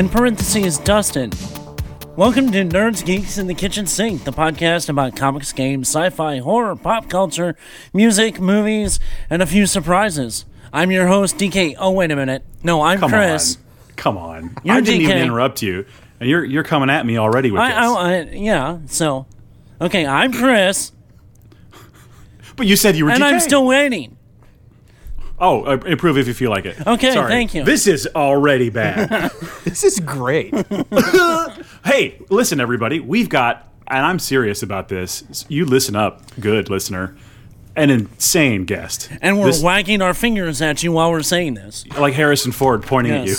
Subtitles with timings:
[0.00, 1.30] In parentheses, Dustin.
[2.16, 6.38] Welcome to Nerds, Geeks, in the Kitchen Sink, the podcast about comics, games, sci fi,
[6.38, 7.54] horror, pop culture,
[7.92, 10.46] music, movies, and a few surprises.
[10.72, 11.76] I'm your host, DK.
[11.78, 12.46] Oh, wait a minute.
[12.62, 13.56] No, I'm Come Chris.
[13.56, 13.62] on.
[13.96, 14.56] Come on.
[14.64, 15.84] You're I didn't even interrupt you.
[16.18, 17.76] And you're you're coming at me already with I, this.
[17.76, 19.26] I, I, yeah, so.
[19.82, 20.92] Okay, I'm Chris,
[22.56, 23.34] but you said you were and DK.
[23.34, 24.16] I'm still waiting.
[25.40, 26.86] Oh, uh, improve if you feel like it.
[26.86, 27.30] Okay, Sorry.
[27.30, 27.64] thank you.
[27.64, 29.30] This is already bad.
[29.64, 30.52] This is great.
[31.84, 32.98] hey, listen, everybody.
[32.98, 35.44] We've got, and I'm serious about this.
[35.48, 37.16] You listen up, good listener.
[37.76, 39.10] An insane guest.
[39.22, 41.86] And we're This- wagging our fingers at you while we're saying this.
[41.98, 43.36] like Harrison Ford pointing at you.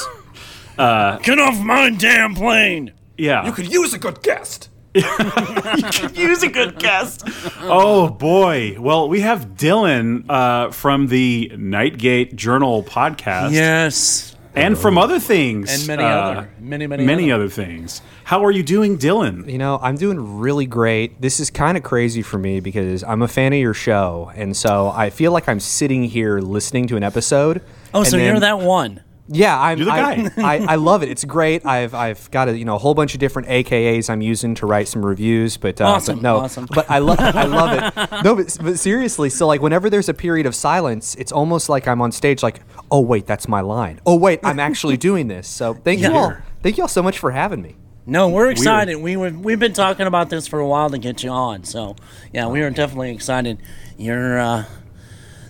[0.77, 1.21] Yes.
[1.25, 2.93] Get off my damn plane!
[3.17, 3.45] Yeah.
[3.45, 4.69] You could use a good guest.
[6.13, 7.23] use a good guest.
[7.61, 8.75] oh boy.
[8.79, 13.51] Well, we have Dylan uh, from the Nightgate Journal podcast.
[13.51, 14.35] Yes.
[14.53, 17.43] and from other things And many uh, other- many, many many other.
[17.45, 18.01] other things.
[18.25, 19.49] How are you doing, Dylan?
[19.49, 21.21] You know, I'm doing really great.
[21.21, 24.55] This is kind of crazy for me because I'm a fan of your show, and
[24.55, 27.61] so I feel like I'm sitting here listening to an episode.
[27.93, 29.01] Oh, so then- you're that one.
[29.27, 29.77] Yeah, I'm.
[29.77, 30.31] You're the I, guy.
[30.37, 31.09] I, I love it.
[31.09, 31.65] It's great.
[31.65, 34.65] I've I've got a you know a whole bunch of different AKAs I'm using to
[34.65, 36.67] write some reviews, but uh, Awesome, But no, awesome.
[36.73, 38.11] but I love I love it.
[38.23, 41.87] No, but, but seriously, so like whenever there's a period of silence, it's almost like
[41.87, 42.43] I'm on stage.
[42.43, 43.99] Like, oh wait, that's my line.
[44.05, 45.47] Oh wait, I'm actually doing this.
[45.47, 46.35] So thank you all.
[46.61, 47.75] Thank you all so much for having me.
[48.05, 48.95] No, we're excited.
[48.95, 51.63] We were, we've been talking about this for a while to get you on.
[51.63, 51.95] So,
[52.33, 53.59] yeah, we are definitely excited.
[53.97, 54.65] Your uh,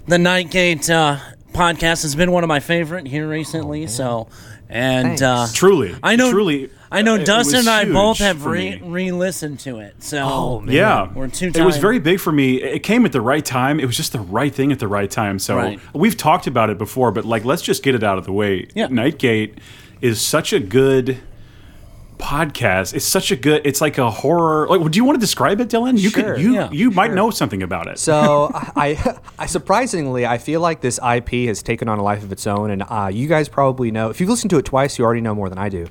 [0.08, 1.20] the Nightgate uh,
[1.54, 3.88] podcast has been one of my favorite here recently.
[3.88, 4.28] so,
[4.70, 6.32] and uh, Truly, I know.
[6.32, 10.02] Truly, I know Dustin and I both have re re listened to it.
[10.04, 10.76] So, Oh, man.
[10.76, 12.62] Yeah, We're two It was very big for me.
[12.62, 13.80] It came at the right time.
[13.80, 15.40] It was just the right thing at the right time.
[15.40, 15.80] So Right.
[15.94, 18.68] we've talked about it before, but like, let's just get it out of the way.
[18.76, 18.88] Yeah.
[18.88, 19.58] Nightgate
[20.02, 21.18] is such a good
[22.22, 22.94] podcast.
[22.94, 23.62] It's such a good.
[23.66, 24.68] It's like a horror.
[24.68, 26.00] Like, do you want to describe it, Dylan?
[26.00, 26.42] You Sure, could.
[26.42, 28.00] You yeah, you might know something about it.
[28.00, 32.32] So I, I surprisingly, I feel like this IP has taken on a life of
[32.32, 34.10] its own, and uh, you guys probably know.
[34.10, 35.88] If you've listened to it twice, you already know more than I do.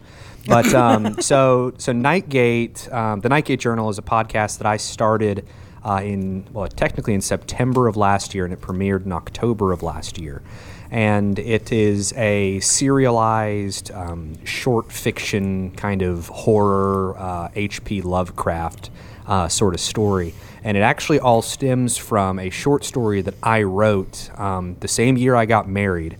[0.46, 5.46] But um, so so Nightgate, um, the Nightgate Journal is a podcast that I started
[5.84, 9.82] uh, in well, technically in September of last year, and it premiered in October of
[9.82, 10.42] last year.
[10.90, 18.02] And it is a serialized um, short fiction kind of horror uh, H.P.
[18.02, 18.90] Lovecraft
[19.26, 20.34] uh, sort of story.
[20.64, 25.16] And it actually all stems from a short story that I wrote um, the same
[25.16, 26.18] year I got married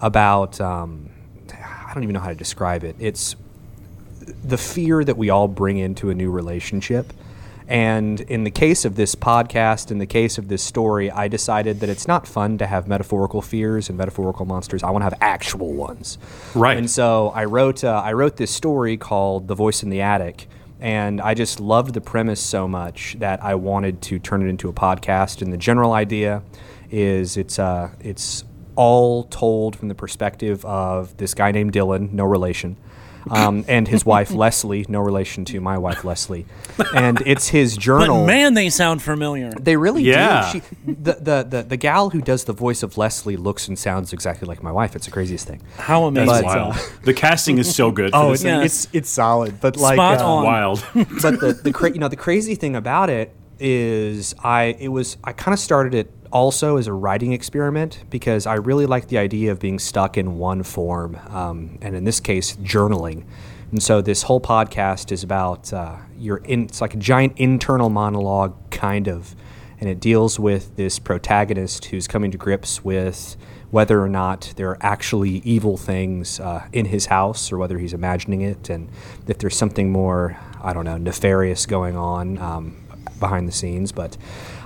[0.00, 1.10] about, um,
[1.52, 2.96] I don't even know how to describe it.
[2.98, 3.34] It's
[4.44, 7.12] the fear that we all bring into a new relationship.
[7.70, 11.78] And in the case of this podcast, in the case of this story, I decided
[11.80, 14.82] that it's not fun to have metaphorical fears and metaphorical monsters.
[14.82, 16.18] I want to have actual ones.
[16.56, 16.76] Right.
[16.76, 20.48] And so I wrote, uh, I wrote this story called "The Voice in the Attic,"
[20.80, 24.68] and I just loved the premise so much that I wanted to turn it into
[24.68, 25.40] a podcast.
[25.40, 26.42] And the general idea
[26.90, 28.42] is it's uh, it's
[28.74, 32.76] all told from the perspective of this guy named Dylan, no relation,
[33.30, 36.46] um, and his wife Leslie, no relation to my wife Leslie,
[36.94, 38.00] and it's his journal.
[38.00, 38.26] but journal.
[38.26, 39.50] man, they sound familiar.
[39.52, 40.50] They really Yeah.
[40.52, 40.60] do.
[40.60, 44.12] She, the, the, the, the gal who does the voice of Leslie looks and sounds
[44.12, 44.96] exactly like my wife.
[44.96, 45.60] It's the craziest thing.
[45.76, 46.28] How amazing!
[46.28, 46.74] That's But, wild.
[46.76, 48.10] uh, the casting is so good.
[48.12, 48.62] Oh, for it's, this thing.
[48.64, 50.44] It's it's solid, but like Spot uh, on.
[50.44, 50.84] wild.
[50.94, 55.16] but the the cra- you know the crazy thing about it is I it was
[55.22, 59.18] I kind of started it also as a writing experiment because I really like the
[59.18, 63.24] idea of being stuck in one form, um, and in this case, journaling.
[63.70, 67.88] And so this whole podcast is about uh, your in, it's like a giant internal
[67.88, 69.34] monologue kind of,
[69.78, 73.36] and it deals with this protagonist who's coming to grips with
[73.70, 77.92] whether or not there are actually evil things uh, in his house or whether he's
[77.92, 78.90] imagining it, and
[79.28, 82.76] if there's something more, I don't know, nefarious going on um,
[83.20, 83.92] behind the scenes.
[83.92, 84.16] But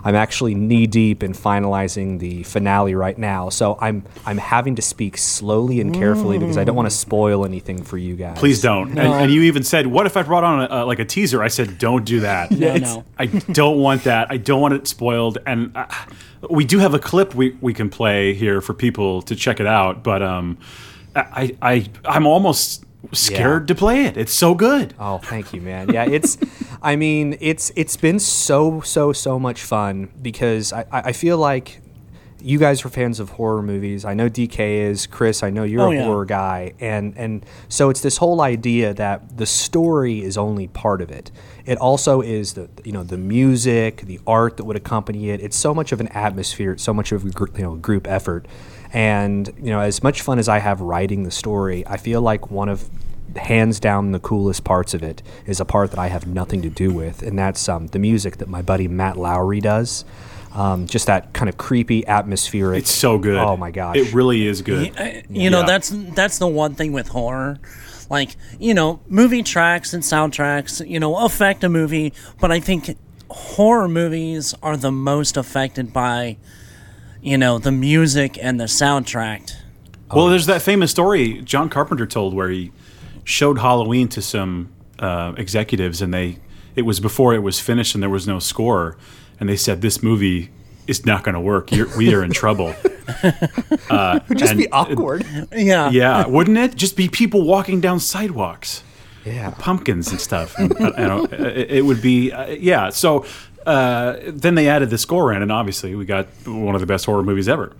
[0.05, 4.83] I'm actually knee deep in finalizing the finale right now, so I'm I'm having to
[4.83, 8.39] speak slowly and carefully because I don't want to spoil anything for you guys.
[8.39, 8.91] Please don't.
[8.91, 11.43] And, and you even said, "What if I brought on a, uh, like a teaser?"
[11.43, 12.51] I said, "Don't do that.
[12.51, 13.05] No, no.
[13.19, 14.29] I don't want that.
[14.31, 15.87] I don't want it spoiled." And uh,
[16.50, 19.67] we do have a clip we, we can play here for people to check it
[19.67, 20.03] out.
[20.03, 20.59] But um,
[21.17, 23.67] I I I'm almost scared Yeah.
[23.67, 24.17] to play it.
[24.17, 24.95] It's so good.
[24.99, 25.89] Oh, thank you, man.
[25.93, 26.39] Yeah, it's.
[26.83, 31.39] I mean, it's it's been so so so much fun because I I I feel
[31.39, 31.81] like
[32.47, 34.05] you guys are fans of horror movies.
[34.05, 34.59] I know DK
[34.91, 35.06] is.
[35.06, 36.05] Chris, I know you're Oh, a yeah.
[36.05, 41.00] horror guy, and and so it's this whole idea that the story is only part
[41.00, 41.31] of it.
[41.65, 45.41] It also is the you know the music, the art that would accompany it.
[45.41, 46.73] It's so much of an atmosphere.
[46.73, 48.47] It's so much of a gr- you know group effort.
[48.94, 52.50] And you know, as much fun as I have writing the story, I feel like
[52.50, 52.88] one of
[53.37, 56.70] hands down the coolest parts of it is a part that I have nothing to
[56.70, 60.05] do with, and that's um, the music that my buddy Matt Lowry does.
[60.52, 62.79] Um, just that kind of creepy atmospheric.
[62.82, 63.37] It's so good.
[63.37, 63.96] Oh my gosh!
[63.96, 64.97] It really is good.
[64.97, 65.67] Uh, You know, Yeah.
[65.67, 67.58] that's that's the one thing with horror.
[68.08, 72.97] Like, you know, movie tracks and soundtracks, you know, affect a movie, but I think
[73.31, 76.37] horror movies are the most affected by,
[77.25, 79.50] you know, the music and the soundtrack.
[80.12, 82.71] Well, there's that famous story John Carpenter told where he
[83.25, 86.38] showed Halloween to some uh, executives, and they
[86.76, 88.97] it was before it was finished, and there was no score,
[89.41, 90.50] and they said this movie
[90.87, 91.73] is not going to work.
[91.73, 92.75] You're, we are in trouble.
[93.91, 95.26] Uh, just and- be awkward.
[95.53, 95.91] Yeah.
[95.91, 96.75] Yeah, wouldn't it?
[96.75, 98.82] Just be people walking down sidewalks.
[99.26, 99.50] yeah.
[99.59, 100.55] pumpkins and stuff.
[100.59, 102.88] And, uh, you know, it, it would be uh, yeah.
[102.88, 103.26] So
[103.66, 107.06] uh, then they added the score in, and obviously we got one of the best
[107.06, 107.75] horror movies ever.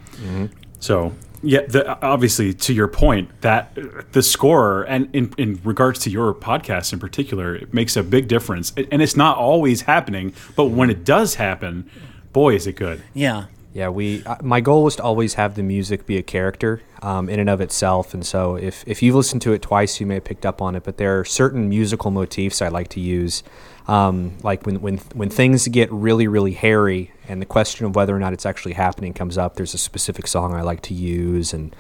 [0.81, 3.77] So yeah, the, obviously to your point, that
[4.13, 8.29] the score and in, in regards to your podcast in particular, it makes a big
[8.29, 8.73] difference.
[8.91, 11.91] And it's not always happening, but when it does happen,
[12.33, 13.03] boy, is it good.
[13.13, 13.47] Yeah.
[13.75, 14.23] Yeah, we.
[14.25, 17.51] Uh, my goal was to always have the music be a character um, in and
[17.51, 20.47] of itself, and so if if you've listened to it twice, you may have picked
[20.47, 20.85] up on it.
[20.85, 23.43] But there are certain musical motifs I like to use,
[23.87, 28.15] um, like when when when things get really really hairy, and the question of whether
[28.15, 29.57] or not it's actually happening comes up.
[29.57, 31.75] There's a specific song I like to use, and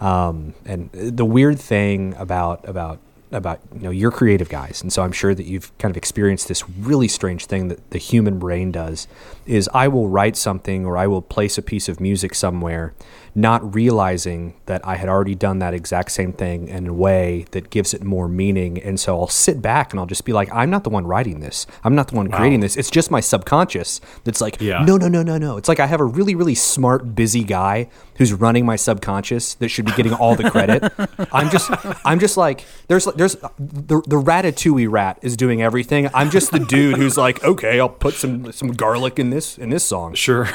[0.00, 2.98] um, and the weird thing about about
[3.32, 6.48] about you know you're creative guys and so i'm sure that you've kind of experienced
[6.48, 9.08] this really strange thing that the human brain does
[9.46, 12.92] is i will write something or i will place a piece of music somewhere
[13.34, 17.70] not realizing that i had already done that exact same thing in a way that
[17.70, 18.78] gives it more meaning.
[18.82, 21.40] And so i'll sit back and i'll just be like i'm not the one writing
[21.40, 21.66] this.
[21.84, 22.76] I'm not the one creating this.
[22.76, 24.84] It's just my subconscious that's like Yeah.
[24.84, 25.56] no no no no no.
[25.56, 27.88] It's like i have a really really smart busy guy
[28.18, 30.92] who's running my subconscious that should be getting all the credit.
[31.32, 31.70] I'm just
[32.04, 36.10] i'm just like there's there's the, the ratatouille rat is doing everything.
[36.12, 39.70] I'm just the dude who's like okay i'll put some some garlic in this in
[39.70, 40.14] this song.
[40.14, 40.48] Sure.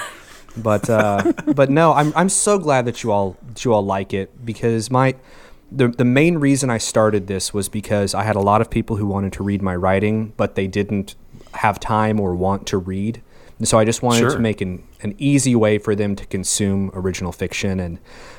[0.62, 4.14] But uh, but no, I'm I'm so glad that you all that you all like
[4.14, 5.16] it because my
[5.72, 8.96] the the main reason I started this was because I had a lot of people
[8.98, 11.16] who wanted to read my writing, but they didn't
[11.54, 13.22] have time or want to read.
[13.60, 14.30] And so I just wanted Sure.
[14.30, 17.98] to make an, an easy way for them to consume original fiction, and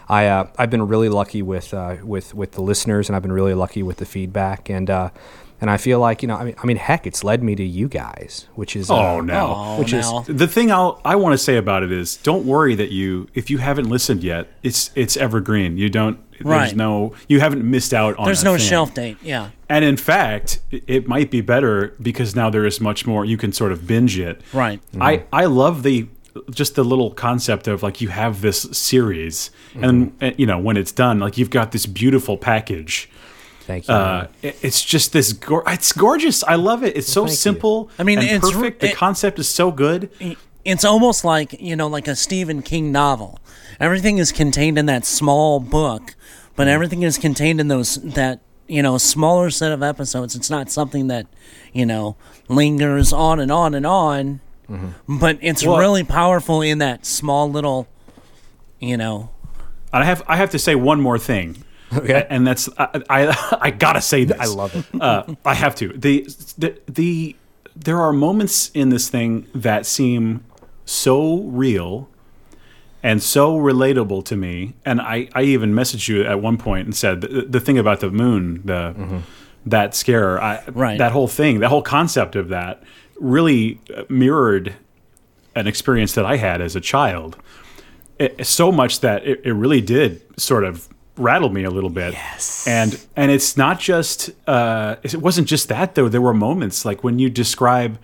[0.09, 3.33] I uh, I've been really lucky with uh, with with the listeners, and I've been
[3.33, 5.11] really lucky with the feedback, and uh,
[5.61, 7.65] and I feel like you know I mean I mean heck, it's led me to
[7.65, 9.55] you guys, which is uh, Oh no.
[9.57, 10.25] Oh, Which is- now.
[10.27, 13.51] The thing I'll, I want to say about it is, don't worry that you, if
[13.51, 15.77] you haven't listened yet, it's it's evergreen.
[15.79, 16.19] You don't.
[16.41, 16.67] Right.
[16.67, 17.15] There's no.
[17.29, 18.25] You haven't missed out on.
[18.27, 18.67] There's no thing.
[18.69, 19.17] shelf date.
[19.23, 19.51] Yeah.
[19.69, 23.25] And in fact, it- it might be better because now there is much more.
[23.25, 24.41] You can sort of binge it.
[24.53, 24.81] Right.
[25.01, 26.07] I I love the
[26.51, 30.77] just the little concept of like you have this series, and uh, you know when
[30.77, 33.11] it's done, like you've got this beautiful package.
[33.69, 33.95] Thank you.
[33.95, 35.33] Uh, it's just this.
[35.33, 36.43] Go- it's gorgeous.
[36.43, 36.97] I love it.
[36.97, 37.37] It's so thank you.
[37.37, 37.91] simple.
[37.99, 38.81] I mean, and it's re- perfect.
[38.81, 40.11] the it- concept is so good.
[40.65, 43.39] It's almost like, you know, like a Stephen King novel.
[43.79, 46.17] Everything is contained in that small book,
[46.57, 50.35] but everything is contained in those that, you know, smaller set of episodes.
[50.35, 51.27] It's not something that,
[51.73, 52.17] you know,
[52.49, 54.41] lingers on and on and on.
[55.09, 57.87] But it's Well- really powerful in that small little,
[58.81, 59.31] you know,
[59.93, 61.65] I have I have to say one more thing.
[61.93, 62.27] Okay.
[62.29, 64.39] And that's I I, I gotta say this.
[64.39, 65.01] I love it.
[65.01, 65.89] Uh, I have to.
[65.89, 66.29] The,
[66.59, 67.37] the the
[67.77, 70.45] there are moments in this thing that seem
[70.85, 72.09] so real
[73.03, 74.75] and so relatable to me.
[74.85, 78.01] And I, I even messaged you at one point and said the, the thing about
[78.01, 79.23] the moon, the
[79.67, 80.99] that scare, I, Right.
[80.99, 82.83] that whole thing, that whole concept of that
[83.21, 84.75] really uh, mirrored
[85.55, 87.37] an experience that I had as a child.
[88.19, 92.13] It, so much that it, it really did sort of rattle me a little bit.
[92.15, 92.67] Yes.
[92.67, 96.09] And and it's not just uh, it wasn't just that though.
[96.09, 97.99] There were moments like when you describe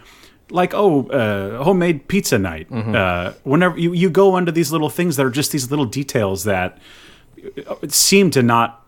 [0.50, 2.70] like oh uh, homemade pizza night.
[2.70, 6.44] Uh, whenever you, you go under these little things that are just these little details
[6.44, 6.78] that
[7.66, 8.80] uh, seem to not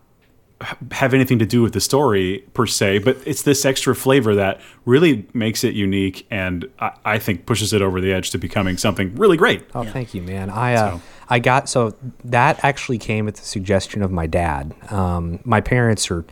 [0.91, 4.59] have anything to do with the story per se, but it's this extra flavor that
[4.85, 8.75] really makes it unique and I, I think pushes it over the edge to becoming
[8.77, 9.63] something really great.
[9.75, 10.49] Oh, thank you, man.
[10.49, 14.73] I uh, So- I got so that actually came at the suggestion of my dad.
[14.91, 16.25] Um, my parents are,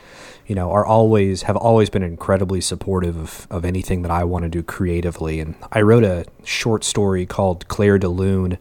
[0.47, 4.43] you know, are always have always been incredibly supportive of, of anything that I want
[4.43, 5.39] to do creatively.
[5.39, 8.57] And I wrote a short story called Claire de Lune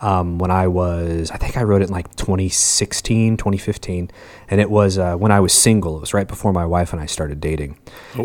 [0.00, 4.10] um, when I was, I think I wrote it in like 2016, 2015.
[4.48, 5.96] and it was uh, when I was single.
[5.96, 7.78] It was right before my wife and I started dating,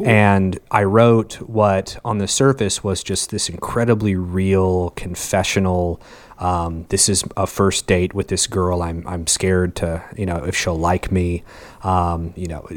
[0.05, 6.01] and I wrote what on the surface was just this incredibly real confessional.
[6.39, 8.81] Um, this is a first date with this girl.
[8.81, 11.43] I'm I'm scared to you know if she'll like me.
[11.83, 12.67] Um, you know,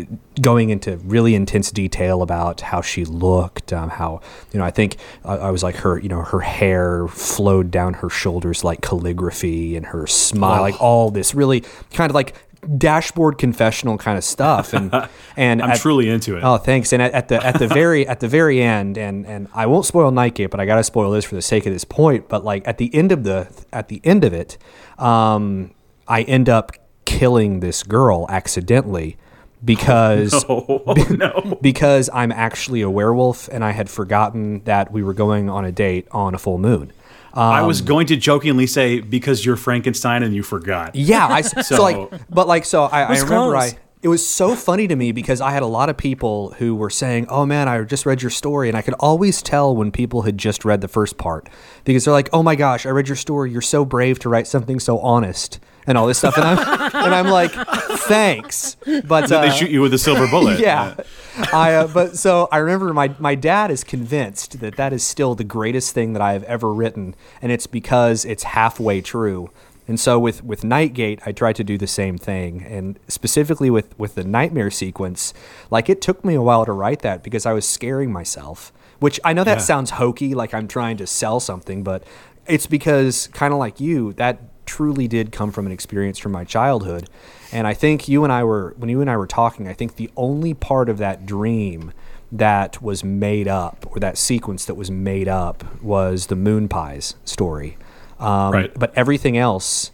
[0.41, 4.21] going into really intense detail about how she looked, um, how
[4.53, 5.99] you know I think I, I was like her.
[5.99, 11.11] You know, her hair flowed down her shoulders like calligraphy, and her smile, like all
[11.11, 12.35] this really kind of like
[12.79, 14.73] dashboard confessional kind of stuff.
[14.73, 14.93] And
[15.37, 16.45] and I'm at- truly into it.
[16.45, 16.93] Oh, thanks.
[16.93, 19.87] And at, at the at the very at the very end, and and I won't
[19.87, 22.29] spoil Nightgate, but I gotta spoil this for the sake of this point.
[22.29, 24.59] But like at the end of the at the end of it,
[24.99, 25.73] um,
[26.07, 26.73] I end up
[27.05, 29.17] killing this girl accidentally
[29.65, 31.59] because oh no.
[31.63, 35.73] because I'm actually a werewolf, and I had forgotten that we were going on a
[35.73, 36.93] date on a full moon.
[37.35, 40.95] I was going to jokingly say because you're Frankenstein and you forgot.
[40.95, 43.75] Yeah, I so, So- like, but like, so I, I remember close.
[43.75, 43.79] I.
[44.03, 46.91] It was so funny to me because I had a lot of people who were
[46.91, 50.23] saying, "Oh man, I just read your story," and I could always tell when people
[50.23, 51.49] had just read the first part
[51.85, 53.53] because they're like, "Oh my gosh, I read your story.
[53.53, 56.59] You're so brave to write something so honest." And all this stuff, and I'm
[56.95, 57.53] and I'm like,
[58.07, 60.59] thanks, but they uh, shoot you with a silver bullet.
[60.61, 60.95] yeah.
[61.53, 65.35] I uh, but so I remember my my dad is convinced that that is still
[65.35, 69.51] the greatest thing that I have ever written, and it's because it's halfway true.
[69.89, 73.99] And so with with Nightgate, I tried to do the same thing, and specifically with
[73.99, 75.35] with the nightmare sequence,
[75.71, 78.73] like it took me a while to write that because I was scaring myself.
[79.01, 79.65] Which I know that Yeah.
[79.65, 82.05] sounds hokey, like I'm trying to sell something, but
[82.47, 86.45] it's because kind of like you, that truly did come from an experience from my
[86.45, 87.09] childhood.
[87.53, 89.97] And I think you and I were when you and I were talking, I think
[89.97, 91.93] the only part of that dream
[92.31, 97.15] that was made up or that sequence that was made up was the moon pies
[97.25, 97.77] story.
[98.19, 98.73] Um, Right.
[98.75, 99.91] But everything else,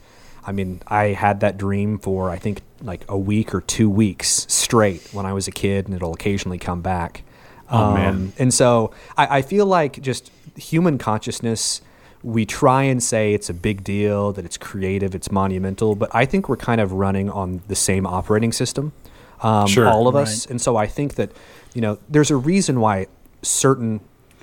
[0.47, 4.47] I mean, I had that dream for I think like a week or two weeks
[4.49, 7.23] straight when I was a kid, and it'll occasionally come back.
[7.69, 8.33] Um, Oh, man.
[8.39, 11.81] And so I, I feel like just human consciousness,
[12.23, 16.25] we try and say it's a big deal, that it's creative, it's monumental, but I
[16.25, 18.93] think we're kind of running on the same operating system,
[19.43, 19.89] um, Sure.
[19.89, 20.45] all of us.
[20.47, 21.31] And so I think that,
[21.75, 23.07] you know, there's a reason why
[23.43, 24.01] certain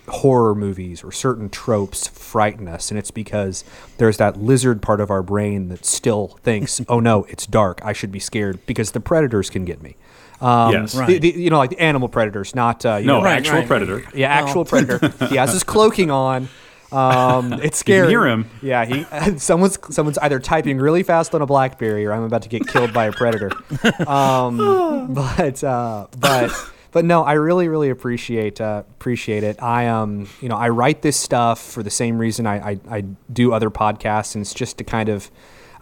[0.08, 3.64] horror movies or certain tropes frighten us and it's because
[3.98, 7.92] there's that lizard part of our brain that still thinks oh no it's dark i
[7.92, 9.96] should be scared because the predators can get me
[10.42, 10.94] um, Yes.
[10.94, 11.20] Right.
[11.20, 13.68] the- you know like the animal predators not uh, you No, know, Right, actual right.
[13.68, 14.04] predator.
[14.14, 15.12] yeah, actual predator.
[15.28, 16.50] He has his cloaking on.
[16.92, 18.10] Um, it's scary.
[18.10, 18.50] hear him.
[18.62, 19.04] Yeah, he
[19.38, 22.94] someone's someone's either typing really fast on a BlackBerry or I'm about to get killed
[22.94, 23.52] by a predator.
[24.08, 26.52] Um, but uh, but
[26.92, 29.62] but no, I really really appreciate uh, appreciate it.
[29.62, 33.02] I um you know I write this stuff for the same reason I I, I
[33.32, 35.30] do other podcasts, and it's just to kind of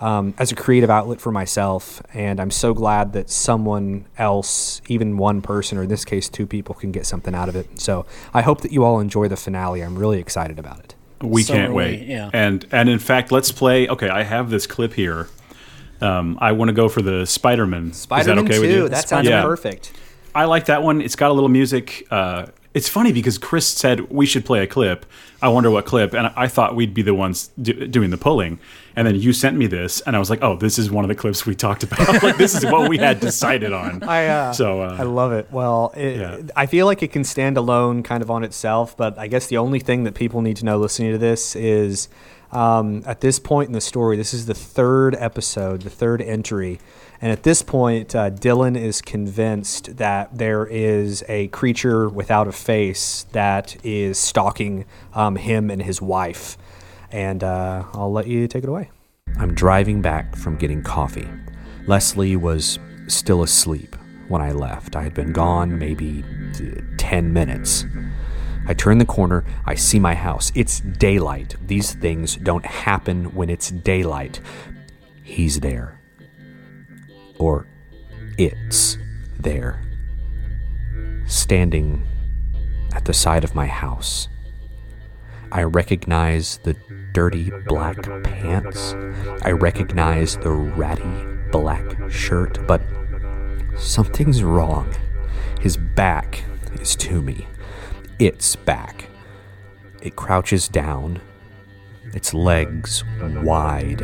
[0.03, 2.01] um, as a creative outlet for myself.
[2.13, 6.45] And I'm so glad that someone else, even one person, or in this case, two
[6.45, 7.79] people, can get something out of it.
[7.79, 9.81] So I hope that you all enjoy the finale.
[9.81, 10.95] I'm really excited about it.
[11.21, 12.07] We So can't are we, wait.
[12.07, 12.29] yeah.
[12.33, 13.87] And and in fact, let's play.
[13.87, 15.29] Okay, I have this clip here.
[16.01, 17.93] Um, I want to go for the Spider-Man.
[17.93, 18.89] Spider-Man Is that okay 2, with you?
[18.89, 19.41] that sounds Yeah.
[19.41, 19.93] perfect.
[20.35, 20.99] I like that one.
[21.01, 22.05] It's got a little music.
[22.11, 25.05] Uh, it's funny because Chris said we should play a clip.
[25.41, 28.59] I wonder what clip, and I thought we'd be the ones do, doing the pulling.
[28.95, 31.09] And then you sent me this, and I was like, "Oh, this is one of
[31.09, 32.21] the clips we talked about.
[32.23, 35.47] like this is what we had decided on." I uh, so uh, I love it.
[35.51, 36.41] Well, it, Yeah.
[36.55, 38.95] I feel like it can stand alone, kind of on itself.
[38.95, 42.07] But I guess the only thing that people need to know listening to this is,
[42.51, 46.79] um, at this point in the story, this is the third episode, the third entry,
[47.23, 52.51] and at this point, uh, Dylan is convinced that there is a creature without a
[52.51, 54.83] face that is stalking
[55.13, 56.57] um, him and his wife.
[57.13, 58.89] And uh, I'll let you take it away.
[59.37, 61.29] I'm driving back from getting coffee.
[61.85, 63.95] Leslie was still asleep
[64.27, 64.95] when I left.
[64.95, 66.23] I had been gone maybe
[66.97, 67.85] 10 minutes.
[68.65, 70.51] I turn the corner, I see my house.
[70.55, 71.55] It's daylight.
[71.67, 74.39] These things don't happen when it's daylight.
[75.23, 75.99] He's there.
[77.37, 77.67] Or
[78.37, 78.97] it's
[79.39, 79.81] there.
[81.27, 82.05] Standing
[82.95, 84.29] at the side of my house.
[85.51, 86.75] I recognize the
[87.13, 88.93] dirty black pants.
[89.43, 92.81] I recognize the ratty black shirt, but
[93.77, 94.93] something's wrong.
[95.61, 96.43] His back
[96.81, 97.47] is to me.
[98.19, 99.09] Its back.
[100.01, 101.21] It crouches down,
[102.13, 103.99] its legs wide,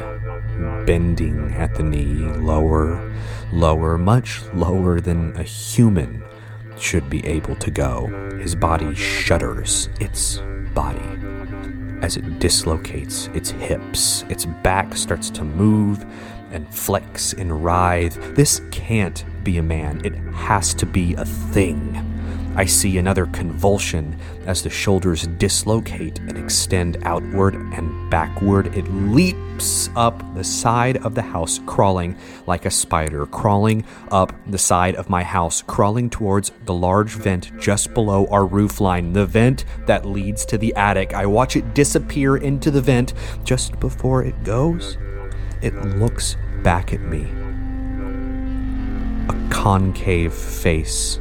[0.86, 3.14] bending at the knee, lower,
[3.52, 6.24] lower, much lower than a human
[6.78, 8.08] should be able to go.
[8.40, 10.42] His body shudders, its
[10.74, 11.20] body
[12.02, 14.24] as it dislocates its hips.
[14.30, 16.06] Its back starts to move
[16.52, 18.36] and flex and writhe.
[18.36, 22.09] This can't be a man, it has to be a thing.
[22.56, 28.76] I see another convulsion as the shoulders dislocate and extend outward and backward.
[28.76, 34.58] It leaps up the side of the house, crawling like a spider, crawling up the
[34.58, 39.26] side of my house, crawling towards the large vent just below our roof line, the
[39.26, 41.14] vent that leads to the attic.
[41.14, 43.14] I watch it disappear into the vent.
[43.46, 44.98] Just before it goes,
[45.62, 47.32] it looks back at me.
[49.30, 51.20] A concave face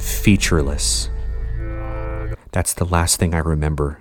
[0.00, 1.08] featureless.
[2.52, 4.00] That's the last thing I remember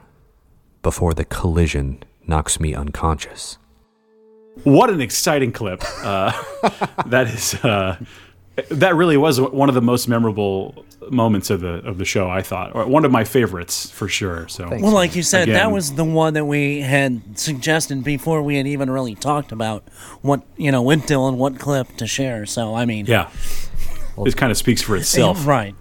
[0.81, 3.57] before the collision knocks me unconscious.
[4.63, 5.83] What an exciting clip!
[6.03, 6.31] Uh,
[7.05, 7.97] that is uh,
[8.69, 12.29] that really was one of the most memorable moments of the of the show.
[12.29, 14.47] I thought, or one of my favorites for sure.
[14.47, 14.83] So, Thanks.
[14.83, 18.67] Well, like you said, that was the one that we had suggested before we had
[18.67, 19.87] even really talked about
[20.21, 22.45] what you know with Dylan, what clip to share.
[22.45, 23.29] So I mean, yeah,
[24.17, 25.45] it kind of speaks for itself.
[25.45, 25.75] right?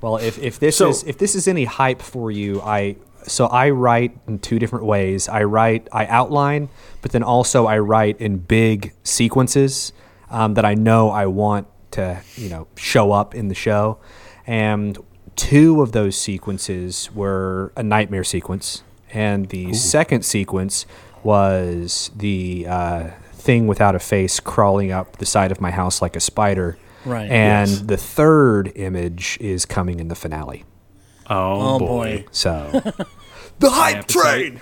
[0.00, 3.46] Well, if, if this So- is if this is any hype for you, I so
[3.46, 5.28] I write in two different ways.
[5.28, 6.68] I write I outline,
[7.02, 9.92] but then also I write in big sequences
[10.30, 13.98] um, that I know I want to you know show up in the show,
[14.46, 14.96] and
[15.36, 20.86] two of those sequences were a nightmare sequence, and the second sequence
[21.22, 26.16] was the uh, thing without a face crawling up the side of my house like
[26.16, 26.78] a spider.
[27.04, 27.30] Right.
[27.30, 27.80] And Yes.
[27.80, 30.64] the third image is coming in the finale.
[31.28, 31.86] Oh, Oh, boy.
[31.86, 32.24] boy.
[32.30, 32.70] So
[33.58, 34.60] the hype train.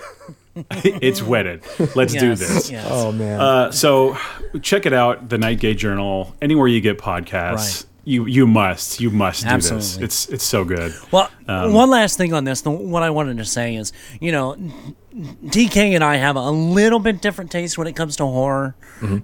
[0.71, 1.63] it's wedded.
[1.95, 2.69] Let's do this.
[2.71, 2.87] yes.
[2.89, 3.39] Oh man.
[3.39, 4.17] Uh, so
[4.61, 7.55] check it out, the Night Nightgate Journal, anywhere you get podcasts.
[7.55, 7.85] Right.
[8.05, 9.71] You you must you must do this.
[9.71, 10.05] Absolutely.
[10.05, 10.93] It's it's so good.
[11.11, 12.61] Well, Um, one last thing on this.
[12.61, 14.55] The, what I wanted to say is, you know,
[15.15, 18.75] DK and I have a little bit different taste when it comes to horror.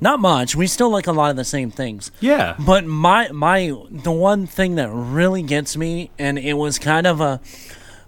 [0.01, 0.55] Not much.
[0.55, 2.11] We still like a lot of the same things.
[2.19, 2.55] Yeah.
[2.59, 7.21] But my my the one thing that really gets me, and it was kind of
[7.21, 7.41] a,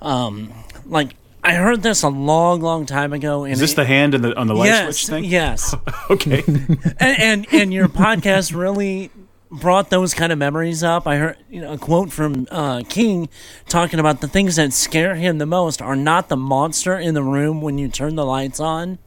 [0.01, 0.53] um,
[0.85, 3.45] like I heard this a long, long time ago.
[3.45, 5.23] Is this it- the hand in the on the light yes, switch thing?
[5.25, 5.75] yes,
[6.09, 6.43] Okay.
[6.99, 9.11] and, and and your podcast really
[9.49, 11.07] brought those kind of memories up.
[11.07, 13.29] I heard you know a quote from uh, King
[13.69, 17.23] talking about the things that scare him the most are not the monster in the
[17.23, 18.99] room when you turn the lights on,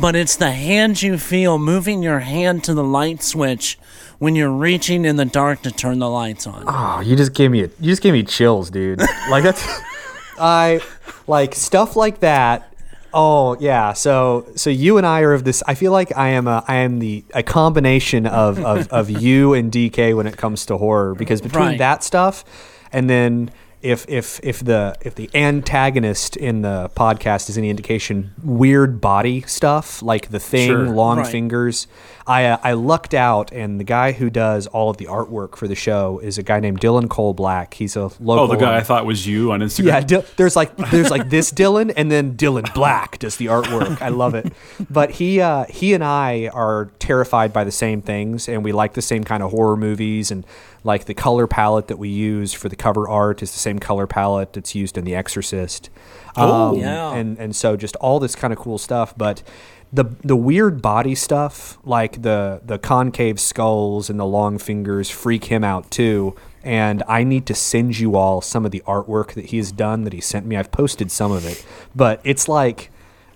[0.00, 3.78] but it's the hand you feel moving your hand to the light switch
[4.18, 6.64] when you're reaching in the dark to turn the lights on.
[6.66, 8.98] oh, you just gave me a, you just gave me chills, dude.
[9.30, 9.64] like that's
[10.38, 10.80] I
[11.26, 12.72] like stuff like that.
[13.14, 15.62] Oh yeah, so so you and I are of this.
[15.66, 19.54] I feel like I am a I am the a combination of of, of you
[19.54, 21.78] and DK when it comes to horror because between Right.
[21.78, 22.44] that stuff
[22.92, 28.32] and then if if if the if the antagonist in the podcast is any indication,
[28.42, 30.88] weird body stuff like the thing, Sure.
[30.88, 31.26] long Right.
[31.26, 31.86] fingers.
[32.26, 35.66] I uh, I lucked out, and the guy who does all of the artwork for
[35.68, 37.74] the show is a guy named Dylan Cole Black.
[37.74, 38.40] He's a local.
[38.40, 39.84] Oh, the guy I thought was you on Instagram.
[39.86, 44.02] Yeah, Di- there's like there's like this Dylan, and then Dylan Black does the artwork.
[44.02, 44.52] I love it.
[44.90, 48.92] But he uh, he and I are terrified by the same things, and we like
[48.94, 50.44] the same kind of horror movies, and
[50.88, 54.06] like the color palette that we use for the cover art is the same color
[54.06, 55.90] palette that's used in The Exorcist.
[56.36, 56.70] Oh.
[56.70, 57.12] Um, yeah.
[57.14, 59.42] and and so just all this kind of cool stuff, but.
[59.90, 65.44] The, the weird body stuff like the the concave skulls and the long fingers freak
[65.44, 69.46] him out too and I need to send you all some of the artwork that
[69.46, 70.56] he has done that he sent me.
[70.56, 71.64] I've posted some of it,
[71.96, 72.90] but it's like,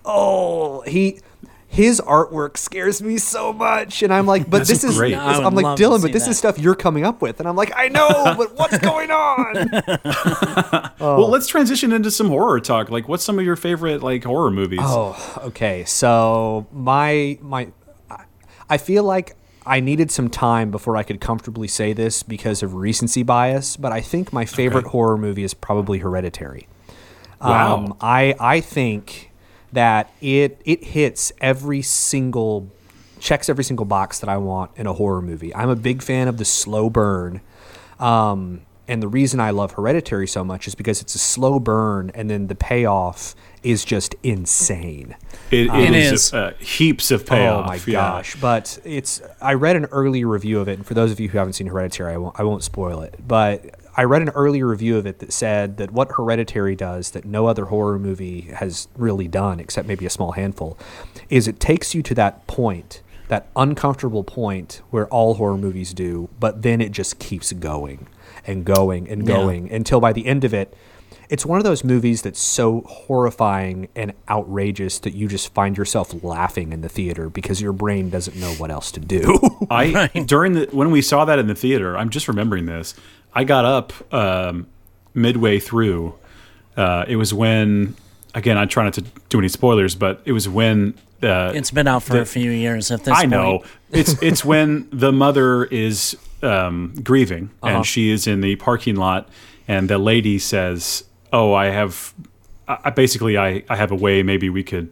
[0.05, 1.19] oh, he
[1.73, 5.15] his artwork scares me so much, and I'm like, but this is, great.
[5.15, 6.29] I would I'm like Dylan, but this that.
[6.29, 9.69] is stuff you're coming up with, and I'm like, I know, but what's going on?
[10.99, 12.89] Well, let's transition into some horror talk.
[12.89, 14.79] Like, what's some of your favorite like horror movies?
[14.81, 15.83] Oh, okay.
[15.85, 17.71] So my my,
[18.09, 18.23] I-
[18.69, 22.75] I feel like I needed some time before I could comfortably say this because of
[22.75, 23.75] recency bias.
[23.75, 26.69] But I think my favorite horror movie is probably Hereditary.
[27.41, 27.75] Wow.
[27.77, 29.31] Um, I I think
[29.73, 32.69] that it it hits every single
[33.19, 35.55] checks every single box that I want in a horror movie.
[35.55, 37.41] I'm a big fan of the slow burn.
[37.99, 42.11] Um, and the reason I love Hereditary so much is because it's a slow burn,
[42.13, 43.33] and then the payoff
[43.63, 45.15] is just insane.
[45.51, 46.33] It, It is, is.
[46.33, 47.63] Uh, heaps of payoff.
[47.63, 47.93] Oh my yeah.
[47.93, 48.35] gosh!
[48.35, 51.37] But it's I read an early review of it, and for those of you who
[51.37, 53.15] haven't seen Hereditary, I won't I won't spoil it.
[53.25, 57.25] But I read an early review of it that said that what Hereditary does that
[57.25, 60.77] no other horror movie has really done, except maybe a small handful,
[61.29, 66.29] is it takes you to that point, that uncomfortable point where all horror movies do,
[66.39, 68.07] but then it just keeps going
[68.47, 69.35] and going and Yeah.
[69.35, 70.75] going until by the end of it
[71.29, 76.23] it's one of those movies that's so horrifying and outrageous that you just find yourself
[76.23, 79.39] laughing in the theater because your brain doesn't know what else to do.
[79.71, 82.93] I during the when we saw that in the theater, I'm just remembering this.
[83.35, 84.67] I got up um,
[85.13, 86.15] midway through.
[86.77, 87.95] Uh, it was when
[88.35, 91.87] again I try not to do any spoilers, but it was when uh, It's been
[91.87, 93.31] out for a few years at this I point.
[93.31, 97.77] know it's it's when the mother is um, grieving Uh-huh.
[97.77, 99.29] and she is in the parking lot,
[99.67, 102.13] and the lady says, "Oh, I have,
[102.67, 104.23] I, I- basically I I have a way.
[104.23, 104.89] Maybe we could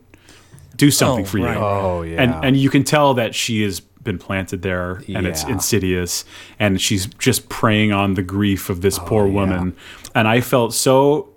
[0.78, 1.58] do something Oh, for you." right.
[1.58, 2.22] Oh, yeah.
[2.24, 6.26] and and you can tell that she has been planted there, and it's insidious,
[6.60, 9.76] and she's just preying on the grief of Oh, this poor woman.
[10.14, 11.30] And I felt so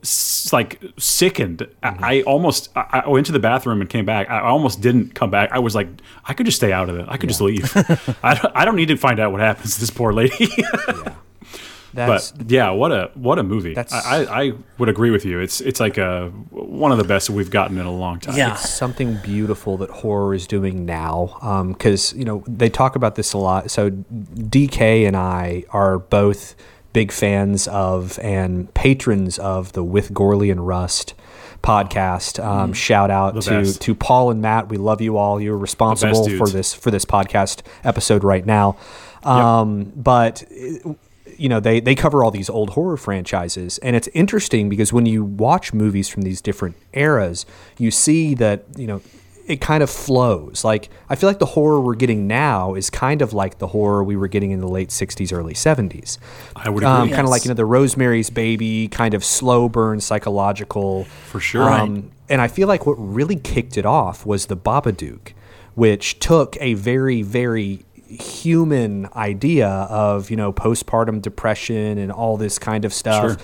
[0.53, 1.68] like sickened.
[1.83, 2.05] Mm-hmm.
[2.05, 4.29] I, I almost I, I went to the bathroom and came back.
[4.31, 5.50] I almost didn't come back.
[5.53, 5.88] I was like,
[6.24, 7.07] I could just stay out of it.
[7.09, 7.70] I could just leave.
[8.22, 10.48] I, don't, I don't need to find out what happens to this poor lady.
[11.94, 13.74] That's but yeah, what a what a movie.
[13.74, 15.38] That's- I, I, I would agree with you.
[15.40, 18.37] It's it's like a one of the best we've gotten in a long time.
[18.37, 18.52] Yeah.
[18.52, 23.33] it's something beautiful that horror is doing now because you know they talk about this
[23.33, 26.54] a lot so dk and i are both
[26.92, 31.14] big fans of and patrons of the with gorley and rust
[31.62, 33.80] podcast um, shout out to best.
[33.80, 37.62] to paul and matt we love you all you're responsible for this for this podcast
[37.85, 38.76] episode right now
[39.22, 40.44] um, but
[41.38, 45.07] you know they they cover all these old horror franchises and it's interesting because when
[45.07, 47.47] you watch movies from these different eras
[47.79, 49.01] you see that you know
[49.47, 53.20] it kind of flows like i feel like the horror we're getting now is kind
[53.20, 56.18] of like the horror we were getting in the late 60s early 70s
[56.57, 57.14] I would um, agree.
[57.14, 61.70] kind of like you know the rosemary's baby kind of slow burn psychological For sure.
[61.70, 65.33] um, and i feel like what really kicked it off was the babadook
[65.75, 72.59] which took a very very human idea of you know postpartum depression and all this
[72.59, 73.37] kind of stuff Sure.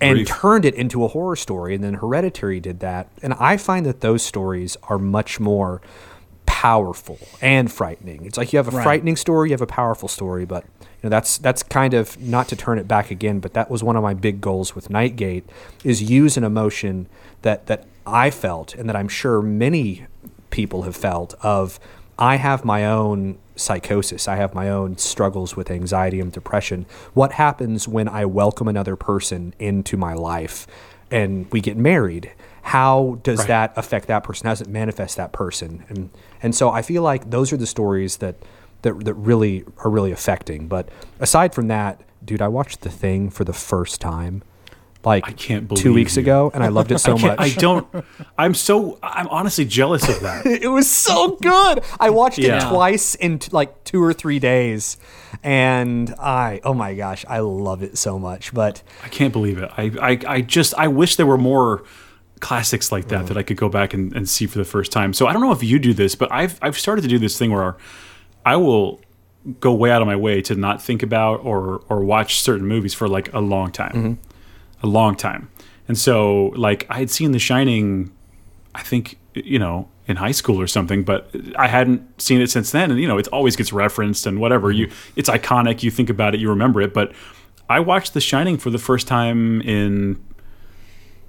[0.00, 0.28] and Grief.
[0.28, 4.00] turned it into a horror story and then hereditary did that and i find that
[4.00, 5.80] those stories are much more
[6.46, 8.82] powerful and frightening it's like you have a Right.
[8.82, 12.48] frightening story you have a powerful story but you know that's that's kind of not
[12.48, 15.44] to turn it back again but that was one of my big goals with nightgate
[15.84, 17.08] is use an emotion
[17.42, 20.06] that that i felt and that i'm sure many
[20.50, 21.80] people have felt of
[22.18, 24.28] i have my own psychosis.
[24.28, 26.86] I have my own struggles with anxiety and depression.
[27.14, 30.66] What happens when i welcome another person into my life
[31.10, 32.32] and we get married?
[32.62, 33.48] How does Right.
[33.48, 34.46] that affect that person?
[34.46, 35.84] How does it manifest that person?
[35.88, 36.10] And
[36.42, 38.36] and so i feel like those are the stories that
[38.82, 40.66] that, that really are really affecting.
[40.68, 40.88] But
[41.20, 44.42] aside from that dude i watched the thing for the first time
[45.04, 46.22] like I can't believe two weeks you.
[46.22, 47.86] ago and i loved it so I, much I don't.
[48.38, 48.98] I'm so.
[49.02, 50.46] I'm honestly jealous of that.
[50.62, 51.82] it was so good.
[51.98, 54.96] I watched it twice in t- like two or three days,
[55.42, 58.54] and I oh my gosh, I love it so much.
[58.54, 59.70] But I can't believe it.
[59.76, 61.84] I, I, I just I wish there were more
[62.40, 63.28] classics like that mm.
[63.28, 65.14] that I could go back and, and see for the first time.
[65.14, 67.38] So I don't know if you do this, but I've I've started to do this
[67.38, 67.76] thing where
[68.44, 69.00] I will
[69.60, 72.94] go way out of my way to not think about or or watch certain movies
[72.94, 74.31] for like a long time, mm-hmm.
[74.82, 75.48] A long time.
[75.88, 78.12] And so like I had seen The Shining,
[78.74, 82.70] I think you know in high school or something, but I hadn't seen it since
[82.72, 82.90] then.
[82.90, 85.82] And you know it always gets referenced and whatever you it's iconic.
[85.82, 87.12] You think about it, you remember it, but.
[87.68, 90.22] I watched The Shining for the first time in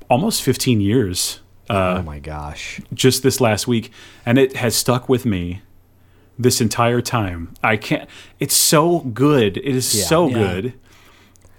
[0.09, 1.39] almost 15 years
[1.69, 3.89] uh, oh my gosh, just this last week,
[4.25, 5.61] and it has stuck with me
[6.37, 7.53] this entire time.
[7.63, 8.09] I can't.
[8.39, 9.55] It's so good.
[9.57, 10.05] It is Yeah.
[10.05, 10.33] so Yeah.
[10.33, 10.73] good.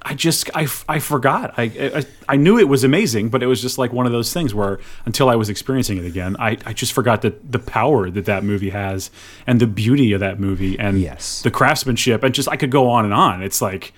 [0.07, 1.55] I just I, I forgot.
[1.57, 1.63] I,
[1.97, 4.55] I I knew it was amazing, but it was just like one of those things
[4.55, 8.27] where until I was experiencing it again, I, I just forgot that the power that
[8.27, 9.11] that movie has
[9.47, 11.41] and the beauty of that movie and Yes.
[11.43, 13.43] the craftsmanship and just I could go on and on.
[13.43, 13.95] It's like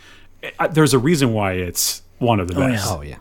[0.61, 2.87] I, there's a reason why it's one of the best.
[2.89, 3.17] oh yeah.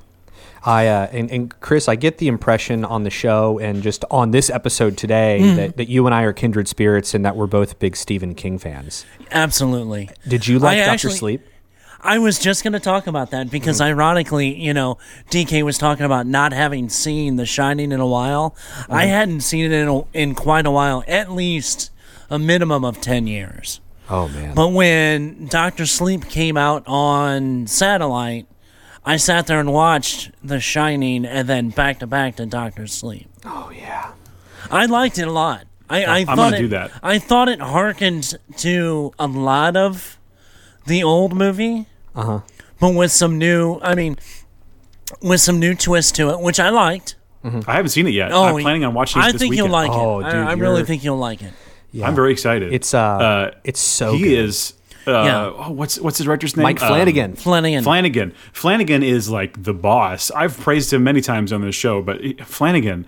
[0.63, 4.29] I uh, and, and Chris, I get the impression on the show and just on
[4.31, 5.55] this episode today Hmm.
[5.57, 8.57] that, that you and I are kindred spirits and that we're both big Stephen King
[8.59, 9.05] fans.
[9.31, 10.09] Absolutely.
[10.27, 11.41] Did you like I Doctor actually- Sleep?
[12.05, 13.99] I was just going to talk about that because, Mm-hmm.
[13.99, 14.97] ironically, you know,
[15.31, 18.51] DK was talking about not having seen The Shining in a while.
[18.51, 18.93] Mm-hmm.
[18.93, 21.91] I hadn't seen it in, a, in quite a while, at least
[22.29, 23.81] a minimum of 10 years.
[24.09, 28.45] Oh man, But when Doctor Sleep came out on satellite,
[29.03, 33.27] I sat there and watched The Shining and then back to back to Doctor Sleep.
[33.45, 34.11] oh yeah.
[34.69, 35.65] I liked it a lot.
[35.89, 36.91] I, I thought gonna it, do that.
[37.03, 40.17] I thought it harkened to a lot of
[40.87, 42.39] the old movie, Uh-huh.
[42.79, 43.79] but with some new.
[43.81, 44.17] I mean,
[45.21, 47.15] with some new twist to it, which I liked.
[47.43, 48.31] I haven't seen it yet.
[48.31, 49.67] Oh, I'm planning on watching it I this think weekend.
[49.67, 50.23] you'll like Oh, it.
[50.23, 51.53] dude, I, I really think you'll like it.
[51.91, 52.07] Yeah.
[52.07, 52.73] I'm very excited.
[52.73, 54.31] It's uh, Uh, it's so he good.
[54.45, 54.73] is
[55.05, 55.51] Uh, Yeah.
[55.55, 56.63] oh, what's what's the director's name?
[56.63, 57.35] Mike Um, Flanagan.
[57.35, 57.83] Flanagan.
[57.83, 58.33] Flanagan.
[58.51, 60.31] Flanagan is like the boss.
[60.31, 63.05] I've praised him many times on this show, but Flanagan,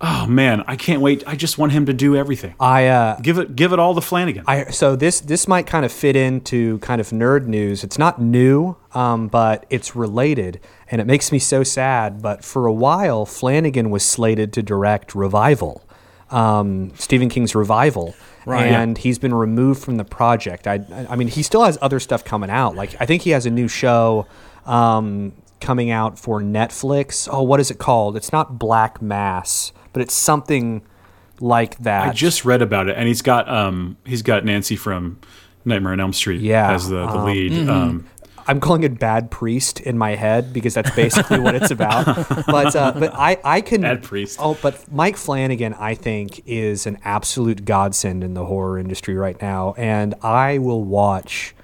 [0.00, 1.22] oh man, I can't wait.
[1.26, 2.54] I just want him to do everything.
[2.58, 4.44] I uh, Give it, give it all to Flanagan.
[4.46, 7.84] I so this this might kind of fit into kind of nerd news.
[7.84, 10.60] It's not new, um, but it's related,
[10.90, 12.22] and it makes me so sad.
[12.22, 15.82] But for a while, Flanagan was slated to direct Revival,
[16.30, 18.14] um, Stephen King's Revival,
[18.46, 18.66] Right.
[18.72, 20.66] and he's been removed from the project.
[20.66, 22.74] I I mean, he still has other stuff coming out.
[22.74, 24.26] Like I think he has a new show.
[24.66, 27.28] Um, coming out for Netflix.
[27.30, 28.16] Oh, what is it called?
[28.16, 30.82] It's not Black Mass, but it's something
[31.40, 32.08] like that.
[32.08, 35.18] I just read about it, and he's got um he's got Nancy from
[35.64, 37.68] Nightmare on Elm Street Yeah, as the, the um, lead.
[37.68, 38.06] Um,
[38.46, 42.06] I'm calling it Bad Priest in my head because that's basically what it's about.
[42.46, 44.38] But uh, but I I can Bad Priest.
[44.40, 49.40] Oh, but Mike Flanagan I think is an absolute godsend in the horror industry right
[49.40, 51.54] now, and I will watch.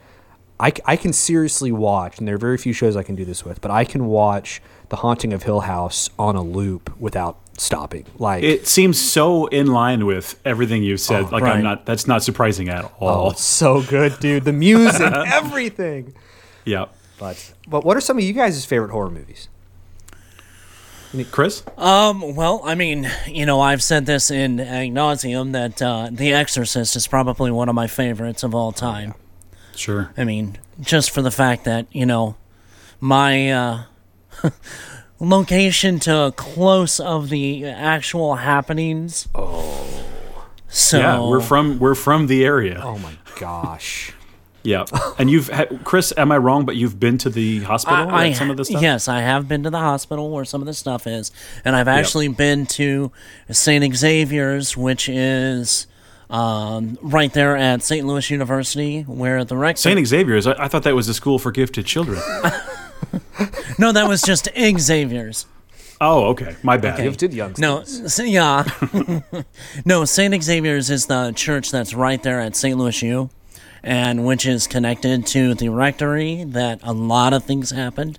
[0.58, 3.44] I, I can seriously watch, and there are very few shows I can do this
[3.44, 8.06] with, but I can watch The Haunting of Hill House on a loop without stopping.
[8.18, 11.30] Like it seems so in line with everything you've said.
[11.32, 11.56] like right.
[11.56, 11.86] I'm not.
[11.86, 13.26] That's not surprising at all.
[13.26, 14.44] oh, it's so good, dude.
[14.44, 16.14] The music, everything.
[16.64, 16.86] yeah,
[17.18, 19.48] But but what are some of you guys' favorite horror movies?
[21.30, 21.62] Chris.
[21.78, 26.34] Um, well, I mean, you know, I've said this in ad nauseum that uh, The
[26.34, 29.14] Exorcist is probably one of my favorites of all time.
[29.74, 30.12] Sure.
[30.16, 32.36] I mean, just for the fact that, you know,
[33.00, 33.82] my uh,
[35.20, 39.28] location to close of the actual happenings.
[39.34, 40.04] Oh.
[40.68, 42.80] So, Yeah, we're from we're from the area.
[42.82, 44.12] Oh my gosh.
[44.66, 44.84] Yeah,
[45.16, 46.12] and you've had, Chris.
[46.16, 46.64] Am I wrong?
[46.64, 48.08] But you've been to the hospital.
[48.10, 48.82] I, at some of the stuff.
[48.82, 51.30] Yes, I have been to the hospital where some of the stuff is,
[51.64, 53.12] and I've actually been to
[53.48, 53.94] St.
[53.94, 55.86] Xavier's, which is
[56.30, 58.04] um, right there at St.
[58.04, 59.82] Louis University, where the rector.
[59.82, 60.48] Saint Xavier's.
[60.48, 62.20] I, I thought that was a school for gifted children.
[63.78, 65.46] no, that was just Xavier's.
[66.00, 66.56] oh, okay.
[66.62, 66.98] My bad.
[67.02, 67.60] Gifted youngsters.
[67.60, 68.64] No, s- yeah,
[69.84, 70.04] no.
[70.04, 70.42] St.
[70.42, 72.76] Xavier's is the church that's right there at St.
[72.76, 73.30] Louis U,
[73.82, 76.44] and which is connected to the rectory.
[76.44, 78.18] That a lot of things happened.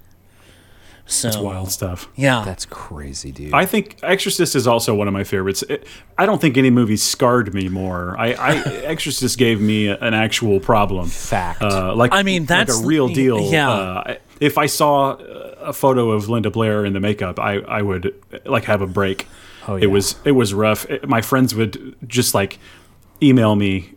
[1.09, 2.09] So It's wild stuff.
[2.15, 3.53] Yeah, That's crazy, dude.
[3.53, 5.63] I think Exorcist is also one of my favorites.
[5.63, 8.15] It, I don't think any movie scarred me more.
[8.19, 11.07] I, I Exorcist gave me an actual problem.
[11.07, 11.61] Fact.
[11.61, 13.51] Uh, like I mean, like that's- a real deal.
[13.51, 13.69] yeah.
[13.71, 18.13] Uh, if I saw a photo of Linda Blair in the makeup, I, I would
[18.45, 19.27] like have a break.
[19.67, 20.85] Oh, It was it was rough.
[20.89, 22.59] It- my friends would just like
[23.23, 23.93] email me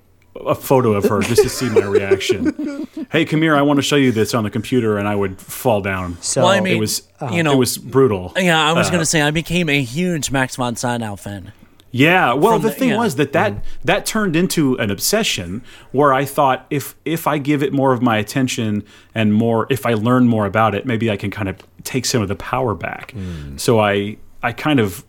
[0.46, 2.86] a photo of her just to see my reaction.
[3.10, 3.56] hey, come here.
[3.56, 6.16] I want to show you this on the computer, and I would fall down.
[6.20, 8.32] So Well, I mean, it was you know- it was brutal.
[8.36, 11.52] Yeah, I was Uh, gonna say I became a huge Max von Sydow fan.
[11.92, 12.98] Yeah, well, From the, the- thing yeah.
[12.98, 13.62] was that that mm-hmm.
[13.84, 18.00] that turned into an obsession where I thought if if I give it more of
[18.00, 21.56] my attention and more if I learn more about it, maybe I can kind of
[21.82, 23.12] take some of the power back.
[23.16, 23.58] Mm.
[23.58, 25.04] So I I kind of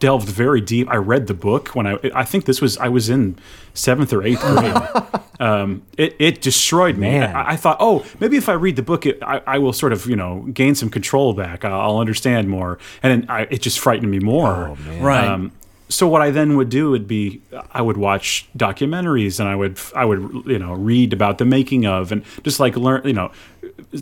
[0.00, 0.88] delved very deep.
[0.88, 3.38] I read the book when I I think this was I was in
[3.74, 5.22] seventh or eighth grade.
[5.40, 7.18] um, it it destroyed me.
[7.18, 9.92] I, I thought, oh, maybe if I read the book, it, I, I will sort
[9.92, 11.64] of you know gain some control back.
[11.64, 14.76] I'll, I'll understand more, and then I, it just frightened me more.
[15.00, 15.26] Right.
[15.26, 15.52] Um,
[15.88, 17.40] so what I then would do would be
[17.72, 21.86] I would watch documentaries and I would I would you know read about the making
[21.86, 23.32] of and just like learn you know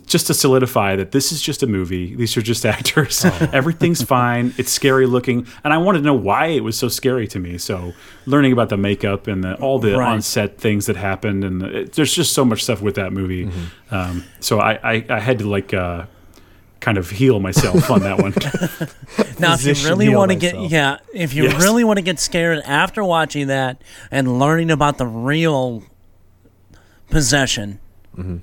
[0.05, 3.23] just to solidify that this is just a movie these are just actors
[3.53, 7.25] everything's fine it's scary looking and I wanted to know why it was so scary
[7.29, 7.93] to me so
[8.25, 10.11] learning about the makeup and the, all the Right.
[10.11, 13.49] on set things that happened and it, there's just so much stuff with that movie
[13.91, 16.05] um, so I, I I had to like uh,
[16.81, 18.33] kind of heal myself on that one
[19.39, 21.61] Now, if you really want to get yeah, if you Yes.
[21.63, 25.83] really want to get scared after watching that and learning about the real
[27.09, 27.79] possession,
[28.17, 28.37] Mm-hmm.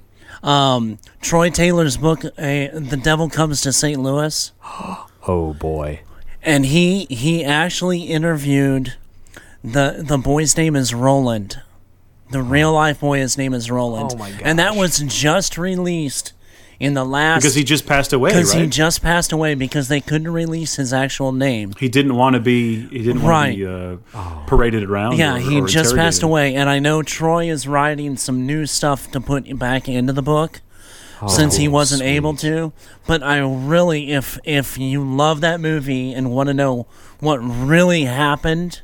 [0.44, 4.00] Um, Troy Taylor's book, uh, "The Devil Comes to St.
[4.00, 4.52] Louis,"
[5.26, 6.00] oh boy.
[6.42, 8.94] and he he actually interviewed
[9.62, 11.60] the the boy's name is Roland.
[12.30, 16.32] The real life boy, his name is Roland, Oh my and that was just released
[16.80, 19.88] in the last because he just passed away because right he just passed away because
[19.88, 21.72] they couldn't release his actual name.
[21.78, 22.86] He didn't want to be.
[22.88, 23.66] He didn't want to be
[24.14, 25.18] uh, paraded around.
[25.18, 28.66] Yeah, or- he or just passed away, and I know Troy is writing some new
[28.66, 30.60] stuff to put back into the book
[31.28, 32.72] since he wasn't able to.
[33.06, 36.86] But I really, if if you love that movie and want to know
[37.20, 38.82] what really happened,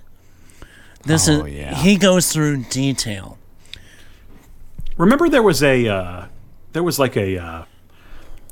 [1.05, 1.75] this Oh, is yeah.
[1.75, 3.37] he goes through detail.
[4.97, 6.27] Remember, there was a uh,
[6.73, 7.65] there was like a uh,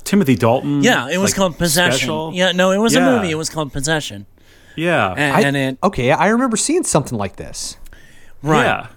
[0.09, 0.81] Timothy Dalton.
[0.81, 1.91] Yeah, it was like, called Possession.
[1.91, 2.33] special?
[2.33, 3.29] Yeah, no, it was a movie.
[3.29, 4.25] It was called Possession,
[4.75, 7.77] yeah, and, I, and it okay, I remember seeing something like this.
[8.41, 8.87] right.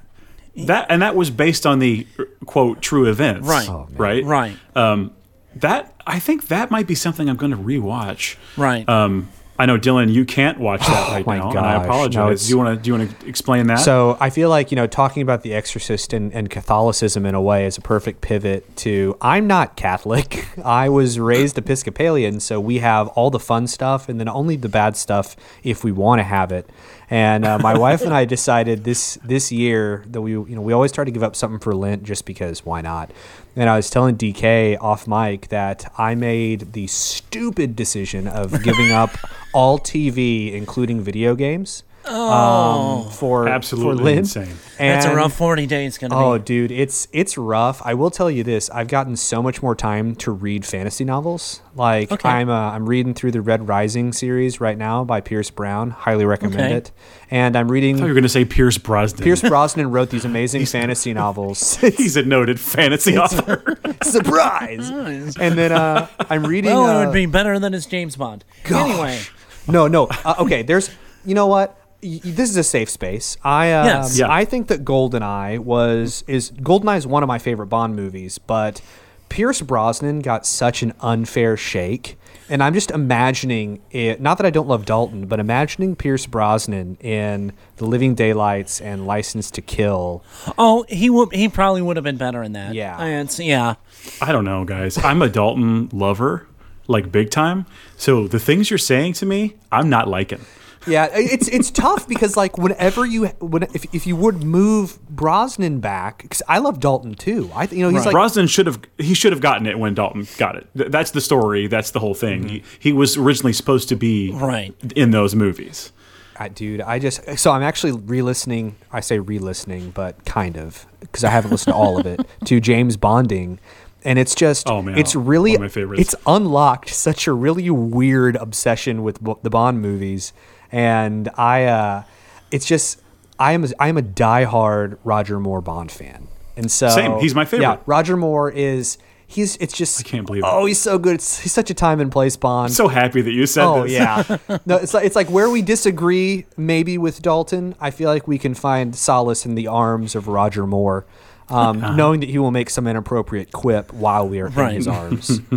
[0.54, 0.64] yeah.
[0.66, 2.06] that and that was based on the
[2.46, 3.68] quote true events, Right.
[3.68, 3.96] Oh, man.
[3.98, 5.10] right, Right.
[5.56, 8.36] That I think that might be something I'm going to rewatch.
[8.56, 8.88] Right.
[8.88, 9.28] Um,
[9.62, 11.84] I know Dylan, you can't watch that right Oh my now, and I gosh.
[11.84, 12.46] No, apologize.
[12.46, 13.76] do you want to do you want to explain that?
[13.76, 17.40] So I feel like you know talking about The Exorcist and, and Catholicism in a
[17.40, 20.48] way is a perfect pivot to I'm not Catholic.
[20.64, 24.68] I was raised Episcopalian, so we have all the fun stuff and then only the
[24.68, 26.68] bad stuff if we want to have it.
[27.08, 30.72] And uh, my wife and I decided this this year that we you know we
[30.72, 33.12] always try to give up something for Lent just because why not?
[33.54, 38.90] And I was telling DK off mic that I made the stupid decision of giving
[38.90, 39.10] up
[39.52, 41.84] all TV, including video games.
[42.04, 44.18] Um, for Absolutely for Lent.
[44.18, 44.56] insane.
[44.76, 46.44] That's a rough 40 days going to Oh, be.
[46.44, 47.80] dude, it's it's rough.
[47.84, 51.60] I will tell you this: I've gotten so much more time to read fantasy novels.
[51.76, 52.28] Like Okay.
[52.28, 55.90] I'm uh, I'm reading through the Red Rising series right now by Pierce Brown.
[55.90, 56.74] Highly recommend Okay.
[56.74, 56.90] it.
[57.30, 57.94] And I'm reading.
[57.94, 59.22] I thought you were going to say Pierce Brosnan.
[59.22, 61.76] Pierce Brosnan wrote these amazing fantasy novels.
[61.76, 63.78] He's a noted fantasy author.
[64.02, 64.90] Surprise!
[64.90, 66.72] and then uh, I'm reading.
[66.72, 68.44] Well, it uh, would be better than his James Bond.
[68.64, 69.20] Anyway,
[69.68, 70.06] No, no.
[70.24, 70.90] Uh, okay, there's.
[71.24, 71.78] You know what?
[72.02, 73.36] Y- y- This is a safe space.
[73.44, 74.18] I um, Yes.
[74.18, 74.26] Yeah.
[74.30, 78.80] I think that Goldeneye was is Goldeneye is one of my favorite Bond movies, but
[79.28, 82.18] Pierce Brosnan got such an unfair shake.
[82.50, 84.20] And I'm just imagining it.
[84.20, 89.06] Not that I don't love Dalton, but imagining Pierce Brosnan in The Living Daylights and
[89.06, 90.22] License to Kill.
[90.58, 91.32] oh, he would.
[91.32, 92.74] He probably would have been better in that.
[92.74, 92.98] Yeah.
[92.98, 93.76] And it's- yeah.
[94.20, 94.98] I don't know, guys.
[95.02, 96.46] I'm a Dalton lover,
[96.92, 97.66] like big time.
[97.96, 100.40] So the things you're saying to me, I'm not liking.
[100.84, 105.78] Yeah, it's it's tough because like whenever you when if, if you would move Brosnan
[105.78, 107.50] back, because I love Dalton too.
[107.54, 109.94] I th- you know he's like Brosnan should have he should have gotten it when
[109.94, 110.66] Dalton got it.
[110.76, 111.68] Th- That's the story.
[111.68, 112.40] That's the whole thing.
[112.40, 112.48] Mm-hmm.
[112.48, 114.74] He, he was originally supposed to be Right.
[114.96, 115.92] in those movies.
[116.36, 118.74] I, dude, I just so I'm actually re-listening.
[118.90, 122.58] I say re-listening, but kind of because I haven't listened to all of it to
[122.58, 123.60] James Bonding,
[124.04, 126.00] and it's just Oh, man, it's really one of my favorites.
[126.00, 130.32] it's unlocked such a really weird obsession with the Bond movies,
[130.70, 132.02] and I uh,
[132.50, 133.00] it's just
[133.38, 137.18] I am a, I am a diehard Roger Moore Bond fan, and so Same.
[137.20, 137.64] He's my favorite.
[137.66, 138.98] Yeah, Roger Moore is.
[139.26, 139.56] He's.
[139.56, 139.98] It's just.
[139.98, 140.46] I can't believe it.
[140.46, 141.14] Oh, he's so good.
[141.14, 142.66] It's, he's such a time and place Bond.
[142.68, 143.92] I'm so happy that you said Oh this.
[143.92, 144.22] yeah,
[144.66, 147.74] no, it's like it's like where we disagree maybe with Dalton.
[147.80, 151.06] I feel like we can find solace in the arms of Roger Moore,
[151.48, 151.96] um, Uh-huh.
[151.96, 154.70] knowing that he will make some inappropriate quip while we are Right.
[154.70, 155.40] in his arms.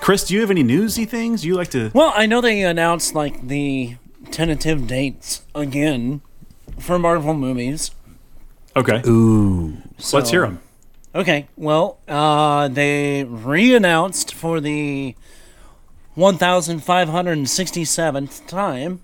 [0.00, 1.90] Chris, do you have any newsy things you like to?
[1.92, 3.96] Well, I know they announced like the
[4.30, 6.22] tentative dates again
[6.78, 7.90] for Marvel movies.
[8.74, 9.76] Okay, Ooh,
[10.12, 10.60] let's hear them.
[11.14, 15.14] Okay, well, uh, they re-announced for the
[16.16, 19.00] 1,567th time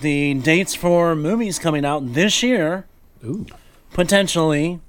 [0.00, 2.86] the dates for movies coming out this year.
[3.24, 3.46] Ooh.
[3.92, 4.80] Potentially,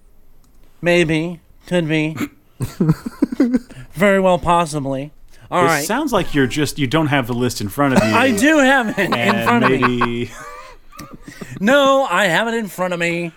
[0.82, 2.15] maybe, could be,
[3.93, 5.12] very well, possibly.
[5.50, 8.04] All It right, sounds like you're just you don't have the list in front of
[8.04, 8.13] you.
[8.15, 9.80] I do have it in and front of me.
[9.80, 10.32] maybe
[11.60, 13.32] No, I have it in front of me.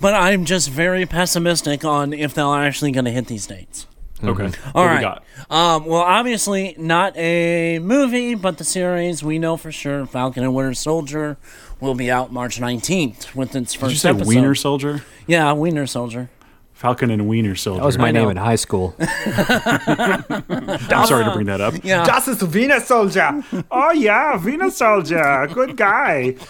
[0.00, 3.86] But I'm just very pessimistic on if they're actually going to hit these dates.
[4.22, 4.50] Okay.
[4.74, 4.96] All what right.
[4.96, 5.24] we got?
[5.50, 10.06] Um, well, obviously not a movie, but the series we know for sure.
[10.06, 11.36] Falcon and Winter Soldier
[11.80, 14.26] will be out March 19th with its first Did you say episode.
[14.26, 15.02] Wiener Soldier?
[15.26, 16.30] Yeah, Wiener Soldier.
[16.74, 17.80] Falcon and Wiener Soldier.
[17.80, 18.30] that was my I name know.
[18.30, 18.94] in high school.
[19.00, 21.74] I'm sorry to bring that up.
[21.82, 22.04] Yeah.
[22.04, 23.42] Das ist Wiener Soldier.
[23.70, 26.36] Oh yeah, Wiener Soldier, good guy.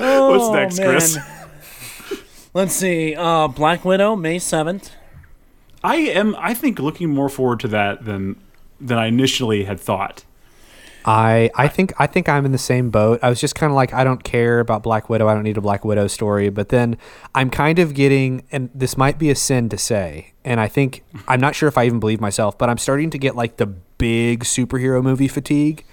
[0.00, 0.90] Oh, What's next, man.
[0.90, 1.18] Chris?
[2.58, 3.14] Let's see.
[3.14, 4.90] Uh, Black Widow, May 7th.
[5.84, 6.34] I am.
[6.40, 8.34] I think looking more forward to that than
[8.80, 10.24] than I initially had thought.
[11.04, 13.20] I I think I think I'm in the same boat.
[13.22, 15.28] I was just kind of like I don't care about Black Widow.
[15.28, 16.48] I don't need a Black Widow story.
[16.48, 16.98] But then
[17.32, 21.04] I'm kind of getting, and this might be a sin to say, and I think
[21.28, 23.66] I'm not sure if I even believe myself, but I'm starting to get like the
[23.66, 25.84] big superhero movie fatigue.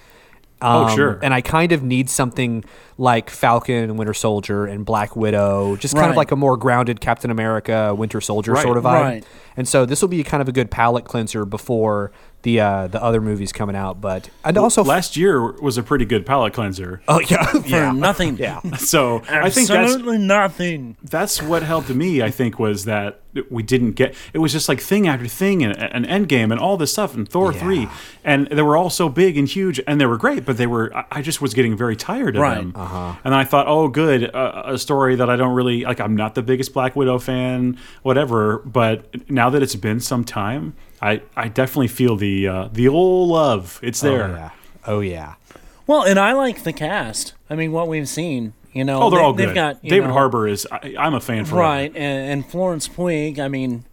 [0.62, 1.18] Oh, Um, sure.
[1.22, 2.64] And I kind of need something
[2.96, 7.30] like Falcon Winter Soldier and Black Widow, just kind of like a more grounded Captain
[7.30, 9.02] America, Winter Soldier Right, sort of vibe.
[9.02, 9.24] right.
[9.56, 12.10] And so this will be kind of a good palate cleanser before
[12.46, 14.00] the uh, the other movies coming out.
[14.00, 17.02] But and also Last year was a pretty good palate cleanser.
[17.08, 17.44] Oh yeah,
[17.90, 18.36] For nothing.
[18.38, 18.60] yeah.
[18.78, 20.96] So I think that's Absolutely nothing.
[21.02, 22.22] that's what helped me.
[22.22, 23.20] I think was that
[23.50, 24.14] we didn't get.
[24.32, 27.28] It was just like thing after thing and an Endgame and all this stuff and
[27.28, 27.58] Thor Yeah.
[27.58, 27.88] three,
[28.24, 30.94] and they were all so big and huge and they were great, but they were.
[30.96, 32.56] I- I just was getting very tired of Right.
[32.58, 32.72] them.
[32.76, 33.14] Uh-huh.
[33.24, 35.98] And I thought, oh, good, uh, a story that I don't really like.
[36.00, 38.58] I'm not the biggest Black Widow fan, whatever.
[38.58, 43.28] But now that it's been some time, I, I definitely feel the uh, the old
[43.28, 43.78] love.
[43.82, 44.24] It's there.
[44.24, 44.50] Oh yeah.
[44.86, 45.34] Oh yeah.
[45.86, 47.34] Well, and I like the cast.
[47.48, 49.54] I mean, what we've seen, you know, Oh, they're they- all they've good.
[49.54, 50.66] got David know, Harbour is.
[50.72, 53.40] I, I'm a fan for right, and, and Florence Pugh.
[53.40, 53.84] I mean,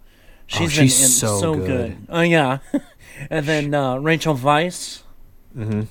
[0.48, 1.68] she's been Oh, she's so so good.
[1.68, 1.98] good.
[2.10, 2.60] Oh yeah,
[3.30, 5.02] and then uh, Rachel Weisz.
[5.58, 5.82] Mm-hmm.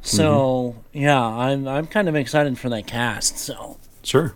[0.00, 3.38] So yeah, I'm I'm kind of excited for that cast.
[3.38, 4.34] So Sure.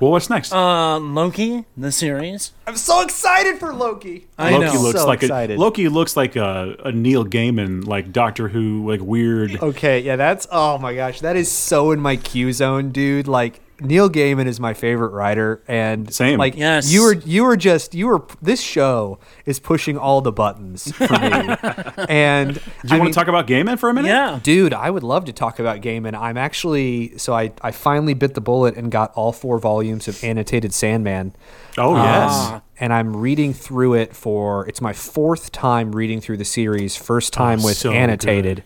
[0.00, 0.50] Well, what's next?
[0.52, 2.52] uh, Loki, the series.
[2.66, 4.26] I'm so excited for Loki.
[4.38, 4.80] I Loki know.
[4.82, 5.58] looks So like excited.
[5.58, 9.62] a Loki looks like a, a Neil Gaiman like Doctor Who like weird.
[9.62, 13.28] Okay, yeah, that's oh my gosh, that is so in my Q zone, dude.
[13.28, 16.38] Like Neil Gaiman is my favorite writer, and Same.
[16.38, 16.92] Like Yes.
[16.92, 18.24] you were, you were just you were.
[18.42, 21.56] This show is pushing all the buttons for me,
[22.08, 22.60] and Do you
[22.90, 24.08] I want mean, to talk about Gaiman for a minute?
[24.08, 24.40] Yeah.
[24.42, 26.14] Dude, I would love to talk about Gaiman.
[26.14, 30.22] I'm actually so I I finally bit the bullet and got all four volumes of
[30.22, 31.34] annotated Sandman.
[31.78, 32.30] Oh yes.
[32.32, 32.62] Ah.
[32.78, 36.96] and I'm reading through it for it's my fourth time reading through the series.
[36.96, 38.64] First time Oh, with so annotated.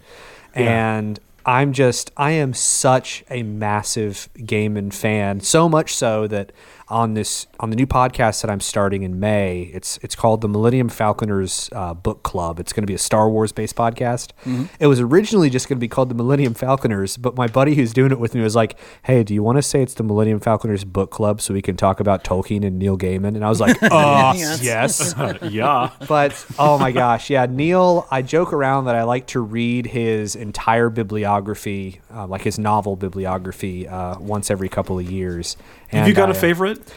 [0.56, 0.62] Yeah.
[0.98, 5.40] and I'm just I am such a massive Gaiman fan.
[5.40, 6.52] So much so that
[6.94, 10.48] on this on the new podcast that I'm starting in May, it's it's called the
[10.48, 12.60] Millennium Falconers uh, Book Club.
[12.60, 14.30] It's going to be a Star Wars based podcast.
[14.78, 17.92] It was originally just going to be called the Millennium Falconers, but my buddy who's
[17.92, 20.38] doing it with me was like, "Hey, do you want to say it's the Millennium
[20.38, 23.60] Falconers Book Club so we can talk about Tolkien and Neil Gaiman?" And I was
[23.60, 24.62] like, "Oh, Yes.
[24.62, 25.90] yes." yeah.
[26.06, 28.06] but oh my gosh, yeah, Neil.
[28.12, 32.94] I joke around that I like to read his entire bibliography, uh, like his novel
[32.94, 35.56] bibliography, uh, once every couple of years.
[35.88, 36.92] Have you got I, a uh, favorite?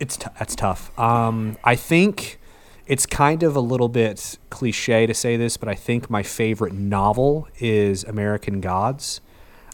[0.00, 0.96] It's t- that's tough.
[0.98, 2.38] Um, I think
[2.86, 6.72] it's kind of a little bit cliche to say this, but I think my favorite
[6.72, 9.20] novel is American Gods.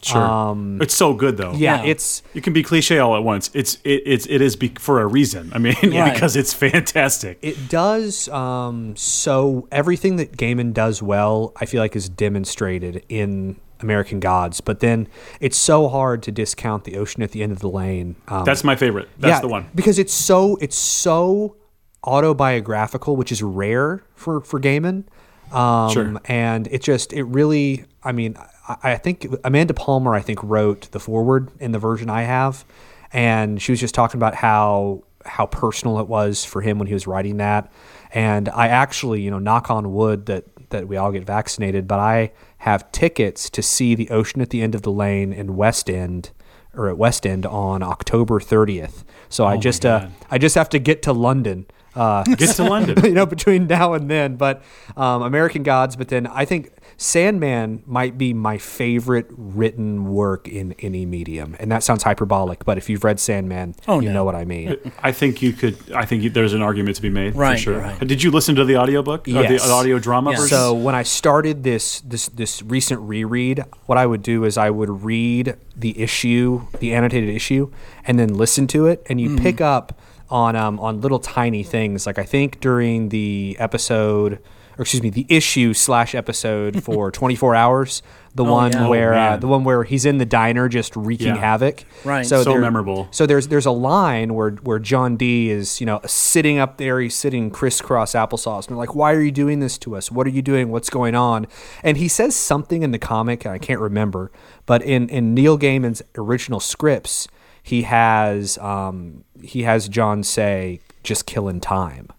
[0.03, 0.21] Sure.
[0.21, 1.53] um, it's so good though.
[1.53, 1.89] Yeah, Yeah.
[1.89, 3.49] it's You can be cliche all at once.
[3.55, 5.51] It's it, it's it is be, for a reason.
[5.53, 6.13] I mean, Right.
[6.13, 7.39] because it's fantastic.
[7.41, 13.59] It does um, so everything that Gaiman does well, I feel like is demonstrated in
[13.81, 14.61] American Gods.
[14.61, 15.07] But then
[15.39, 18.15] it's so hard to discount the ocean at the end of the lane.
[18.27, 19.09] Um, That's my favorite.
[19.17, 19.69] That's yeah, the one.
[19.75, 21.55] because it's so it's so
[22.03, 25.05] autobiographical, which is rare for for Gaiman.
[25.51, 26.21] Um, Sure.
[26.25, 28.35] And it just it really, I mean,
[28.67, 32.65] I, I think Amanda Palmer, I think wrote the foreword in the version I have,
[33.13, 36.93] and she was just talking about how how personal it was for him when he
[36.93, 37.71] was writing that.
[38.13, 41.99] And I actually, you know, knock on wood that that we all get vaccinated, but
[41.99, 45.89] I have tickets to see the ocean at the end of the lane in West
[45.89, 46.31] End
[46.73, 49.03] or at West End on October 30th.
[49.29, 51.65] So I just uh, I just have to get to London.
[51.95, 53.05] Uh, Get to London.
[53.05, 54.35] you know, between now and then.
[54.35, 54.61] But
[54.97, 55.95] um, American Gods.
[55.95, 61.71] But then I think Sandman might be my favorite written work in any medium, and
[61.71, 62.63] that sounds hyperbolic.
[62.63, 64.15] But if you've read Sandman, Oh, you no.
[64.15, 64.77] know what I mean.
[65.03, 65.77] I think you could.
[65.91, 67.79] I think you, there's an argument to be made Right, for sure.
[67.79, 67.99] right.
[68.07, 69.27] Did you listen to the audiobook?
[69.27, 69.65] Or Yes.
[69.65, 70.41] the audio drama Yes.
[70.41, 70.57] version?
[70.57, 74.69] So when I started this this this recent reread, what I would do is I
[74.69, 77.71] would read the issue, the annotated issue,
[78.05, 82.05] and then listen to it, and you pick up on um, on little tiny things.
[82.07, 84.39] Like I think during the episode,
[84.77, 88.01] or excuse me, the issue slash episode for 24 hours,
[88.33, 88.85] the one yeah.
[88.85, 91.37] Oh, where uh, the one where he's in the diner just wreaking Yeah.
[91.37, 91.85] havoc.
[92.03, 92.25] Right.
[92.25, 93.07] So there- memorable.
[93.11, 96.99] So there's there's a line where where John Dee is you know sitting up there,
[96.99, 100.11] he's sitting crisscross applesauce, and they're like, "Why are you doing this to us?
[100.11, 100.69] What are you doing?
[100.69, 101.47] What's going on?"
[101.83, 104.31] And he says something in the comic, and I can't remember,
[104.65, 107.27] but in in Neil Gaiman's original scripts,
[107.63, 112.09] he has um, he has John say, "Just killing time."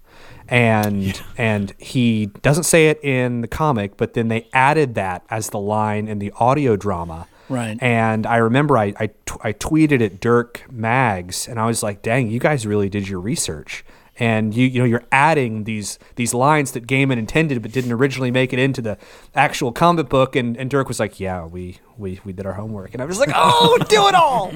[0.49, 5.51] And and he doesn't say it in the comic, but then they added that as
[5.51, 7.27] the line in the audio drama.
[7.49, 7.81] Right.
[7.81, 12.03] And I remember I I, t- I tweeted at Dirk Maggs, and I was like,
[12.03, 13.85] "Dang, you guys really did your research."
[14.19, 18.31] And you you know you're adding these these lines that Gaiman intended but didn't originally
[18.31, 18.97] make it into the
[19.35, 20.35] actual comic book.
[20.35, 23.19] And, and Dirk was like, "Yeah, we we we did our homework." And I was
[23.21, 24.53] like, "Oh, do it all!"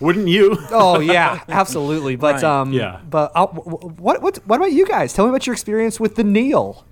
[0.00, 0.56] Wouldn't you?
[0.70, 2.16] Oh yeah, absolutely.
[2.16, 2.44] But Right.
[2.44, 3.00] um, Yeah.
[3.08, 5.12] But uh, w- w- what what what about you guys?
[5.12, 6.86] Tell me about your experience with the Neil.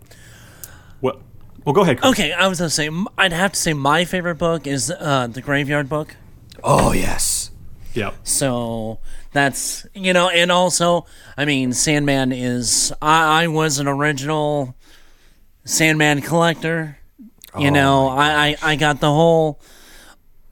[1.01, 1.21] well,
[1.65, 2.01] well, go ahead.
[2.01, 2.13] Chris.
[2.13, 5.41] Okay, I was gonna say I'd have to say my favorite book is uh, the
[5.41, 6.17] Graveyard Book.
[6.63, 7.51] Oh yes.
[7.95, 8.13] Yeah.
[8.25, 8.99] So
[9.33, 11.07] that's you know, and also,
[11.37, 12.93] I mean, Sandman is.
[13.01, 14.75] I, I was an original
[15.65, 16.99] Sandman collector.
[17.59, 19.61] You know, I, I I got the whole.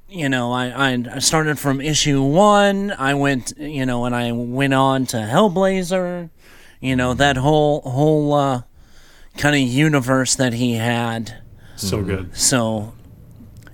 [0.09, 2.91] You know, I I started from issue one.
[2.91, 6.31] I went, you know, and I went on to Hellblazer.
[6.81, 8.63] You know that whole whole uh,
[9.37, 11.43] kind of universe that he had.
[11.77, 12.37] So good.
[12.37, 12.95] So,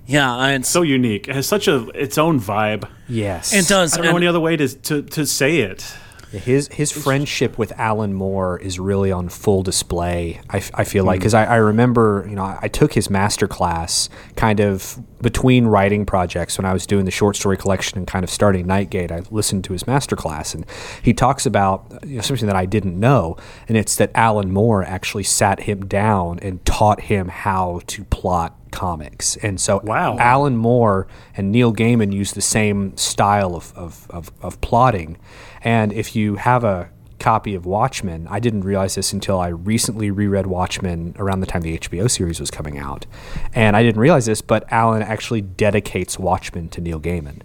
[0.06, 1.28] yeah, it's So unique.
[1.28, 2.88] It has such a its own vibe.
[3.08, 3.52] Yes.
[3.52, 3.94] it does.
[3.94, 5.96] I don't know any other way to to, to say it.
[6.30, 10.40] His his friendship with Alan Moore is really on full display.
[10.50, 11.20] I, I feel like mm.
[11.20, 15.66] because I, I remember you know I, I took his master class kind of between
[15.66, 19.12] writing projects when I was doing the short story collection and kind of starting Nightgate.
[19.12, 20.66] I listened to his master class and
[21.02, 23.36] he talks about you know, something that I didn't know,
[23.68, 28.58] and it's that Alan Moore actually sat him down and taught him how to plot
[28.74, 29.36] comics.
[29.36, 30.18] And so Wow.
[30.18, 31.06] Alan Moore
[31.36, 35.16] and Neil Gaiman use the same style of, of, of, of plotting.
[35.62, 40.10] And if you have a copy of Watchmen, I didn't realize this until I recently
[40.10, 43.06] reread Watchmen around the time the HBO series was coming out.
[43.54, 47.40] And I didn't realize this, but Alan actually dedicates Watchmen to Neil Gaiman.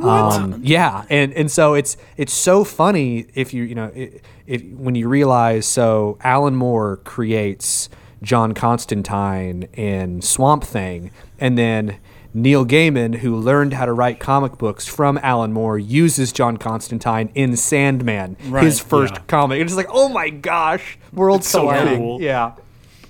[0.00, 4.12] Um, yeah, and and so it's it's so funny if you you know i-
[4.46, 7.88] if when you realize so Alan Moore creates
[8.22, 11.98] John Constantine in Swamp Thing, and then
[12.34, 17.30] Neil Gaiman, who learned how to write comic books from Alan Moore, uses John Constantine
[17.34, 19.20] in Sandman, his first Yeah.
[19.28, 19.60] comic.
[19.62, 21.98] It's like, oh my gosh, worlds so colliding.
[21.98, 22.20] cool.
[22.20, 22.52] Yeah.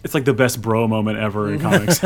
[0.05, 2.03] It's like the best bro moment ever in comics.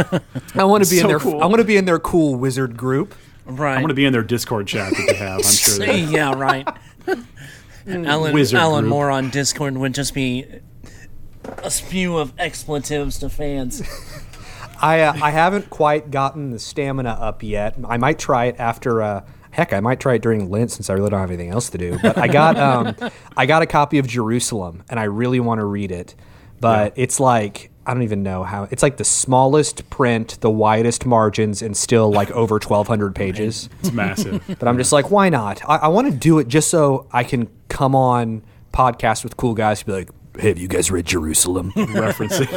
[0.54, 1.42] I want to be in So their cool.
[1.42, 3.14] I want to be in their cool wizard group.
[3.44, 3.74] Right.
[3.74, 5.38] I'm going to be in their Discord chat that they have.
[5.38, 5.78] I'm sure.
[5.84, 6.66] That, yeah, right.
[7.86, 8.88] Alan, Alan group.
[8.90, 10.46] Moore on Discord would just be
[11.62, 13.82] a spew of expletives to fans.
[14.80, 17.76] I uh, I haven't quite gotten the stamina up yet.
[17.84, 19.00] I might try it after.
[19.00, 21.70] Uh, heck, I might try it during Lent since I really don't have anything else
[21.70, 21.98] to do.
[22.02, 22.56] But I got
[23.00, 26.16] um, I got a copy of Jerusalem, and I really want to read it.
[26.60, 28.68] But it's like I don't even know how.
[28.70, 33.68] It's like the smallest print, the widest margins, and still like over twelve hundred pages.
[33.80, 34.42] it's massive.
[34.46, 35.62] But I'm just like, why not?
[35.68, 39.54] I, I want to do it just so I can come on podcast with cool
[39.54, 41.72] guys to be like, hey, have you guys read Jerusalem?
[41.76, 42.48] Referencing.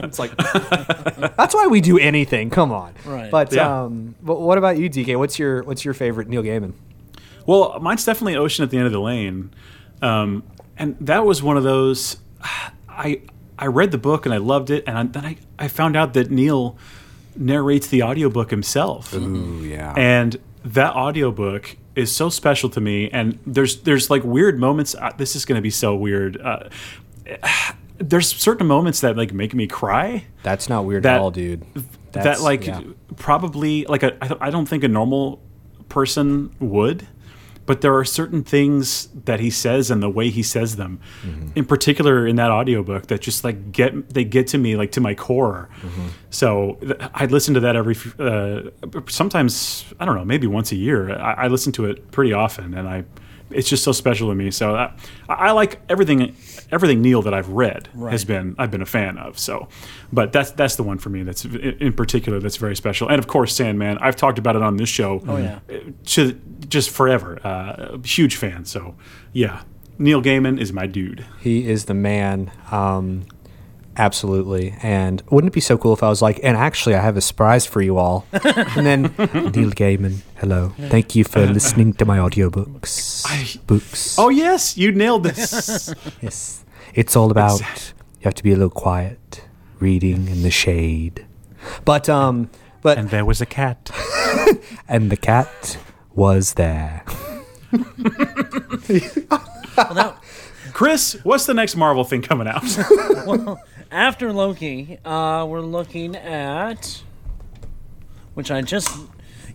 [0.04, 0.36] It's like
[1.36, 2.50] that's why we do anything.
[2.50, 3.30] Come on, Right.
[3.30, 3.82] But Yeah.
[3.84, 5.16] um, but what about you, DK?
[5.18, 6.72] What's your what's your favorite Neil Gaiman?
[7.46, 9.50] Well, mine's definitely Ocean at the End of the Lane,
[10.02, 10.42] um,
[10.76, 12.16] and that was one of those.
[12.88, 13.22] I
[13.58, 16.14] I read the book and I loved it, and I, then I, I found out
[16.14, 16.76] that Neil
[17.36, 19.14] narrates the audiobook himself.
[19.14, 19.94] Ooh, yeah.
[19.96, 25.10] and that audiobook is so special to me and there's there's like weird moments uh,
[25.16, 26.68] this is going to be so weird uh,
[27.98, 31.62] there's certain moments that like make me cry that's not weird that- at all, dude.
[31.74, 32.80] that That's- like yeah.
[33.16, 35.40] probably like a, I don't- I don't think a normal
[35.88, 37.06] person would
[37.66, 41.48] but there are certain things that he says and the way he says them Mm-hmm.
[41.54, 45.00] in particular in that audiobook that just like get they get to me like to
[45.00, 46.06] my core Mm-hmm.
[46.30, 48.70] so th- i'd listen to that every uh,
[49.08, 52.74] sometimes i don't know maybe once a year I, I listen to it pretty often
[52.74, 53.04] and i
[53.50, 54.50] it's just so special to me.
[54.50, 54.92] So I,
[55.28, 56.36] I like everything
[56.72, 59.68] everything neil that i've read has been i've been a fan of so.
[60.12, 63.08] But that's that's the one for me that's in in particular that's very special.
[63.08, 63.98] And of course sandman.
[63.98, 65.60] I've talked about it on this show oh yeah.
[66.06, 66.32] to
[66.68, 67.38] just forever.
[67.44, 68.96] Uh, huge fan so
[69.32, 69.62] yeah.
[69.98, 71.26] Neil gaiman is my dude.
[71.40, 72.50] He is the man.
[72.70, 73.26] Um,
[74.00, 74.74] absolutely.
[74.82, 77.20] And wouldn't it be so cool if I was like, and actually, I have a
[77.20, 78.26] surprise for you all.
[78.32, 80.72] and then Neil Gaiman, hello.
[80.88, 83.24] Thank you for listening to my audiobooks.
[83.26, 84.18] I- Books.
[84.18, 86.64] oh yes you nailed this Yes.
[86.94, 89.42] It's all about you have to be a little quiet,
[89.78, 91.26] reading in the shade.
[91.84, 92.50] But um
[92.82, 93.90] but and there was a cat
[94.88, 95.78] and the cat
[96.14, 97.04] was there.
[97.72, 100.16] Well, that,
[100.72, 102.62] chris what's the next marvel thing coming out
[103.90, 107.02] after Loki, uh, we're looking at,
[108.34, 108.88] which I just,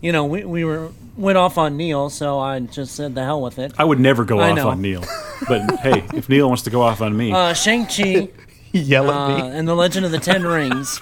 [0.01, 3.41] you know, we, we were went off on Neil, so I just said the hell
[3.41, 3.71] with it.
[3.77, 4.69] i would never go I off know.
[4.69, 5.01] on neil
[5.47, 8.27] but hey if neil wants to go off on me Uh, Shang Chi
[8.73, 10.99] Yell at uh, and the Legend of the Ten Rings.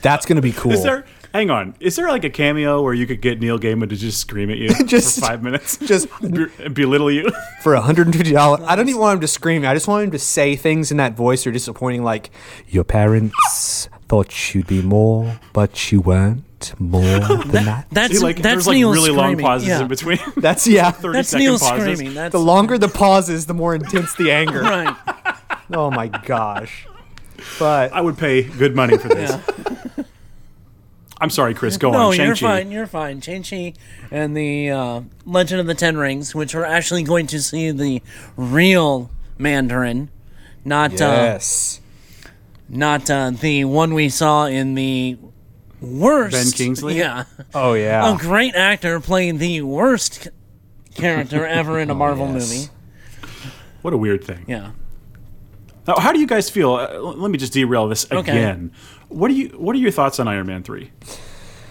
[0.00, 0.72] That's gonna be cool.
[0.72, 1.04] Is there?
[1.32, 1.74] Hang on.
[1.78, 4.58] Is there like a cameo where you could get Neil Gaiman to just scream at
[4.58, 7.30] you Just- for five minutes, just- be- belittle you?
[7.62, 10.56] for $150 i don't even want him to scream i just want him to say
[10.56, 12.30] things in that voice that are disappointing like
[12.68, 18.36] your parents thought you'd be more but you weren't more than that That's See, like
[18.36, 19.82] that's there's like Neil really long pauses yeah.
[19.82, 20.18] in between.
[20.38, 21.98] that's yeah Thirty That's second Neil pauses.
[21.98, 22.14] screaming.
[22.14, 24.96] That's the longer the pauses the more intense the anger right.
[25.72, 26.86] oh my gosh
[27.58, 29.32] but I would pay good money for this.
[31.20, 31.76] I'm sorry, Chris.
[31.76, 32.16] Go No, on.
[32.16, 32.62] you're Shang-Chi.
[32.62, 32.70] fine.
[32.72, 33.20] You're fine.
[33.20, 33.74] Shang-Chi
[34.10, 38.00] and the uh, Legend of the Ten Rings, which we're actually going to see the
[38.36, 40.10] real Mandarin,
[40.64, 41.80] not uh, yes
[42.72, 45.18] not uh, the one we saw in the
[45.80, 46.32] worst.
[46.32, 46.96] Ben Kingsley?
[46.98, 50.28] Yeah, oh yeah a great actor playing the worst
[50.94, 52.50] character ever in a Marvel Oh, yes.
[52.50, 53.30] movie.
[53.82, 54.44] What a weird thing.
[54.46, 54.70] Yeah.
[55.88, 56.74] Now, how do you guys feel?
[56.74, 58.18] Uh, let me just derail this Okay.
[58.30, 58.72] again.
[59.10, 59.48] What do you?
[59.50, 60.90] What are your thoughts on Iron Man three?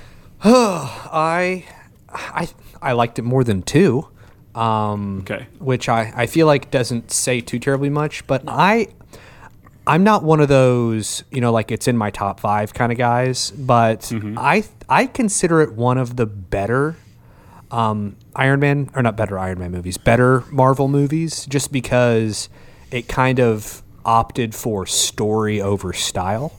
[0.44, 1.66] I,
[2.10, 2.48] I,
[2.82, 4.08] I liked it more than two.
[4.56, 5.48] um, Okay.
[5.60, 8.26] which I, I feel like doesn't say too terribly much.
[8.28, 8.88] But I
[9.88, 12.98] I'm not one of those you know like it's in my top five kind of
[12.98, 13.52] guys.
[13.52, 14.38] But Mm-hmm.
[14.38, 16.96] I I consider it one of the better
[17.72, 22.50] um, Iron Man or not better Iron Man movies, better Marvel movies, just because
[22.92, 26.54] it kind of opted for story over style.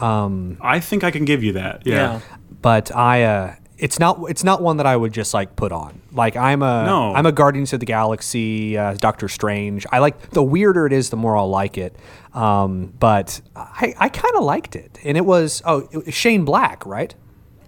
[0.00, 1.82] I think I can give you that.
[1.86, 1.94] Yeah.
[1.94, 2.20] Yeah.
[2.62, 6.02] but I uh it's not it's not one that I would just like put on.
[6.12, 7.14] Like I'm a No.
[7.14, 9.86] I'm a Guardians of the Galaxy, uh, Doctor Strange.
[9.90, 11.96] I like the weirder it is, the more I'll like it.
[12.34, 16.44] Um, but I I kind of liked it, and it was oh it was Shane
[16.44, 17.14] Black, right?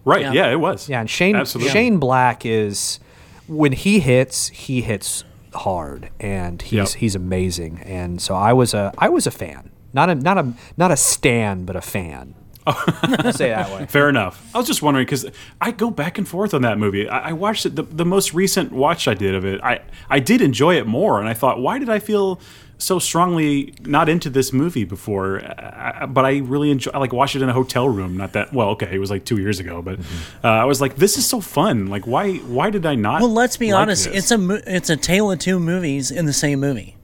[0.05, 0.21] Right.
[0.23, 0.33] Yeah.
[0.33, 0.51] Yeah.
[0.53, 0.89] it was.
[0.89, 1.73] Yeah, and Shane Absolutely.
[1.73, 3.01] Shane Black is
[3.49, 5.25] when he hits, he hits
[5.55, 6.89] hard, and he's Yep.
[7.01, 7.81] he's amazing.
[7.85, 10.97] And so I was a I was a fan, not a not a not a
[10.97, 12.35] stan, but a fan.
[12.67, 12.85] Oh.
[13.03, 13.87] I'll say it that way.
[13.87, 14.49] Fair enough.
[14.55, 15.27] I was just wondering because
[15.61, 17.09] I go back and forth on that movie.
[17.09, 17.75] I, I watched it.
[17.75, 21.19] The, the most recent watch I did of it, I I did enjoy it more,
[21.19, 22.41] and I thought, why did I feel
[22.79, 25.41] so strongly not into this movie before?
[25.41, 26.93] I, I- but I really enjoy.
[26.95, 28.17] I like watched it in a hotel room.
[28.17, 28.69] Not that well.
[28.71, 30.47] Okay, it was like two years ago, but mm-hmm.
[30.47, 31.89] uh, I was like, this is so fun.
[31.89, 33.23] Like, why why did I not?
[33.23, 34.05] Well, let's be like honest.
[34.05, 34.31] this?
[34.31, 36.97] It's a it's a tale of two movies in the same movie.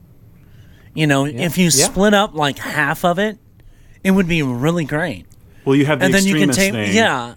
[0.99, 1.69] You know, if you Yeah.
[1.85, 3.37] split up like half of it,
[4.03, 5.25] it would be really great.
[5.65, 6.93] well, you have the and then you can take thing.
[6.95, 7.35] yeah,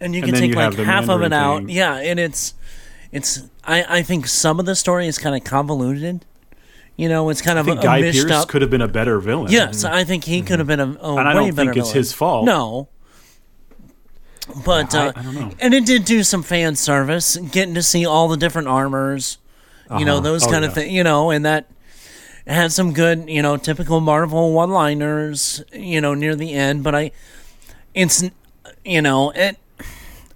[0.00, 1.70] and you can then take you like half of it Mandarin out.
[1.70, 2.54] Yeah, and it's
[3.10, 6.24] it's I I think some of the story is kind of convoluted.
[6.96, 8.48] You know, it's kind I of think a, Guy mished Pearce up.
[8.48, 9.50] could have been a better villain.
[9.50, 11.88] Yes, I think he could have been a, a And I don't better think it's
[11.88, 11.94] villain.
[11.94, 12.44] his fault.
[12.44, 12.88] No.
[14.66, 15.50] But I- uh, I don't know.
[15.60, 19.38] and it did do some fan service, getting to see all the different armors,
[19.98, 21.70] you know, those Oh, kind of things, you know, and that
[22.46, 26.82] had some good, you know, typical Marvel one-liners, you know, near the end.
[26.82, 27.10] But I,
[27.94, 28.24] it's,
[28.84, 29.56] you know, it.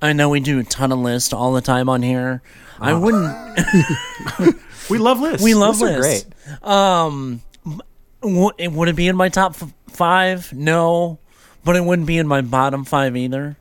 [0.03, 2.43] I know we do a ton of lists all the time on here.
[2.79, 3.01] I Uh-huh.
[3.01, 4.57] wouldn't.
[4.91, 5.43] we love lists.
[5.43, 6.27] We love are lists.
[6.63, 7.41] great.
[8.23, 10.53] Would it, would it be in my top f- five?
[10.53, 11.19] No,
[11.65, 13.57] but it wouldn't be in my bottom five either.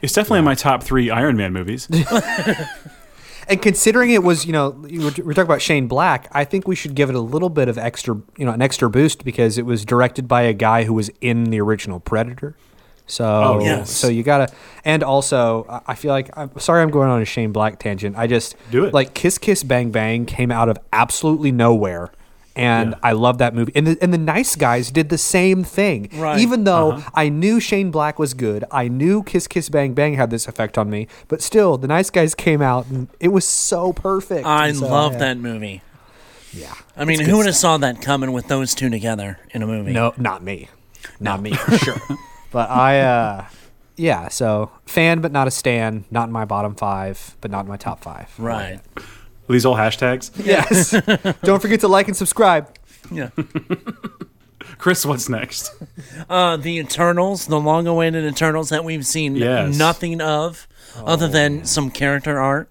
[0.00, 1.88] It's definitely in my top three Iron Man movies.
[3.48, 6.94] And considering it was, you know, were, talking about Shane Black, I think we should
[6.94, 9.84] give it a little bit of extra, you know, an extra boost because it was
[9.84, 12.56] directed by a guy who was in the original Predator.
[13.06, 13.90] So, Oh, yes.
[13.90, 14.48] so you gotta,
[14.84, 18.16] and also, I- I feel like I'm sorry I'm going on a Shane Black tangent.
[18.16, 18.94] I just Do it.
[18.94, 22.10] Like Kiss Kiss Bang Bang came out of absolutely nowhere,
[22.56, 22.98] and Yeah.
[23.02, 23.72] I love that movie.
[23.74, 26.08] And the and the Nice Guys did the same thing.
[26.14, 26.38] Right.
[26.40, 27.10] Even though Uh-huh.
[27.14, 30.76] I knew Shane Black was good, I knew Kiss Kiss Bang Bang had this effect
[30.78, 34.46] on me, but still, the Nice Guys came out and it was so perfect.
[34.46, 35.18] I so, love yeah.
[35.18, 35.82] that movie.
[36.52, 36.74] Yeah.
[36.96, 39.92] I mean, who would have saw that coming with those two together in a movie?
[39.92, 40.68] No, not me.
[41.18, 41.96] Not me for sure.
[42.50, 43.44] But I, uh,
[43.96, 44.28] yeah.
[44.28, 46.04] So fan, but not a stan.
[46.10, 48.28] Not in my bottom five, but not in my top five.
[48.38, 48.80] Right.
[49.52, 50.30] Are these all hashtags?
[50.44, 50.92] Yes.
[51.42, 52.74] Don't forget to like and subscribe.
[53.10, 53.28] Yeah.
[54.78, 55.70] Chris, what's next?
[56.30, 59.76] Uh, the Eternals, the long-awaited Eternals that we've seen Yes.
[59.76, 62.70] nothing of, other than some character art.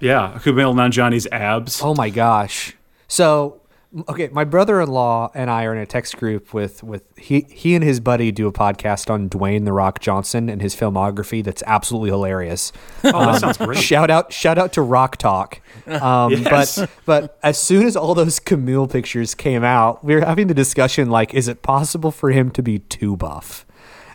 [0.00, 1.80] Yeah, Kumail Nanjiani's abs.
[1.80, 2.74] Oh my gosh.
[3.06, 3.61] So,
[4.08, 7.84] okay, my brother-in-law and I are in a text group with with he he and
[7.84, 11.42] his buddy do a podcast on Dwayne the Rock Johnson and his filmography.
[11.44, 12.72] That's absolutely hilarious.
[13.04, 13.78] Oh, that sounds great.
[13.78, 15.60] Shout out, shout out to Rock Talk.
[15.86, 16.76] Um, Yes.
[16.78, 20.54] But but as soon as all those Kumail pictures came out, we were having the
[20.54, 23.66] discussion like, is it possible for him to be too buff?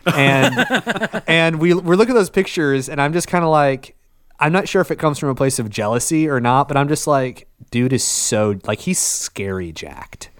[0.06, 0.54] And
[1.26, 3.96] and we we're looking at those pictures, and I'm just kind of like,
[4.40, 6.88] I'm not sure if it comes from a place of jealousy or not, but I'm
[6.88, 10.30] just like, dude is so like he's scary jacked,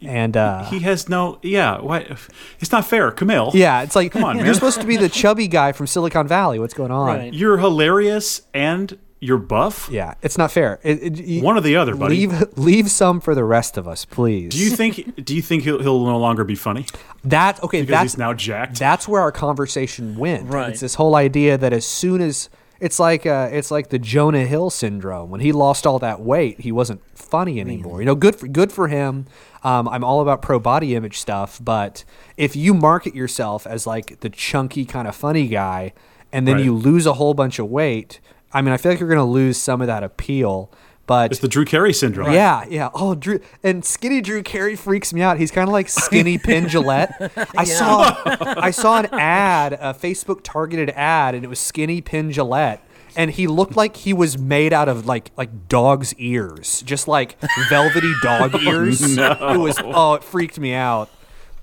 [0.00, 1.38] and uh, He has no.
[1.42, 2.16] Yeah, why?
[2.60, 3.52] It's not fair, Kumail.
[3.54, 6.58] yeah, it's like Come on, you're supposed to be the chubby guy from Silicon Valley.
[6.58, 7.06] What's going on?
[7.06, 7.34] Right.
[7.34, 9.88] You're hilarious and you're buff.
[9.92, 10.80] Yeah, it's not fair.
[10.82, 12.26] It, it, you- One or the other, buddy.
[12.26, 14.48] Leave leave some for the rest of us, please.
[14.52, 15.24] Do you think?
[15.24, 16.86] Do you think he'll, he'll no longer be funny
[17.24, 17.82] that okay?
[17.82, 18.78] because That's he's now jacked?
[18.80, 20.48] that's where our conversation went.
[20.48, 20.70] Right.
[20.70, 22.48] It's this whole idea that as soon as
[22.82, 25.30] it's like uh, it's like the Jonah Hill syndrome.
[25.30, 28.00] When he lost all that weight, he wasn't funny anymore.
[28.00, 29.26] You know, good for good for him.
[29.62, 32.04] Um, I'm all about pro body image stuff, but
[32.36, 35.92] if you market yourself as like the chunky kind of funny guy,
[36.32, 36.64] and then Right.
[36.64, 38.18] you lose a whole bunch of weight,
[38.52, 40.70] I mean, I feel like you're going to lose some of that appeal.
[41.06, 42.32] But it's the Drew Carey syndrome.
[42.32, 42.88] yeah, yeah.
[42.94, 45.36] Oh, Drew and skinny Drew Carey freaks me out.
[45.38, 47.10] He's kind of like skinny Penn Jillette.
[47.56, 48.16] I saw,
[48.56, 52.78] I saw an ad, a Facebook targeted ad, and it was skinny Penn Jillette,
[53.16, 57.36] and he looked like he was made out of like like dog's ears, just like
[57.68, 59.16] velvety dog ears.
[59.16, 59.32] no.
[59.54, 61.10] It was oh, it freaked me out.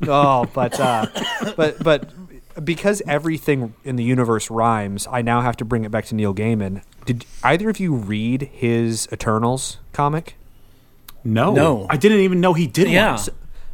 [0.06, 1.08] Oh, but uh,
[1.56, 2.10] but but
[2.64, 6.34] because everything in the universe rhymes, I now have to bring it back to Neil
[6.34, 6.82] Gaiman.
[7.06, 10.36] Did either of you read his Eternals comic?
[11.24, 11.88] No, No.
[11.90, 13.16] I didn't even know he did Yeah.
[13.16, 13.26] one.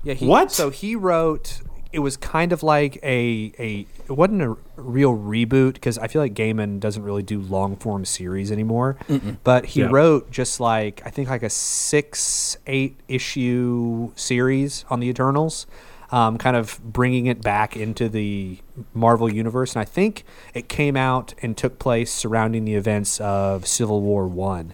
[0.03, 0.13] Yeah.
[0.15, 0.51] He, What?
[0.51, 1.61] So he wrote.
[1.91, 3.87] It was kind of like a a.
[4.07, 8.03] It wasn't a real reboot because I feel like Gaiman doesn't really do long form
[8.03, 8.97] series anymore.
[9.45, 9.87] But he Yeah.
[9.89, 15.65] wrote just like I think like a six eight issue series on the Eternals.
[16.11, 18.59] Um, kind of bringing it back into the
[18.93, 23.65] Marvel universe, and I think it came out and took place surrounding the events of
[23.65, 24.73] Civil War One.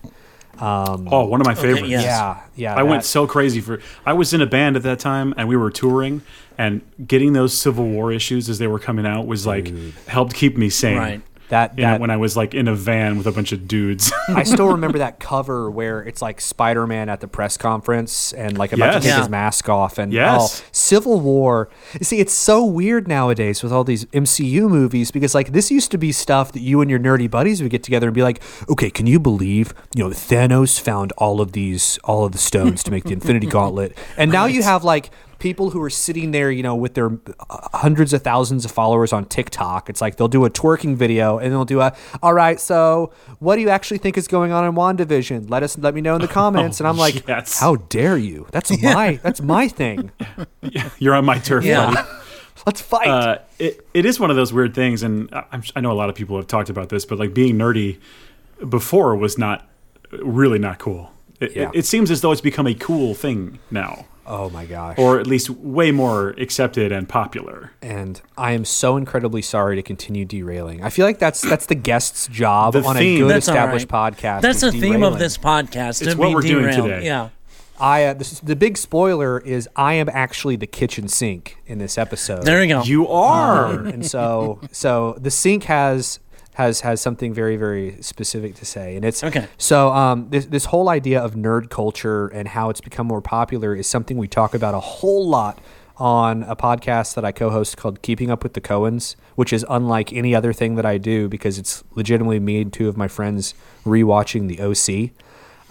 [0.60, 1.88] Um, Oh, one of my favorites.
[1.90, 2.04] yes.
[2.04, 2.76] Yeah, yeah.
[2.76, 3.80] I went so crazy for.
[4.06, 6.22] I was in a band at that time, and we were touring,
[6.58, 9.72] and getting those Civil War issues as they were coming out was like
[10.08, 10.98] helped keep me sane.
[10.98, 11.22] Right.
[11.52, 14.12] That, You know, when I was like in a van with a bunch of dudes.
[14.28, 18.58] I still remember that cover where it's like Spider Man at the press conference and
[18.58, 18.96] like about Yes.
[18.96, 19.20] to take Yeah.
[19.20, 20.62] his mask off and Yes.
[20.62, 21.70] oh, Civil War.
[22.00, 25.92] You see, it's so weird nowadays with all these MCU movies because like this used
[25.92, 28.42] to be stuff that you and your nerdy buddies would get together and be like,
[28.70, 32.84] okay, can you believe you know Thanos found all of these all of the stones
[32.84, 35.12] to make the Infinity Gauntlet, and now you have like
[35.42, 37.08] people who are sitting there, you know, with their
[37.50, 39.90] uh, hundreds of thousands of followers on TikTok.
[39.90, 43.56] It's like they'll do a twerking video and they'll do a, all right, so what
[43.56, 45.50] do you actually think is going on in WandaVision?
[45.50, 46.80] Let us, let me know in the comments.
[46.80, 47.60] and I'm like, yes.
[47.60, 48.48] how dare you?
[48.52, 50.12] That's my, that's my thing.
[51.00, 51.92] You're on my turf, Yeah.
[51.92, 52.08] buddy.
[52.68, 53.08] Let's fight.
[53.08, 55.98] Uh, it, it is one of those weird things, and I- I'm, I know a
[55.98, 58.00] lot of people have talked about this, but like being nerdy
[58.70, 59.68] before was not
[60.12, 61.12] really not cool.
[61.40, 61.70] It, Yeah.
[61.74, 64.98] it, it seems as though it's become a cool thing now, oh my gosh.
[64.98, 67.72] or at least way more accepted and popular.
[67.82, 70.84] and I am so incredibly sorry to continue derailing.
[70.84, 73.18] I feel like that's that's the guest's job The on theme.
[73.18, 74.14] a good That's established right.
[74.16, 74.42] podcast.
[74.42, 76.02] That's is the theme of this podcast.
[76.02, 77.06] It's to what be we're doing today.
[77.06, 77.30] Yeah.
[77.80, 81.98] I uh, this, the big spoiler is I am actually the kitchen sink in this
[81.98, 82.44] episode.
[82.44, 82.84] There you go.
[82.84, 83.74] You are.
[83.74, 86.20] and so so the sink has
[86.56, 89.48] has has something very very specific to say and it's Okay.
[89.58, 93.76] so um this, this whole idea of nerd culture and how it's become more popular
[93.76, 95.60] is something we talk about a whole lot
[95.98, 100.12] on a podcast that I co-host called Keeping Up with the Cohens, which is unlike
[100.12, 103.54] any other thing that I do because it's legitimately me and two of my friends
[103.86, 105.12] rewatching the OC.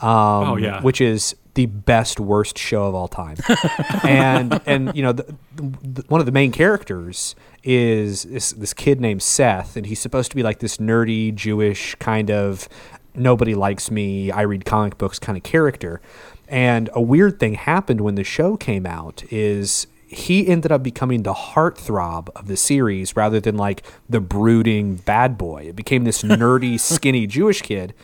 [0.02, 0.80] Um, Oh, yeah.
[0.82, 3.36] which is the best worst show of all time.
[4.05, 9.01] and and you know the, the, one of the main characters is this, this kid
[9.01, 12.68] named Seth, and he's supposed to be like this nerdy Jewish kind of
[13.14, 14.30] nobody likes me.
[14.30, 16.01] I read comic books kind of character.
[16.48, 21.22] And a weird thing happened when the show came out is he ended up becoming
[21.22, 25.66] the heartthrob of the series rather than like the brooding bad boy.
[25.68, 27.94] It became this nerdy, skinny Jewish kid.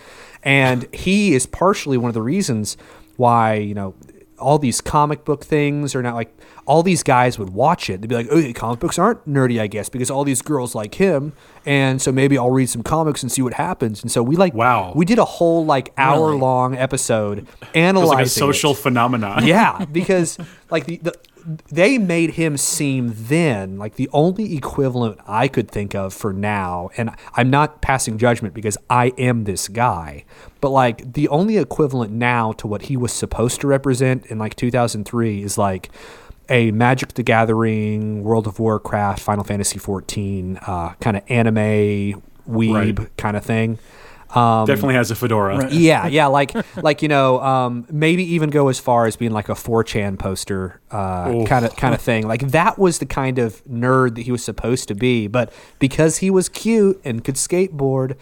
[0.44, 2.76] And he is partially one of the reasons
[3.16, 3.94] why, you know,
[4.38, 6.36] all these comic book things are not like
[6.66, 8.02] all these guys would watch it.
[8.02, 10.96] They'd be like, "Oh, comic books aren't nerdy, I guess, because all these girls like
[10.96, 11.32] him,
[11.64, 14.52] and so maybe I'll read some comics and see what happens." And so we like,
[14.52, 14.92] Wow.
[14.94, 18.78] we did a whole like hour long episode It analyzing like a social it.
[18.78, 19.46] phenomenon.
[19.46, 20.36] Yeah, because
[20.70, 21.14] like the, the
[21.68, 26.90] they made him seem then like the only equivalent I could think of for now,
[26.96, 30.24] and I'm not passing judgment because I am this guy,
[30.60, 34.56] but like the only equivalent now to what he was supposed to represent in like
[34.56, 35.90] 2003 is like
[36.48, 42.98] a Magic the Gathering, World of Warcraft, Final Fantasy 14 uh, kind of anime weeb
[42.98, 43.16] Right.
[43.16, 43.78] kind of thing.
[44.34, 45.70] Um, Definitely has a fedora.
[45.70, 46.52] yeah, yeah, like
[46.82, 50.80] like you know, um, maybe even go as far as being like a 4chan poster
[51.46, 52.26] kind of kind of thing.
[52.26, 56.18] Like that was the kind of nerd that he was supposed to be, but because
[56.18, 58.16] he was cute and could skateboard,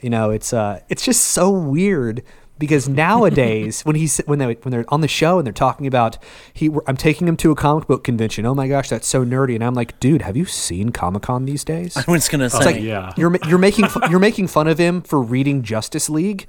[0.00, 2.22] you know, it's uh it's just so weird
[2.58, 6.18] because nowadays when he's when they when they're on the show and they're talking about
[6.52, 8.46] he I'm taking him to a comic book convention.
[8.46, 9.54] Oh my gosh, that's so nerdy.
[9.54, 11.96] And I'm like, dude, have you seen Comic Con these days?
[11.96, 12.56] I was gonna say.
[12.58, 13.12] It's like yeah.
[13.16, 16.46] you're you're making you're making fun of him for reading Justice League,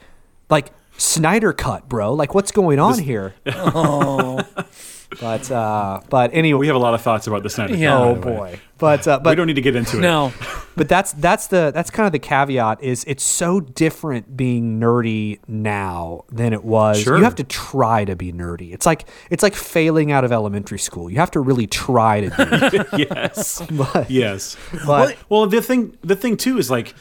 [0.50, 2.14] like Snyder cut, bro.
[2.14, 3.36] Like what's going on here?
[3.46, 4.42] oh,
[5.20, 7.76] But uh, but anyway, We have a lot of thoughts about the Snyder.
[7.76, 7.98] Yeah.
[7.98, 8.60] oh boy.
[8.78, 10.02] But uh, but we don't need to get into it.
[10.02, 10.32] no.
[10.76, 15.40] but that's that's the that's kind of the caveat is it's so different being nerdy
[15.48, 17.02] now than it was.
[17.02, 17.18] Sure.
[17.18, 18.72] You have to try to be nerdy.
[18.72, 21.10] It's like it's like failing out of elementary school.
[21.10, 23.10] You have to really try to do it.
[23.10, 23.62] yes.
[23.72, 24.58] But, yes.
[24.86, 26.94] but Well, the thing, the thing too is like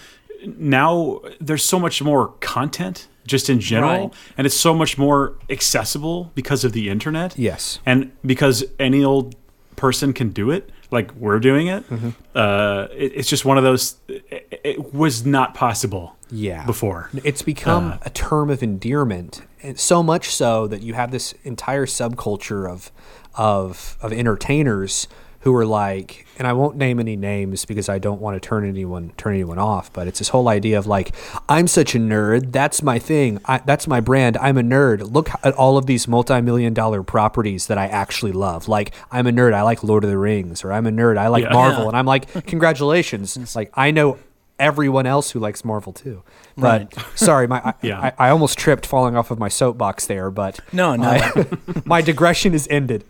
[0.45, 4.15] now there's so much more content just in general, Right.
[4.37, 7.39] and it's so much more accessible because of the internet.
[7.39, 7.79] Yes.
[7.87, 9.37] and because any old
[9.77, 11.89] person can do it, like we're doing it.
[11.89, 12.09] Mm-hmm.
[12.35, 13.97] Uh, it it's just one of those.
[14.09, 16.17] It, it was not possible.
[16.31, 17.11] yeah Before.
[17.25, 21.87] it's become a term of endearment and so much so that you have this entire
[21.87, 22.91] subculture of
[23.35, 25.09] of of entertainers
[25.41, 28.69] who were like, and I won't name any names because I don't want to turn
[28.69, 31.15] anyone turn anyone off, but it's this whole idea of like,
[31.49, 32.51] I'm such a nerd.
[32.53, 33.41] That's my thing.
[33.45, 34.37] I, that's my brand.
[34.39, 35.13] I'm a nerd.
[35.13, 38.67] Look at all of these multi-million dollar properties that I actually love.
[38.69, 39.55] Like, I'm a nerd.
[39.55, 41.17] I like Lord of the Rings, or I'm a nerd.
[41.19, 41.53] I like Yeah.
[41.53, 41.89] Marvel, Yeah.
[41.89, 43.37] and I'm like, congratulations.
[43.37, 44.19] It's like I know
[44.59, 46.23] everyone else who likes Marvel too.
[46.57, 48.01] But sorry, my I, Yeah.
[48.19, 51.05] I, I almost tripped falling off of my soapbox there, but No, no.
[51.05, 51.45] my, uh,
[51.85, 53.05] my digression is ended.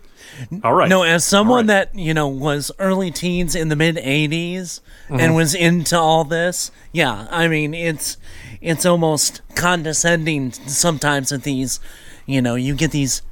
[0.64, 0.88] All right.
[0.88, 1.90] No, as someone right.
[1.92, 5.20] that you know was early teens in the mid '80s Mm-hmm.
[5.20, 8.18] and was into all this, yeah, I mean it's
[8.60, 11.80] it's almost condescending sometimes at these,
[12.26, 13.22] you know, you get these,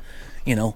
[0.46, 0.74] you know,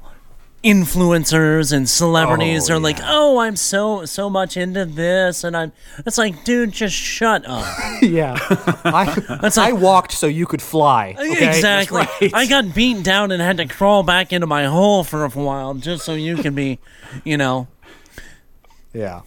[0.63, 5.73] influencers and celebrities Oh, are like, oh, I'm so so much into this, and I'm.
[6.07, 7.67] It's like, dude, just shut up.
[8.03, 8.39] Yeah,
[8.85, 11.15] I, I walked so you could fly.
[11.19, 11.49] okay?
[11.49, 11.99] exactly.
[12.23, 12.35] right.
[12.35, 15.75] I got beaten down and had to crawl back into my hole for a while
[15.75, 16.79] just so you can be,
[17.25, 17.69] you know,
[18.95, 19.21] Yeah.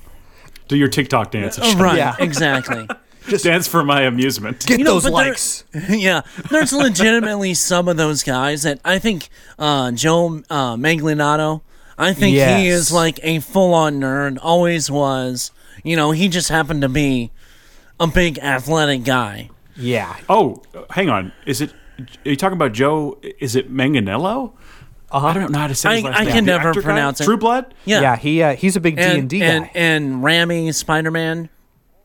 [0.68, 1.60] Do your TikTok dance.
[1.62, 1.98] Oh, right.
[1.98, 2.16] Yeah.
[2.20, 2.88] Exactly.
[3.42, 4.66] Dance for my amusement.
[4.66, 5.64] Get You know, those but there- likes.
[5.90, 6.22] yeah.
[6.50, 11.62] There's legitimately some of those guys that I think uh, Joe uh, Maglinato,
[11.98, 15.52] I think he is like a full on nerd, always was.
[15.84, 17.32] You know, he just happened to be
[18.00, 19.50] a big athletic guy.
[19.76, 20.16] Yeah.
[20.30, 20.62] Oh,
[20.92, 21.32] hang on.
[21.46, 21.74] Is it?
[22.26, 23.20] Are you talking about Joe?
[23.40, 24.54] Is it Manganiello?
[25.12, 25.28] Uh-huh.
[25.28, 26.86] I don't know how to say his I- last I can The never actor guy?
[26.86, 27.26] pronounce it.
[27.26, 27.74] True Blood.
[27.86, 28.02] Yeah.
[28.02, 28.16] Yeah.
[28.18, 29.72] He uh, he's a big D and And, D and, guy.
[29.76, 31.50] and Raimi Spider Man.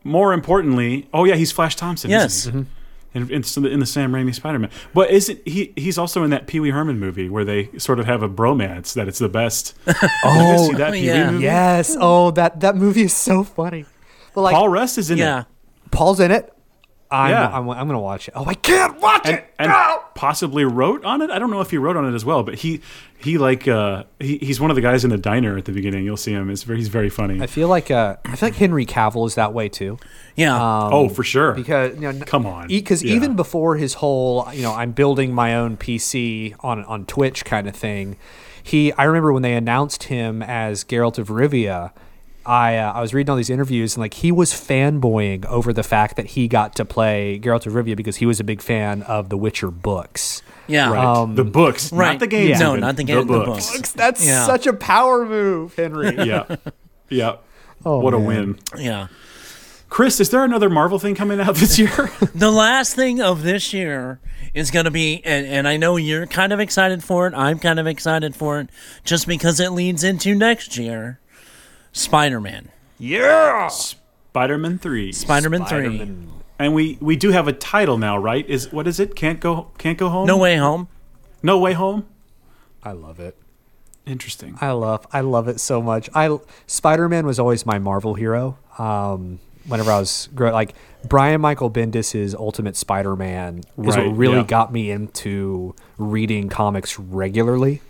[0.03, 2.09] More importantly, oh yeah, he's Flash Thompson.
[2.09, 2.47] Yes.
[2.47, 2.59] isn't he?
[2.61, 2.73] Mm-hmm.
[3.11, 5.73] In, in, in the Sam Raimi Spider-Man, but isn't he?
[5.75, 8.93] He's also in that Pee Wee Herman movie where they sort of have a bromance
[8.93, 9.75] that it's the best.
[10.23, 11.31] oh see that oh, Pee Wee yeah.
[11.31, 11.43] movie?
[11.43, 11.97] yes.
[11.99, 13.85] Oh, that that movie is so funny.
[14.35, 15.39] But like Paul Rust is in Yeah.
[15.39, 15.45] it,
[15.89, 16.53] Paul's in it.
[17.11, 17.47] I'm, Yeah.
[17.57, 18.33] I'm, I'm gonna watch it.
[18.37, 19.53] Oh, I can't watch and, it.
[19.57, 20.03] and No!
[20.15, 21.29] possibly wrote on it.
[21.31, 22.81] I don't know if he wrote on it as well, but he
[23.17, 26.05] he like uh, he, he's one of the guys in the diner at the beginning.
[26.05, 26.49] You'll see him.
[26.49, 27.41] It's very, he's very funny.
[27.41, 29.97] I feel like uh, I feel like Henry Cavill is that way too.
[30.35, 30.57] Yeah.
[30.61, 31.53] oh, for sure.
[31.53, 32.67] because you know, Come on.
[32.67, 33.15] because Yeah.
[33.15, 37.67] even before his whole you know I'm building my own PC on on Twitch kind
[37.67, 38.17] of thing,
[38.61, 41.91] he I remember when they announced him as Geralt of Rivia.
[42.49, 45.83] I, uh, I was reading all these interviews and like he was fanboying over the
[45.83, 49.03] fact that he got to play Geralt of Rivia because he was a big fan
[49.03, 50.41] of the Witcher books.
[50.67, 50.91] yeah.
[50.91, 51.03] right.
[51.05, 52.13] um, the books, right.
[52.13, 52.59] not the games.
[52.59, 52.79] No, even.
[52.81, 53.91] not the game- the books.
[53.91, 54.45] That's Yeah.
[54.47, 56.15] such a power move, Henry.
[56.25, 56.55] yeah,
[57.09, 57.35] yeah.
[57.85, 59.07] Oh, what a win, yeah.
[59.89, 60.19] Chris.
[60.19, 62.11] Is there another Marvel thing coming out this year?
[62.35, 64.19] The last thing of this year
[64.53, 67.33] is going to be, and, and I know you're kind of excited for it.
[67.33, 68.69] I'm kind of excited for it
[69.03, 71.19] just because it leads into next year
[71.91, 72.69] Spider Man.
[72.97, 73.67] yeah.
[73.67, 76.07] Spider-Man three, Spider Man 3.
[76.59, 78.47] And we we do have a title now, right?
[78.47, 79.15] Is what is it?
[79.15, 80.27] Can't go can't go home.
[80.27, 80.87] No Way Home.
[81.41, 82.05] No way home.
[82.83, 83.35] I love it.
[84.05, 84.57] Interesting.
[84.61, 86.09] I love I love it so much.
[86.13, 86.37] I
[86.67, 88.57] Spider-Man was always my Marvel hero.
[88.77, 90.75] Um, whenever I was grow like
[91.07, 94.43] Brian Michael Bendis's Ultimate Spider-Man is Right, what really yeah.
[94.43, 97.81] got me into reading comics regularly.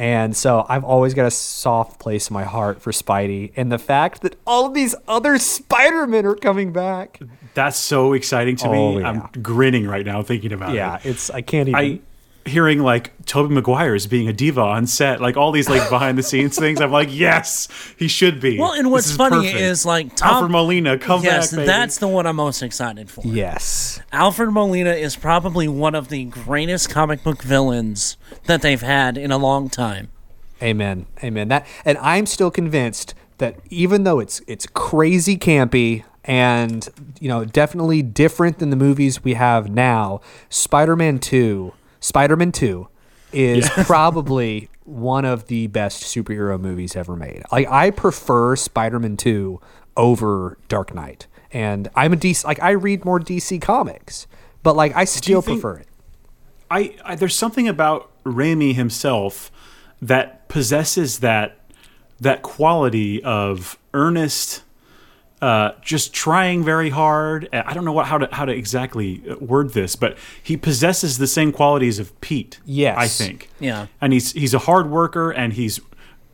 [0.00, 3.78] And so I've always got a soft place in my heart for Spidey and the
[3.78, 7.20] fact that all of these other Spider-Men are coming back.
[7.52, 9.00] That's so exciting to Oh, me.
[9.00, 9.08] yeah.
[9.10, 11.04] I'm grinning right now thinking about Yeah, it.
[11.04, 12.00] Yeah, it's I can't even I
[12.46, 16.18] hearing like Tobey Maguire is being a diva on set, like all these like behind
[16.18, 16.80] the scenes things.
[16.80, 18.58] I'm like, yes, he should be.
[18.58, 19.60] Well, and what's is funny perfect.
[19.60, 20.34] is like Tom.
[20.34, 21.66] Alfred Molina, come yes, back, baby.
[21.66, 23.22] that's the one I'm most excited for.
[23.24, 24.00] Yes.
[24.12, 28.16] Alfred Molina is probably one of the greatest comic book villains
[28.46, 30.08] that they've had in a long time.
[30.62, 31.06] Amen.
[31.22, 31.48] Amen.
[31.48, 36.88] That and I'm still convinced that even though it's it's crazy campy and
[37.18, 42.88] you know definitely different than the movies we have now, Spider-Man 2, Spider-Man 2
[43.32, 47.42] is probably one of the best superhero movies ever made.
[47.52, 49.60] Like I prefer Spider-Man 2
[49.96, 51.26] over Dark Knight.
[51.52, 54.26] And I'm a DC like I read more DC comics,
[54.62, 55.88] but like I still prefer it.
[56.70, 59.50] I, I there's something about Raimi himself
[60.00, 61.58] that possesses that
[62.20, 64.62] that quality of earnest,
[65.42, 67.48] uh, just trying very hard.
[67.52, 70.56] Uh, I don't know what how to how to exactly uh, word this, but he
[70.56, 72.60] possesses the same qualities of Pete.
[72.66, 72.96] Yes.
[72.98, 73.48] I think.
[73.58, 73.86] Yeah.
[74.00, 75.80] and he's he's a hard worker and he's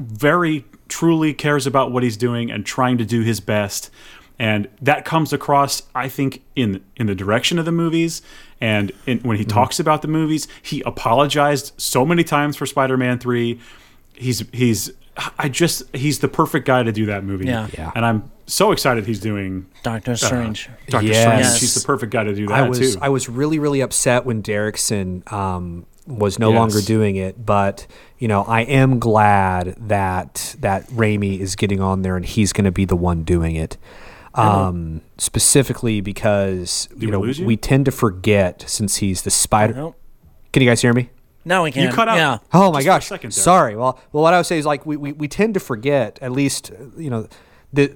[0.01, 3.91] very truly cares about what he's doing and trying to do his best
[4.39, 8.21] and that comes across i think in in the direction of the movies
[8.61, 13.19] and in, when he talks about the movies he apologized so many times for spider-man
[13.19, 13.59] 3
[14.15, 14.93] he's he's
[15.39, 17.67] i just he's the perfect guy to do that movie Yeah.
[17.77, 17.91] Yeah.
[17.97, 20.71] and i'm so excited he's doing Doctor Strange.
[20.89, 21.23] Doctor Yes.
[21.23, 21.41] Strange.
[21.45, 21.61] Yes.
[21.61, 22.99] He's the perfect guy to do that I was too.
[23.01, 26.57] I was really really upset when Derrickson um, was no Yes.
[26.59, 27.45] longer doing it.
[27.45, 27.87] But
[28.19, 32.65] you know, I am glad that that Raimi is getting on there and he's going
[32.65, 33.77] to be the one doing it.
[34.35, 37.47] Um, specifically because you we know lose you?
[37.47, 39.73] we tend to forget since he's the spider.
[39.75, 39.97] Nope.
[40.53, 41.09] Can you guys hear me?
[41.47, 41.91] Now we can't.
[41.91, 42.17] You cut out.
[42.17, 42.39] Yeah.
[42.53, 43.35] Oh my Just gosh!
[43.35, 43.77] Sorry.
[43.77, 46.33] Well, well, what I would say is like we, we, we tend to forget at
[46.33, 47.29] least uh, you know
[47.77, 47.95] the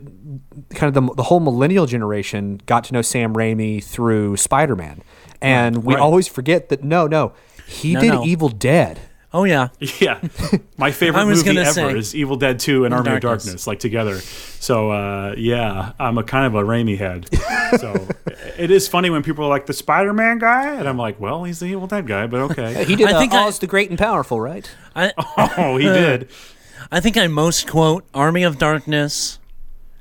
[0.74, 5.02] kind of the, the whole millennial generation got to know Sam Raimi through Spider Man,
[5.40, 6.00] and we Right.
[6.02, 7.32] always forget that no no
[7.66, 8.24] he No, did no.
[8.24, 9.00] Evil Dead.
[9.32, 9.68] Oh yeah.
[10.00, 10.20] Yeah,
[10.76, 13.44] my favorite I movie gonna ever say- is Evil Dead Two and Army of Darkness.
[13.44, 14.18] Darkness, like together.
[14.18, 17.28] So uh, yeah, I'm a kind of a Raimi head.
[17.80, 18.08] so
[18.58, 21.60] it is funny when people are like the Spider-Man guy, and I'm like, well, he's
[21.60, 22.84] the Evil Dead guy, but okay.
[22.84, 24.68] He did I uh, think I- the Great and Powerful, right?
[24.96, 25.12] I
[25.56, 26.28] oh, he did.
[26.90, 29.38] I think I most quote Army of Darkness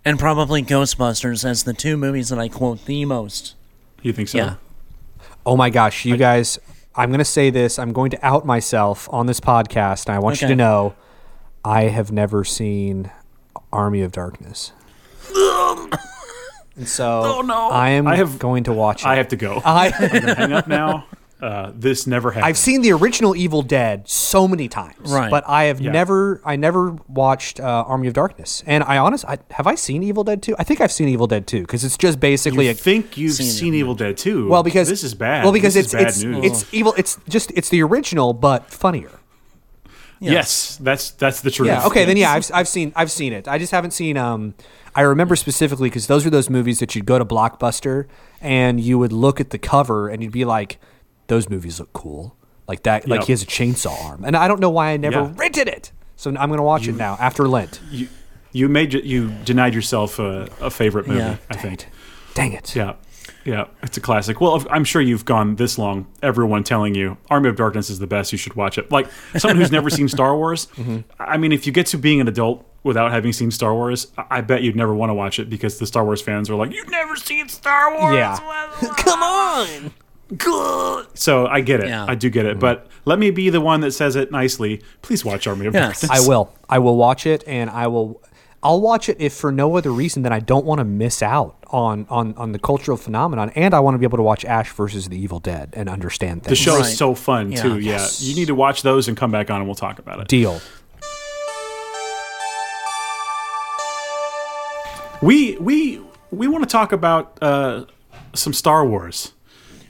[0.06, 3.56] and probably Ghostbusters as the two movies that I quote the most.
[4.02, 4.38] You think so?
[4.38, 4.56] Yeah.
[5.46, 6.60] Oh my gosh, you guys!
[6.96, 7.80] I'm going to say this.
[7.80, 10.96] I'm going to out myself on this podcast, and I want you to know
[11.64, 13.12] I have never seen
[13.72, 14.72] Army of Darkness.
[16.76, 17.70] and so Oh, no.
[17.70, 19.08] I am I have- going to watch it.
[19.08, 19.62] I have to go.
[19.64, 21.06] I, Hang up now.
[21.42, 22.48] Uh, this never happened.
[22.48, 25.32] I've seen the original Evil Dead so many times, Right.
[25.32, 25.92] But I have Yeah.
[25.92, 28.62] never, I never watched uh, Army of Darkness.
[28.68, 30.56] And I honest, I, have I seen Evil Dead 2?
[30.60, 33.36] I think I've seen Evil Dead 2 because it's just basically You a think you've
[33.36, 33.74] Seen seen.
[33.74, 34.50] Evil Dead Two?
[34.50, 35.44] well because this is bad.
[35.46, 36.46] Well, because This it's is bad it's news.
[36.64, 36.94] it's evil.
[36.98, 39.12] It's just it's the original but funnier.
[40.20, 41.68] yes, that's that's the truth.
[41.68, 41.86] Yeah.
[41.86, 42.06] Okay.
[42.06, 43.48] Then yeah, I've, I've seen I've seen it.
[43.48, 44.18] I just haven't seen.
[44.18, 44.56] Um,
[44.96, 48.08] I remember specifically because those were those movies that you'd go to Blockbuster
[48.42, 50.80] and you would look at the cover and you'd be like,
[51.30, 52.36] "Those movies look cool."
[52.68, 53.08] Like that.
[53.08, 53.26] Like Yep.
[53.28, 55.32] he has a chainsaw arm, and I don't know why I never Yeah.
[55.36, 55.92] rented it.
[56.18, 57.80] So I'm gonna watch it now after Lent.
[57.90, 58.08] you
[58.52, 61.20] you made you denied yourself a, a favorite movie.
[61.22, 61.38] Yeah.
[61.50, 61.88] I think.
[62.36, 62.76] Dang it.
[62.76, 62.94] Yeah,
[63.44, 64.40] yeah, it's a classic.
[64.40, 66.06] Well, I'm sure you've gone this long.
[66.22, 68.32] Everyone telling you Army of Darkness is the best.
[68.32, 68.92] You should watch it.
[68.92, 69.08] Like
[69.38, 70.68] someone who's never seen Star Wars.
[70.76, 71.00] Mm-hmm.
[71.20, 74.26] I mean, if you get to being an adult without having seen Star Wars, I
[74.38, 76.72] I bet you'd never want to watch it because the Star Wars fans are like,
[76.72, 78.38] "You've never seen Star Wars." Yeah.
[78.98, 79.92] Come on.
[81.16, 81.88] So I get it.
[81.88, 82.06] Yeah.
[82.08, 82.58] I do get Mm-hmm.
[82.58, 82.60] it.
[82.60, 84.82] But let me be the one that says it nicely.
[85.02, 86.02] Please watch Army of Yes.
[86.02, 86.26] Darkness.
[86.26, 86.54] I will.
[86.70, 88.22] I will watch it, and I will.
[88.62, 91.56] I'll watch it if for no other reason than I don't want to miss out
[91.72, 94.70] on on on the cultural phenomenon, and I want to be able to watch Ash
[94.72, 96.82] versus the Evil Dead and understand The show Right.
[96.86, 97.62] is so fun Yeah.
[97.62, 97.80] too.
[97.80, 100.28] Yeah, you need to watch those and come back on and we'll talk about it.
[100.28, 100.60] Deal.
[105.22, 106.02] We we
[106.32, 107.86] we want to talk about uh,
[108.34, 109.34] some Star Wars,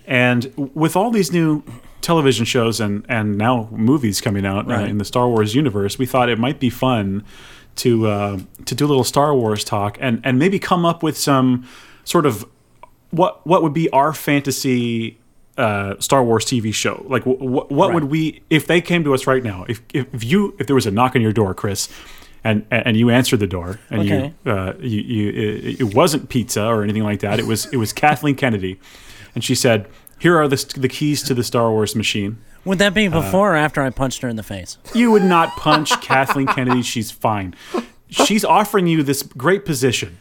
[0.09, 1.63] and with all these new
[2.01, 6.05] television shows and and now movies coming out uh, in the Star Wars universe, we
[6.05, 7.23] thought it might be fun
[7.77, 11.17] to uh, to do a little Star Wars talk and and maybe come up with
[11.17, 11.65] some
[12.03, 12.45] sort of
[13.11, 15.17] what what would be our fantasy
[15.57, 17.05] uh, Star Wars TV show?
[17.07, 19.65] Like, wh- wh- what would we if they came to us right now?
[19.67, 21.89] If, if you if there was a knock on your door, Chris,
[22.43, 24.33] and and you answered the door, and Okay.
[24.45, 27.39] you uh, you, you it, it wasn't pizza or anything like that.
[27.39, 28.79] It was it was Kathleen Kennedy,
[29.35, 29.87] and she said,
[30.19, 33.53] "Here are the the keys to the Star Wars machine." Would that Uh, be before
[33.53, 34.77] or after I punched her in the face?
[34.93, 36.81] You would not punch Kathleen Kennedy.
[36.81, 37.55] She's fine.
[38.09, 40.17] She's offering you this great position.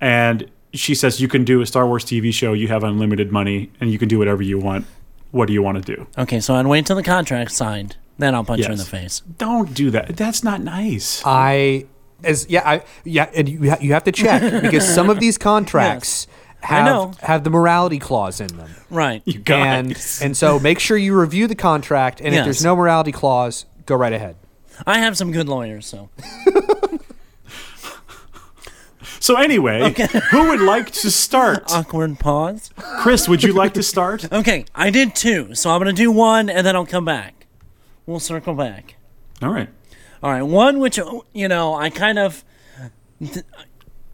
[0.00, 2.52] And she says, You can do a Star Wars TV show.
[2.52, 4.86] You have unlimited money and you can do whatever you want.
[5.32, 6.06] What do you want to do?
[6.16, 8.88] Okay, so I'd wait till the contract's signed, then I'll punch her in the Yes.
[8.90, 9.22] face.
[9.38, 10.16] Don't do that.
[10.16, 11.20] That's not nice.
[11.26, 11.86] I
[12.24, 15.36] as yeah I yeah and you ha- you have to check because some of these
[15.36, 16.26] contracts
[16.66, 17.12] have know.
[17.20, 18.70] have the morality clause in them.
[18.90, 19.22] Right.
[19.24, 20.20] You guys.
[20.20, 23.66] And and so make sure you review the contract and if there's no morality clause,
[23.86, 24.36] go right ahead.
[24.86, 26.10] I have some good lawyers, so.
[29.20, 29.94] so, anyway,
[30.30, 31.64] who would like to start?
[31.72, 32.70] Awkward pause.
[33.00, 34.26] Chris, would you like to start?
[34.36, 37.46] Okay, I did two, so I'm going to do one and then I'll come back.
[38.04, 38.96] We'll circle back.
[39.40, 39.68] All right.
[40.22, 40.98] All right, one which,
[41.32, 42.44] you know, I kind of.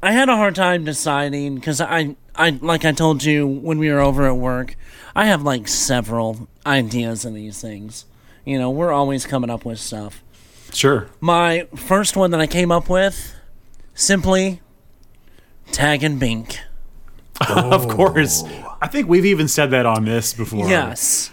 [0.02, 3.90] I had a hard time deciding because I, I, like I told you when we
[3.90, 4.76] were over at work,
[5.14, 8.04] I have like several ideas in these things.
[8.44, 10.22] You know, we're always coming up with stuff.
[10.72, 11.08] Sure.
[11.20, 13.34] My first one that I came up with,
[13.94, 14.60] simply
[15.70, 16.58] Tag and Bink.
[17.48, 18.44] Of course.
[18.80, 20.68] I think we've even said that on this before.
[20.68, 21.32] Yes.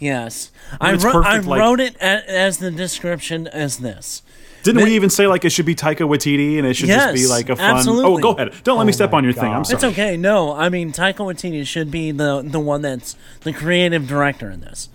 [0.00, 0.50] Yes.
[0.80, 4.22] I, it's wrote, I perfect, like- wrote it a, as the description as this.
[4.62, 7.26] Didn't we even say like it should be Taika Waititi and it should just be
[7.26, 7.76] like a fun?
[7.76, 8.20] absolutely.
[8.22, 8.52] Oh, go ahead.
[8.62, 9.44] Don't let me oh step on your thing.
[9.52, 9.76] I'm sorry.
[9.76, 10.16] It's okay.
[10.18, 14.60] No, I mean Taika Waititi should be the the one that's the creative director in
[14.60, 14.90] this.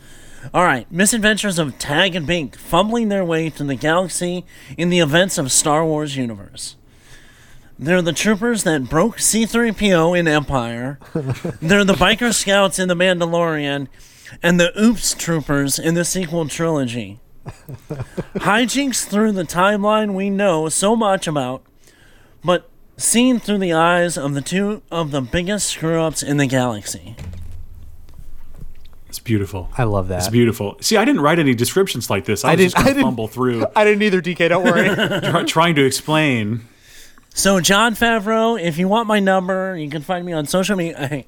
[0.53, 4.45] All right, misadventures of Tag and Bink fumbling their way through the galaxy
[4.77, 6.75] in the events of Star Wars universe.
[7.79, 10.97] They're the troopers that broke C-3PO in Empire.
[11.61, 13.87] They're the biker scouts in The Mandalorian,
[14.43, 17.19] and the Oops Troopers in the sequel trilogy.
[18.35, 21.63] Hijinks through the timeline we know so much about,
[22.43, 26.47] but seen through the eyes of the two of the biggest screw ups in the
[26.47, 27.15] galaxy.
[29.07, 29.69] It's beautiful.
[29.77, 30.19] I love that.
[30.19, 30.77] It's beautiful.
[30.81, 32.43] See, I didn't write any descriptions like this.
[32.43, 34.49] I, was didn't- just going I to didn't- fumble through, I didn't either, DK.
[34.49, 35.21] Don't worry.
[35.31, 36.67] try, trying to explain.
[37.33, 41.07] So, Jon Favreau, if you want my number, you can find me on social media.
[41.07, 41.25] Hey,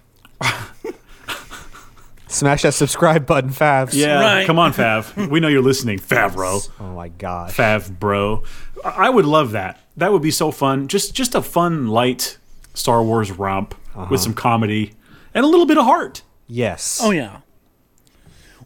[2.30, 3.94] Smash that subscribe button, Favs.
[3.94, 4.46] Yeah, Right.
[4.46, 5.30] come on, Fav.
[5.30, 6.68] We know you're listening, Favreau.
[6.80, 7.56] Oh my gosh.
[7.56, 8.44] Fav, bro.
[8.84, 9.80] I I would love that.
[9.96, 10.88] That would be so fun.
[10.88, 12.38] Just just a fun, light
[12.74, 14.08] Star Wars romp Uh-huh.
[14.12, 14.94] with some comedy
[15.34, 16.22] and a little bit of heart.
[16.48, 17.00] Yes.
[17.02, 17.38] Oh yeah.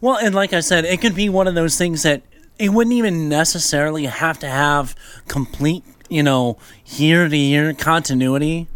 [0.00, 2.22] Well, and like I said, it could be one of those things that
[2.58, 4.94] it wouldn't even necessarily have to have
[5.28, 8.66] complete, you know, year to year continuity.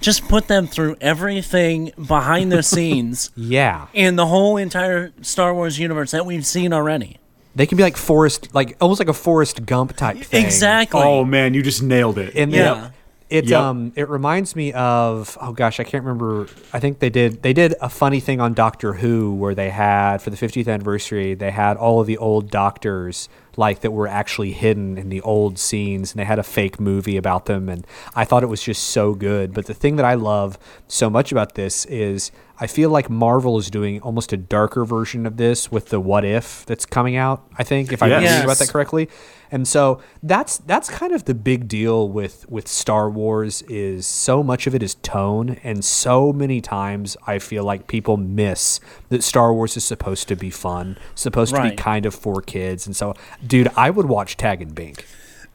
[0.00, 3.86] Just put them through everything behind the scenes Yeah.
[3.92, 7.18] in the whole entire Star Wars universe that we've seen already.
[7.54, 10.44] They can be like Forrest, like almost like a Forrest Gump type thing.
[10.44, 11.02] Exactly.
[11.02, 12.34] Oh man, you just nailed it.
[12.34, 12.58] And Yeah.
[12.74, 12.90] yeah.
[13.28, 13.60] It Yep.
[13.60, 17.52] um it reminds me of oh gosh I can't remember I think they did they
[17.52, 21.52] did a funny thing on Doctor Who where they had for the 50th anniversary they
[21.52, 26.12] had all of the old doctors like that were actually hidden in the old scenes
[26.12, 29.14] and they had a fake movie about them and I thought it was just so
[29.14, 29.52] good.
[29.54, 33.58] But the thing that I love so much about this is I feel like Marvel
[33.58, 37.44] is doing almost a darker version of this with the what if that's coming out
[37.58, 38.22] I think if I'm Yes.
[38.30, 39.08] thinking about that correctly
[39.50, 44.42] and so that's that's kind of the big deal with with Star Wars is so
[44.42, 49.22] much of it is tone and so many times I feel like people miss that
[49.22, 52.86] Star Wars is supposed to be fun, supposed to be kind of for kids.
[52.86, 53.14] And so
[53.46, 55.06] dude, I would watch Tag and Bink.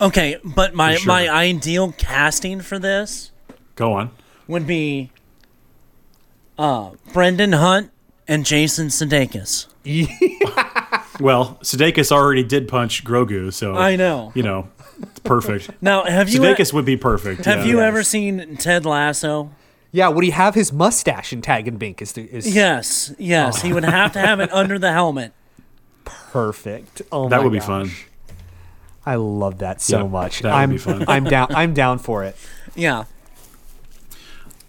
[0.02, 1.08] Okay, but my, sure.
[1.08, 3.32] my ideal casting for this
[3.76, 4.12] Go on.
[4.46, 5.10] would be
[6.58, 7.91] uh, Brendan Hunt
[8.28, 9.68] and Jason Sudeikis.
[11.20, 14.32] Well, Sudeikis already did punch Grogu, so I know.
[14.36, 14.68] You know,
[15.01, 15.70] it's perfect.
[15.82, 17.45] Now, have you Sudeikis would be perfect.
[17.45, 17.72] have yeah.
[17.72, 19.51] you ever seen Ted Lasso?
[19.91, 23.61] Yeah, would he have his mustache in Tag and Bink is the, is Yes, yes.
[23.61, 25.32] He would have to have it under the helmet.
[26.03, 27.01] perfect.
[27.13, 27.68] Oh That my would be gosh.
[27.68, 27.91] fun.
[29.05, 30.41] I love that so Yeah, much.
[30.41, 31.05] that would I'm be fun.
[31.07, 32.36] I'm down I'm down for it.
[32.78, 33.05] Yeah.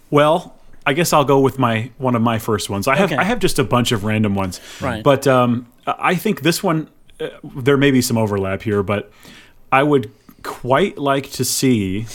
[0.09, 2.87] Well, I guess I'll go with my one of my first ones.
[2.87, 3.17] I have Okay.
[3.19, 5.03] I have just a bunch of random ones, Right.
[5.03, 9.11] But um, I think this one uh, there may be some overlap here, but
[9.71, 10.11] I would
[10.43, 12.05] quite like to see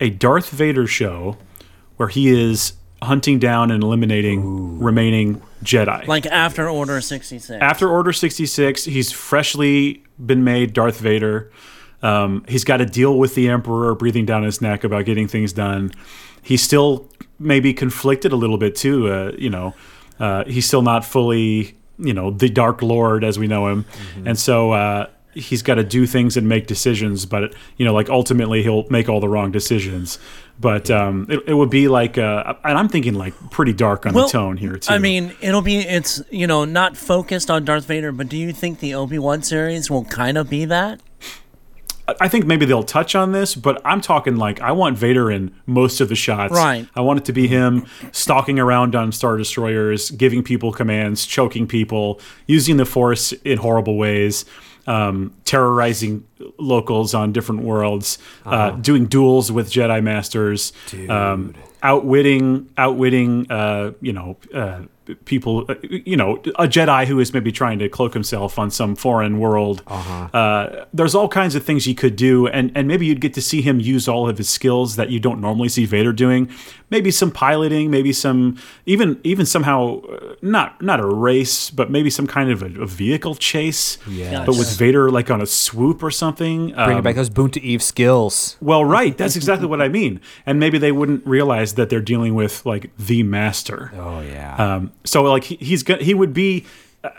[0.00, 1.36] a Darth Vader show
[1.96, 6.06] where he is hunting down and eliminating remaining Jedi.
[6.06, 7.62] Like after Order 66.
[7.62, 11.50] After Order 66, he's freshly been made Darth Vader.
[12.02, 15.52] Um, he's got to deal with the Emperor breathing down his neck about getting things
[15.52, 15.92] done.
[16.42, 19.08] He's still maybe conflicted a little bit too.
[19.08, 19.74] Uh, you know,
[20.18, 23.84] uh, he's still not fully, you know, the Dark Lord as we know him,
[24.24, 27.26] and so uh, he's got to do things and make decisions.
[27.26, 30.18] But you know, like ultimately, he'll make all the wrong decisions.
[30.58, 34.14] But um, it, it would be like, uh, and I'm thinking like pretty dark on
[34.14, 34.92] Well, the tone here too.
[34.92, 38.54] I mean, it'll be, it's, you know, not focused on Darth Vader, but do you
[38.54, 41.00] think the Obi Wan series will kind of be that?
[42.08, 45.54] I think maybe they'll touch on this, but I'm talking like I want Vader in
[45.66, 46.52] most of the shots.
[46.52, 46.88] Right.
[46.94, 51.66] I want it to be him stalking around on star destroyers, giving people commands, choking
[51.66, 54.44] people, using the Force in horrible ways,
[54.86, 56.24] um, terrorizing
[56.58, 60.72] locals on different worlds, uh, doing duels with Jedi masters,
[61.08, 64.36] um, outwitting, outwitting, uh, you know.
[64.54, 64.82] Uh,
[65.24, 68.96] people uh, you know a jedi who is maybe trying to cloak himself on some
[68.96, 69.82] foreign world.
[69.86, 73.42] Uh, there's all kinds of things he could do and and maybe you'd get to
[73.42, 76.50] see him use all of his skills that you don't normally see vader doing
[76.90, 78.56] maybe some piloting maybe some
[78.86, 82.86] even even somehow uh, not not a race but maybe some kind of a, a
[82.86, 84.46] vehicle chase Yes.
[84.46, 87.58] but with vader like on a swoop or something Bring Um, it back those Boonta
[87.58, 88.56] Eve skills.
[88.60, 89.16] well, right.
[89.18, 90.20] That's exactly what I mean.
[90.46, 93.90] And maybe they wouldn't realize that they're dealing with like the master.
[93.98, 94.54] Oh yeah.
[94.56, 96.64] Um, so like he, he's go- he would be.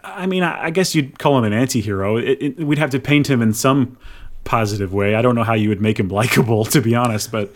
[0.04, 2.18] I mean, I, I guess you'd call him an anti-hero.
[2.18, 3.98] It, it, we'd have to paint him in some
[4.44, 5.16] positive way.
[5.16, 7.32] I don't know how you would make him likable, to be honest.
[7.32, 7.54] But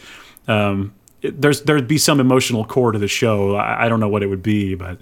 [0.48, 3.56] um, there's there'd be some emotional core to the show.
[3.56, 5.00] I, I don't know what it would be, but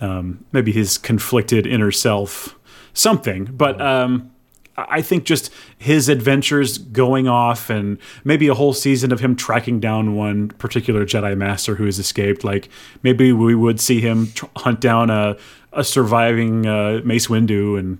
[0.00, 2.58] um, maybe his conflicted inner self,
[2.92, 3.44] something.
[3.44, 4.32] But um,
[4.76, 9.80] I think just his adventures going off and maybe a whole season of him tracking
[9.80, 12.42] down one particular Jedi Master who has escaped.
[12.42, 12.68] Like
[13.02, 15.36] maybe we would see him hunt down a,
[15.72, 17.98] a surviving uh, Mace Windu and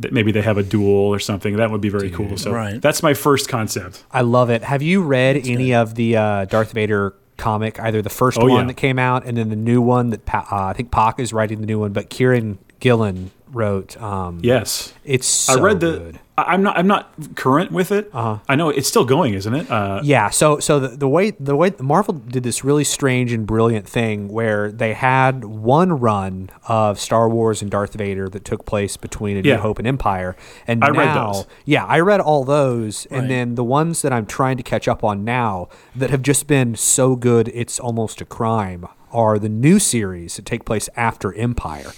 [0.00, 1.56] th- maybe they have a duel or something.
[1.56, 2.36] That would be very cool.
[2.36, 2.80] So Right.
[2.80, 4.04] that's my first concept.
[4.10, 4.62] I love it.
[4.64, 7.80] Have you read any of the uh, Darth Vader comic?
[7.80, 8.66] Either the first Oh, one yeah.
[8.68, 11.32] that came out and then the new one that pa- uh, I think Pak is
[11.32, 14.00] writing the new one, but Kieran Gillen wrote.
[14.00, 14.92] Um, Yes.
[15.04, 15.98] it's so I read the.
[15.98, 16.20] good.
[16.38, 16.78] I'm not.
[16.78, 18.08] I'm not current with it.
[18.14, 18.38] Uh-huh.
[18.48, 19.70] I know it's still going, isn't it?
[19.70, 23.46] Uh, Yeah, so so the, the way the way Marvel did this really strange and
[23.46, 28.64] brilliant thing where they had one run of Star Wars and Darth Vader that took
[28.64, 29.56] place between A New Yeah.
[29.58, 30.34] Hope and Empire,
[30.66, 31.46] and I now read those.
[31.66, 33.20] yeah, I read all those, Right.
[33.20, 36.46] and then the ones that I'm trying to catch up on now that have just
[36.46, 41.32] been so good it's almost a crime are the new series that take place after
[41.34, 41.92] Empire.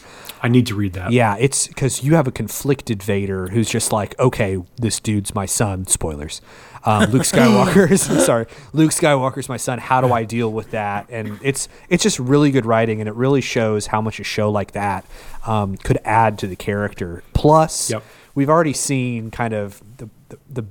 [0.45, 1.13] I need to read that.
[1.13, 5.47] Yeah, it's because you have a conflicted Vader who's just like, okay, this dude's my
[5.47, 5.87] son.
[5.87, 6.41] Spoilers.
[6.85, 9.79] Um, Luke Skywalker's sorry, Luke Skywalker's my son.
[9.79, 11.07] How do I deal with that?
[11.11, 14.51] And it's it's just really good writing, and it really shows how much a show
[14.51, 15.05] like that
[15.47, 17.23] um, could add to the character.
[17.35, 18.03] Plus, Yep.
[18.35, 20.39] we've already seen kind of the the.
[20.51, 20.65] the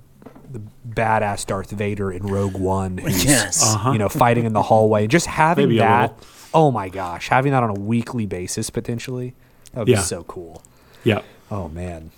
[0.51, 3.73] the badass Darth Vader in Rogue One, who's, Yes.
[3.85, 6.17] you know, fighting in the hallway, just having Maybe a that.
[6.53, 9.33] Oh my gosh, having that on a weekly basis potentially,
[9.73, 9.97] that would Yeah.
[9.97, 10.61] be so cool.
[11.03, 11.21] Yeah.
[11.49, 12.11] Oh man.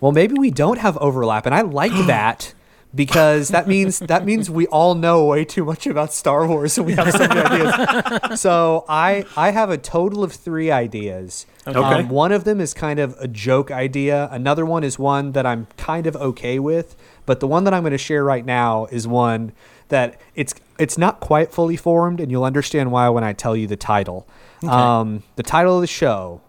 [0.00, 2.54] Well, maybe we don't have overlap, and I like that
[2.94, 6.86] because that means that means we all know way too much about Star Wars, and
[6.86, 8.40] we have so many ideas.
[8.40, 11.46] So I I have a total of three ideas.
[11.66, 11.78] Okay.
[11.78, 14.28] Um, one of them is kind of a joke idea.
[14.32, 17.82] Another one is one that I'm kind of okay with, but the one that I'm
[17.82, 19.52] going to share right now is one
[19.92, 23.66] that it's it's not quite fully formed, and you'll understand why when I tell you
[23.68, 24.26] the title.
[24.68, 26.40] Um, the title of the show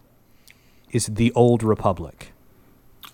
[0.91, 2.31] is The Old Republic.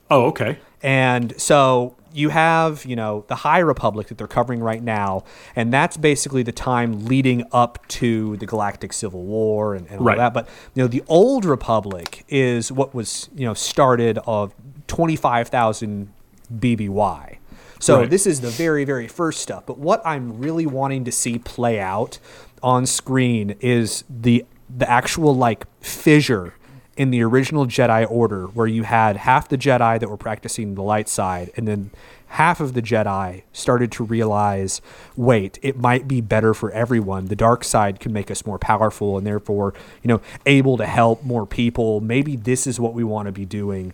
[0.09, 0.57] Oh, okay.
[0.81, 5.23] And so you have, you know, the High Republic that they're covering right now,
[5.55, 10.05] and that's basically the time leading up to the Galactic Civil War and, and all
[10.05, 10.17] Right.
[10.17, 10.33] that.
[10.33, 14.53] But you know, the Old Republic is what was, you know, started of
[14.87, 16.11] twenty five thousand
[16.53, 17.37] BBY.
[17.79, 18.09] So Right.
[18.09, 19.63] this is the very, very first stuff.
[19.65, 22.19] But what I'm really wanting to see play out
[22.61, 26.53] on screen is the the actual like fissure
[26.95, 30.83] in the original Jedi Order, where you had half the Jedi that were practicing the
[30.83, 31.91] light side, and then
[32.27, 34.81] half of the Jedi started to realize,
[35.15, 37.25] wait, it might be better for everyone.
[37.25, 39.73] The dark side can make us more powerful, and therefore,
[40.03, 42.01] you know, able to help more people.
[42.01, 43.93] Maybe this is what we want to be doing.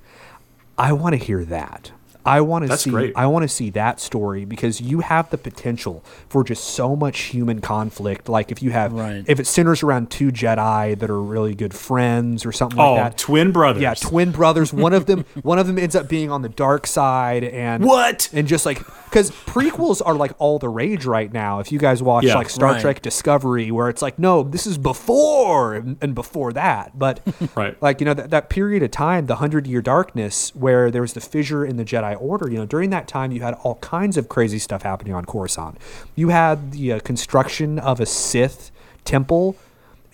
[0.77, 1.91] I want to hear that.
[2.25, 2.89] I want to That's see.
[2.89, 3.13] great.
[3.15, 7.19] I want to see that story because you have the potential for just so much
[7.19, 8.27] human conflict.
[8.27, 9.23] Like if you have, Right.
[9.27, 13.03] if it centers around two Jedi that are really good friends or something Oh, like
[13.11, 13.17] that.
[13.17, 13.81] twin brothers.
[13.83, 14.73] Yeah, twin brothers.
[14.73, 18.29] One of them, one of them ends up being on the dark side, and What?
[18.33, 18.81] And just like
[19.15, 21.59] because prequels are like all the rage right now.
[21.61, 22.35] If you guys watch Yeah.
[22.35, 22.81] like Star Right.
[22.81, 27.21] Trek Discovery, where it's like, no, this is before and, and before that, but
[27.55, 27.81] Right.
[27.81, 31.13] like you know that, that period of time, the hundred year darkness, where there was
[31.13, 32.49] the fissure in the Jedi Order.
[32.51, 35.77] You know, during that time, you had all kinds of crazy stuff happening on Coruscant.
[36.15, 38.69] You had the uh, construction of a Sith
[39.05, 39.55] temple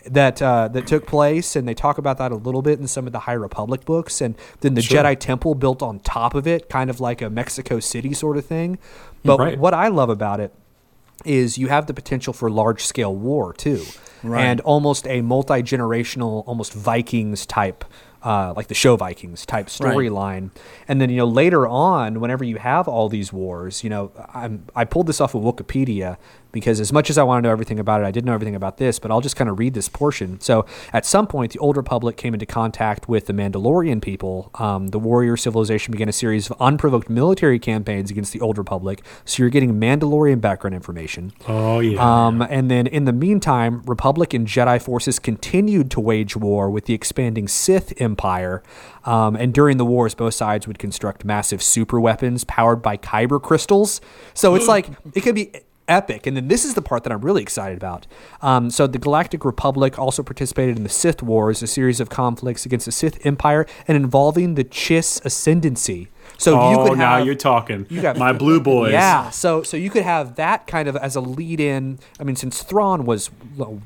[0.06, 3.06] that uh, that took place, and they talk about that a little bit in some
[3.08, 5.04] of the High Republic books, and then the Sure.
[5.04, 8.46] Jedi Temple built on top of it, kind of like a Mexico City sort of
[8.46, 8.78] thing.
[9.24, 9.58] But Right.
[9.60, 10.54] what I love about it
[11.24, 13.84] is you have the potential for large scale war too,
[14.24, 14.44] Right.
[14.44, 17.86] and almost a multi generational, almost Vikings type.
[18.24, 19.96] Uh, like the show Vikings type Right.
[19.98, 20.52] storyline,
[20.88, 24.66] and then you know later on, whenever you have all these wars, you know I'm,
[24.76, 26.18] I pulled this off of Wikipedia
[26.52, 28.56] because as much as I want to know everything about it, I didn't know everything
[28.56, 30.40] about this, but I'll just kind of read this portion.
[30.42, 34.52] So at some point, the Old Republic came into contact with the Mandalorian people.
[34.56, 39.04] Um, the warrior civilization began a series of unprovoked military campaigns against the Old Republic.
[39.26, 41.34] So you're getting Mandalorian background information.
[41.48, 42.00] Oh yeah.
[42.02, 46.86] Um, and then in the meantime, Republic and Jedi forces continued to wage war with
[46.86, 48.64] the expanding Sith Empire.
[49.04, 53.42] Um, and during the wars, both sides would construct massive super weapons powered by kyber
[53.42, 54.02] crystals.
[54.34, 55.52] So it's like, it could be
[55.92, 56.26] epic.
[56.26, 58.08] And then this is the part that I'm really excited about.
[58.42, 62.66] Um, so the Galactic Republic also participated in the Sith Wars, a series of conflicts
[62.66, 66.08] against the Sith Empire and involving the Chiss Ascendancy.
[66.38, 67.86] So oh, you could now have, you're talking.
[67.90, 68.94] you got- my blue boys.
[68.94, 72.00] yeah, so so you could have that kind of as a lead in.
[72.20, 73.30] I mean, since Thrawn was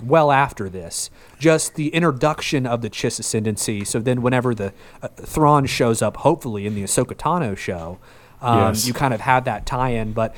[0.03, 1.09] well after this,
[1.39, 3.83] just the introduction of the Chiss ascendancy.
[3.83, 7.97] So then, whenever the uh, Thrawn shows up, hopefully in the Ahsoka Tano show,
[8.41, 8.87] um, Yes.
[8.87, 10.13] you kind of have that tie-in.
[10.13, 10.35] But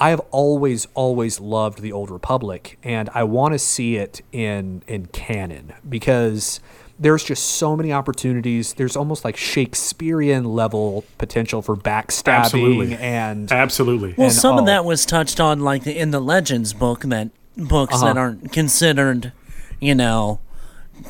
[0.00, 4.82] I have always always loved the Old Republic, and I want to see it in
[4.86, 6.60] in canon because
[7.00, 8.74] there's just so many opportunities.
[8.74, 12.96] There's almost like Shakespearean level potential for backstabbing Absolutely.
[12.96, 14.14] and Absolutely.
[14.16, 14.58] Well, And, some oh.
[14.60, 18.06] of that was touched on, like in the Legends book, that books Uh-huh.
[18.06, 19.32] that aren't considered,
[19.80, 20.40] you know,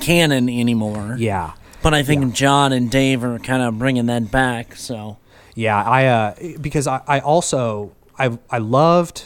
[0.01, 1.17] canon anymore.
[1.19, 1.53] yeah.
[1.83, 4.75] But I think John and Dave are kind of bringing that back.
[4.77, 5.17] So
[5.55, 9.25] Yeah, I uh, because I, I also I I loved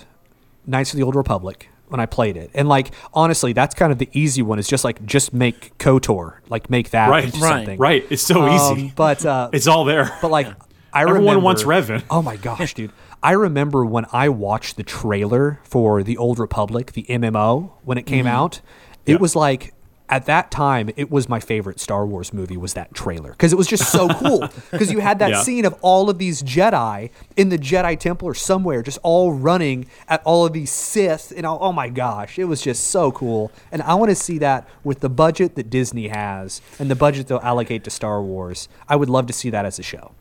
[0.66, 2.50] Knights of the Old Republic when I played it.
[2.54, 4.58] And like honestly, that's kind of the easy one.
[4.58, 7.24] Is just like just make Kotor, like make that Right.
[7.24, 7.48] into Right.
[7.48, 7.78] something.
[7.78, 8.04] Right.
[8.10, 8.92] It's so Um, easy.
[8.96, 10.16] but uh, It's all there.
[10.22, 10.46] but like
[10.94, 12.02] I Everyone remember, wants Revan.
[12.10, 12.92] Oh my gosh, dude!
[13.22, 18.04] I remember when I watched the trailer for the Old Republic, the MMO, when it
[18.04, 18.60] came out.
[19.06, 19.16] It Yeah.
[19.18, 19.72] was like
[20.12, 22.56] at that time, it was my favorite Star Wars movie.
[22.56, 24.46] Was that trailer because it was just so cool?
[24.70, 25.42] Because you had that Yeah.
[25.42, 29.86] scene of all of these Jedi in the Jedi Temple or somewhere, just all running
[30.08, 33.50] at all of these Sith, and oh, oh my gosh, it was just so cool.
[33.72, 37.26] And I want to see that with the budget that Disney has and the budget
[37.28, 38.68] they'll allocate to Star Wars.
[38.88, 40.12] I would love to see that as a show.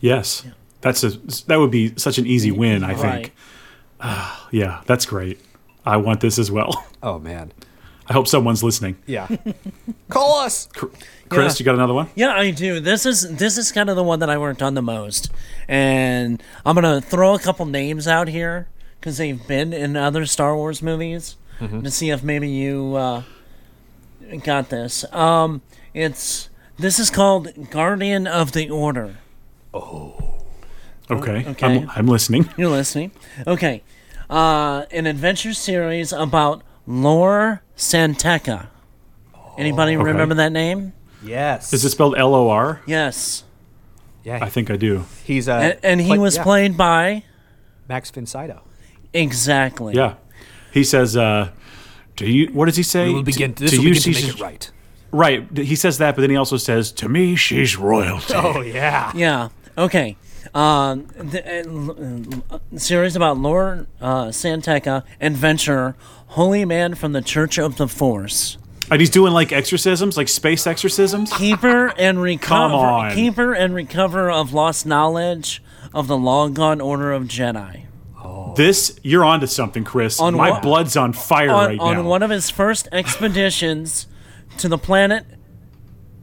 [0.00, 0.44] yes.
[0.80, 1.10] That's a
[1.48, 3.02] that would be such an easy win, I think.
[3.04, 3.32] Right.
[4.00, 5.40] Ah, yeah, that's great.
[5.84, 6.84] I want this as well.
[7.02, 7.52] Oh man.
[8.08, 8.96] I hope someone's listening.
[9.06, 9.28] Yeah.
[10.08, 10.68] Call us.
[10.72, 10.90] Chris,
[11.30, 11.58] Yeah.
[11.58, 12.08] you got another one?
[12.14, 12.80] Yeah, I do.
[12.80, 15.30] This is this is kind of the one that I worked on the most,
[15.68, 18.68] and I'm gonna throw a couple names out here
[18.98, 23.22] because they've been in other Star Wars movies to see if maybe you uh,
[24.44, 25.04] got this.
[25.12, 25.60] Um,
[25.92, 26.48] it's
[26.78, 29.16] this is called Guardian of the Order.
[29.74, 30.14] Oh.
[31.10, 31.44] Okay.
[31.46, 31.66] okay.
[31.80, 32.48] I'm, I'm listening.
[32.56, 33.10] You're listening,
[33.46, 33.82] okay?
[34.28, 38.66] Uh, an adventure series about Lor San Tekka.
[39.56, 40.04] Anybody Okay.
[40.04, 40.92] remember that name?
[41.22, 41.72] Yes.
[41.72, 42.80] Is it spelled L O R?
[42.86, 43.44] Yes,
[44.24, 44.38] Yeah.
[44.42, 45.04] I think I do.
[45.24, 47.22] he's uh and, and he play- was yeah, played by
[47.88, 48.60] Max von Sydow.
[49.14, 49.94] exactly.
[49.94, 50.14] Yeah.
[50.72, 51.50] He says, uh,
[52.16, 53.08] do you, what does he say?
[53.08, 53.54] We will begin.
[53.54, 54.70] To- This to will you, begin to she's- make it right.
[55.10, 55.56] Right.
[55.56, 58.34] He says that, but then he also says, to me, she's royalty.
[58.36, 59.10] Oh yeah.
[59.14, 59.48] Yeah.
[59.78, 60.16] Okay.
[60.54, 65.96] Um, the, uh, uh, series about Lord uh, San Tekka, adventurer,
[66.28, 68.56] holy man from the Church of the Force,
[68.90, 71.32] And he's doing like exorcisms, like space exorcisms.
[71.32, 73.14] keeper and recover, on.
[73.14, 75.62] keeper and recover of lost knowledge
[75.92, 77.84] of the long gone order of Jedi.
[78.56, 80.18] This, you're onto something, Chris.
[80.18, 82.00] On My what- blood's on fire On, right on now.
[82.00, 84.06] On one of his first expeditions
[84.58, 85.24] to the planet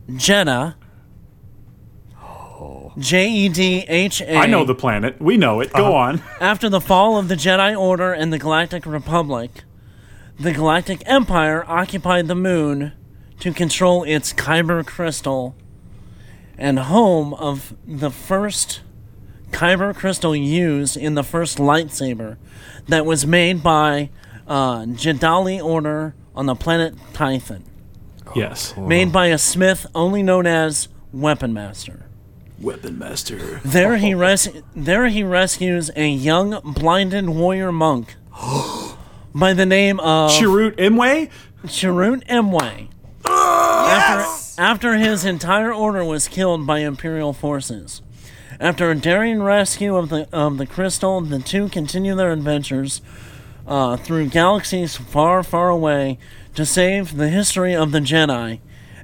[0.10, 0.76] Jedha.
[2.98, 4.36] J E D H A.
[4.38, 5.20] I know the planet.
[5.22, 5.74] We know it.
[5.74, 6.22] Go on.
[6.40, 9.64] After the fall of the Jedi Order and the Galactic Republic,
[10.40, 12.94] the Galactic Empire occupied the moon
[13.40, 15.56] to control its Kyber crystal
[16.58, 18.82] and home of the first
[19.52, 22.38] Kyber crystal used in the first lightsaber
[22.88, 24.10] that was made by
[24.48, 27.64] uh, Jedi Order on the planet Tython,
[28.36, 28.76] Yes.
[28.78, 32.05] made by a smith only known as Weapon Master.
[32.60, 33.60] Weapon Master.
[33.66, 38.16] There he res- there he rescues a young blinded warrior monk
[39.36, 41.30] by the name of Chirrut Imwe?
[41.66, 42.88] Chirrut Emwe.
[43.28, 48.02] After, after his entire order was killed by Imperial forces.
[48.60, 53.02] After a daring rescue of the of the crystal, the two continue their adventures
[53.68, 56.18] uh, through galaxies far, far away
[56.56, 58.60] to save the history of the Jedi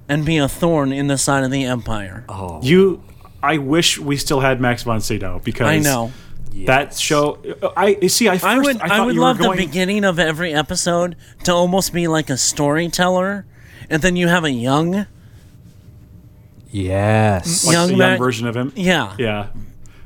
[0.08, 2.24] and be a thorn in the side of the Empire.
[2.64, 3.04] You,
[3.44, 6.12] I wish we still had Max von Sydow because I know.
[6.66, 7.40] that show.
[7.76, 8.30] I see.
[8.30, 10.54] I first I would I, I, would you love were going, the beginning of every
[10.54, 11.16] episode
[11.46, 13.46] to almost be like a storyteller,
[13.90, 15.06] and then you have a young
[16.70, 17.66] Yes.
[17.66, 18.72] like young young man- version of him.
[18.76, 19.48] yeah Yeah.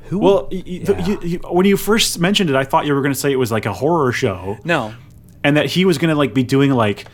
[0.08, 0.18] Who?
[0.20, 1.06] Well, y- y- Yeah.
[1.06, 3.38] you, you, when you first mentioned it, I thought you were going to say it
[3.38, 4.94] was like a horror show, no
[5.44, 7.06] and that he was going to like be doing like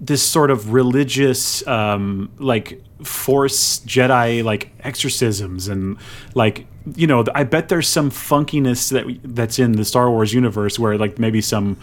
[0.00, 5.96] this sort of religious, um, like force Jedi like exorcisms and
[6.34, 6.66] like
[6.96, 7.24] you know.
[7.34, 11.40] I bet there's some funkiness that that's in the Star Wars universe where like maybe
[11.40, 11.76] some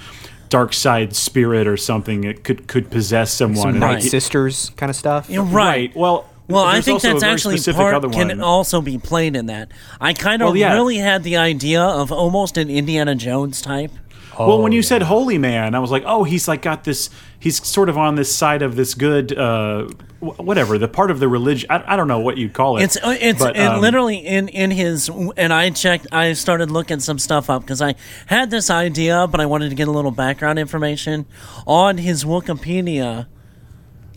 [0.49, 3.57] dark side spirit or something it could could possess someone.
[3.57, 5.30] Some and, Night Sisters kind of stuff.
[5.30, 5.95] you're right.
[5.95, 6.26] Well.
[6.49, 8.39] Well, I there's think also a that's actually specific part other can one.
[8.41, 9.69] also be played in that.
[9.99, 10.76] I kind of Well, yeah.
[10.76, 13.91] really had the idea of almost an Indiana Jones type.
[14.39, 14.88] Well, when you yeah.
[14.88, 17.09] said holy man, I was like, oh, he's like got this.
[17.39, 19.88] He's sort of on this side of this good, uh,
[20.19, 21.69] whatever the part of the religion.
[21.72, 22.84] I, I don't know what you'd call it.
[22.84, 26.07] It's uh, it's But, it um, literally in in his and I checked.
[26.11, 27.95] I started looking some stuff up because I
[28.27, 31.26] had this idea, but I wanted to get a little background information
[31.65, 33.27] on his Wikipedia.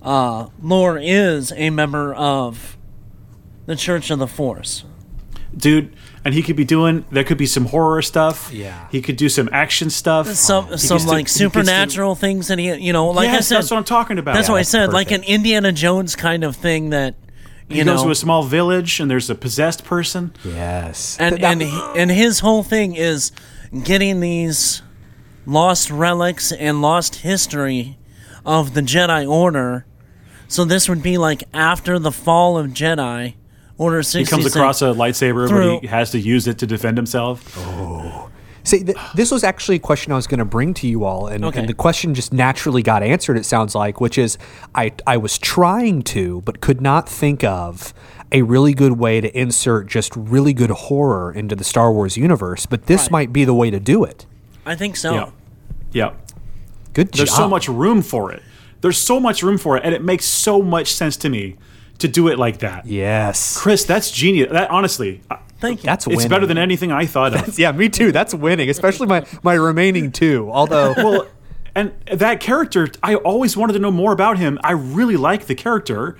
[0.02, 2.76] Uh, Lor is a member of
[3.66, 4.84] the Church of the Force.
[5.56, 5.94] dude.
[6.24, 7.04] And he could be doing.
[7.10, 8.52] There could be some horror stuff.
[8.52, 8.88] Yeah.
[8.92, 10.26] He could do some action stuff.
[10.28, 13.40] Some He some like he gets to- supernatural things that he you know like I
[13.40, 14.34] said that's what I'm talking about.
[14.34, 15.22] that's Yeah, what I that's said like an.
[15.22, 17.14] Indiana Jones kind of thing that
[17.70, 20.34] you He know goes to a small village and there's a possessed person.
[20.44, 21.16] Yes.
[21.18, 23.32] and that- and he- and his whole thing is
[23.84, 24.82] getting these
[25.46, 27.96] lost relics and lost history
[28.44, 29.86] of the Jedi Order.
[30.48, 33.34] So this would be like after the fall of Jedi
[33.80, 36.98] Order He comes across a lightsaber, Through- but he has to use it to defend
[36.98, 37.56] himself.
[37.58, 38.28] Oh.
[38.62, 41.26] See, th- this was actually a question I was going to bring to you all,
[41.28, 41.60] and, Okay.
[41.60, 43.38] and the question just naturally got answered.
[43.38, 44.36] It sounds like, which is,
[44.74, 47.94] I I was trying to, but could not think of
[48.30, 52.66] a really good way to insert just really good horror into the Star Wars universe.
[52.66, 53.10] But this Right.
[53.12, 54.26] might be the way to do it.
[54.66, 55.14] I think so.
[55.14, 55.26] Yeah.
[55.92, 56.10] Yeah.
[56.92, 57.38] Good There's job.
[57.38, 58.42] so much room for it.
[58.82, 61.56] There's so much room for it, and it makes so much sense to me
[62.00, 62.86] to do it like that.
[62.86, 64.50] Yes, Chris, that's genius.
[64.52, 65.20] That honestly,
[65.58, 65.86] Thank you.
[65.86, 66.28] that's it's winning.
[66.30, 67.58] better than anything I thought of.
[67.58, 68.12] Yeah, me too.
[68.12, 70.50] That's winning, especially my my remaining two.
[70.50, 71.26] Although, well,
[71.74, 74.58] and that character, I always wanted to know more about him.
[74.64, 76.16] I really like the character,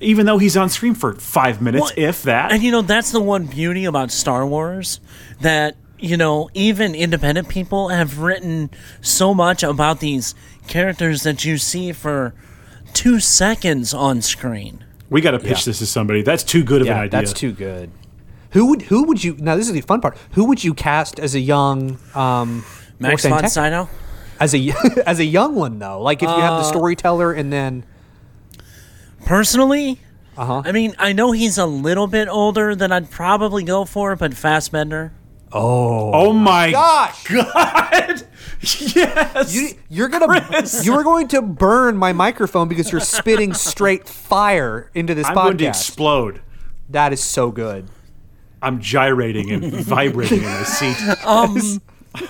[0.00, 2.52] even though he's on screen for five minutes, Well, if that.
[2.52, 5.00] And you know, that's the one beauty about Star Wars
[5.40, 8.70] that, you know, even independent people have written
[9.00, 10.34] so much about these
[10.66, 12.34] characters that you see for
[12.92, 14.84] two seconds on screen.
[15.10, 15.64] We got to pitch Yeah.
[15.66, 16.22] this to somebody.
[16.22, 17.10] That's too good of an idea.
[17.10, 17.90] that's too good.
[18.52, 19.56] Who would who would you now?
[19.56, 20.16] This is the fun part.
[20.32, 22.64] Who would you cast as a young um,
[22.98, 23.88] Max Orson von Tech- Sydow?
[24.40, 24.72] as a
[25.06, 26.00] as a young one though?
[26.00, 27.84] Like if you have Uh, the storyteller and then
[29.26, 30.00] Personally,
[30.36, 30.62] uh-huh.
[30.64, 34.34] I mean, I know he's a little bit older than I'd probably go for, but
[34.34, 35.12] Fassbender.
[35.52, 38.26] Oh, oh my gosh, god!
[38.96, 39.54] yes.
[39.54, 44.90] you, you're gonna you are going to burn my microphone because you're spitting straight fire
[44.94, 45.42] into this I'm podcast.
[45.44, 46.40] going to explode.
[46.90, 47.88] that is so good.
[48.62, 50.96] I'm gyrating and vibrating in my seat.
[51.26, 51.56] Um,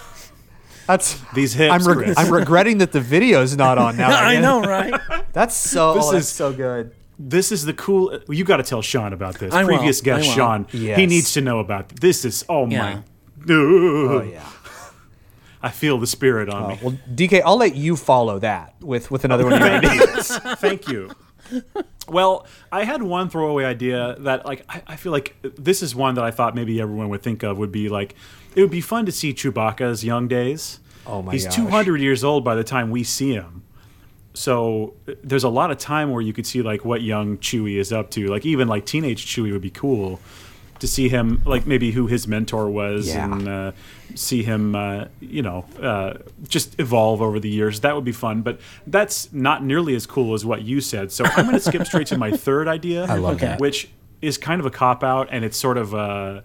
[0.86, 1.72] That's These hips.
[1.72, 2.18] I'm reg- Chris.
[2.18, 4.10] I'm regretting that the video's not on now.
[4.20, 4.92] I know, right?
[5.32, 6.94] That's so This oh, that's is- so good.
[7.18, 8.18] this is the cool.
[8.28, 9.54] You got to tell Sean about this.
[9.54, 10.34] I will, Previous guest I.
[10.34, 10.66] Sean.
[10.72, 10.98] Yes.
[10.98, 12.24] He needs to know about this.
[12.26, 13.00] Is oh Yeah.
[13.46, 13.52] my.
[13.52, 14.10] Ooh.
[14.18, 14.46] Oh yeah.
[15.64, 16.78] I feel the spirit on me.
[16.82, 19.54] Well, DK, I'll let you follow that with with another one.
[19.54, 20.28] of your ideas.
[20.58, 21.10] Thank you.
[22.06, 26.16] Well, I had one throwaway idea that, like, I, I feel like this is one
[26.16, 28.14] that I thought maybe everyone would think of would be like,
[28.54, 30.80] it would be fun to see Chewbacca's young days.
[31.06, 31.32] Oh my god.
[31.32, 31.56] He's gosh.
[31.56, 33.62] 200 years old by the time we see him.
[34.34, 37.76] So uh, there's a lot of time where you could see like what young Chewie
[37.78, 38.26] is up to.
[38.26, 40.20] Like even like teenage Chewie would be cool
[40.84, 43.24] to see him like maybe who his mentor was Yeah.
[43.32, 43.72] and uh,
[44.14, 46.14] see him uh, you know uh,
[46.46, 47.80] just evolve over the years.
[47.80, 48.42] That would be fun.
[48.42, 51.10] But that's not nearly as cool as what you said.
[51.10, 53.06] So I'm going to skip straight to my third idea.
[53.06, 53.46] I love Okay.
[53.46, 53.60] that.
[53.60, 53.88] Which
[54.20, 56.40] is kind of a cop out and it's sort of uh,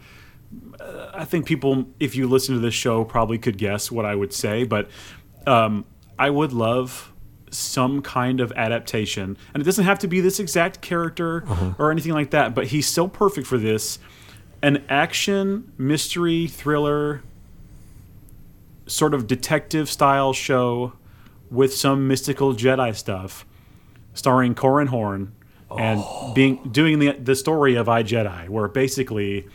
[1.13, 4.33] I think people, if you listen to this show, probably could guess what I would
[4.33, 4.89] say, but
[5.45, 5.85] um,
[6.17, 7.11] I would love
[7.51, 11.43] some kind of adaptation, and it doesn't have to be this exact character
[11.79, 12.53] or anything like that.
[12.55, 13.99] But he's so perfect for this:
[14.61, 17.21] an action mystery thriller,
[18.87, 20.93] sort of detective style show
[21.49, 23.45] with some mystical Jedi stuff,
[24.13, 25.33] starring Corran Horn.
[25.71, 26.33] And oh.
[26.33, 29.47] being doing the the story of I Jedi, where basically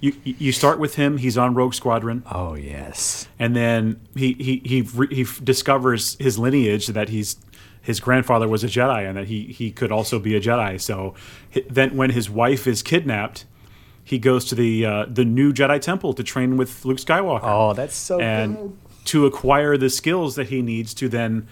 [0.00, 1.18] you you start with him.
[1.18, 3.26] He's on Rogue Squadron, Oh yes.
[3.36, 7.36] and then he he he re- he discovers his lineage that he's
[7.82, 10.80] his grandfather was a Jedi and that he he could also be a Jedi.
[10.80, 11.14] So
[11.68, 13.44] then when his wife is kidnapped,
[14.10, 17.72] he goes to the uh, the new Jedi Temple to train with Luke Skywalker Oh,
[17.74, 18.76] that's so and good.
[19.06, 21.46] to acquire the skills that he needs to then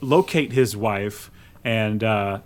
[0.00, 1.30] locate his wife
[1.64, 2.38] and uh,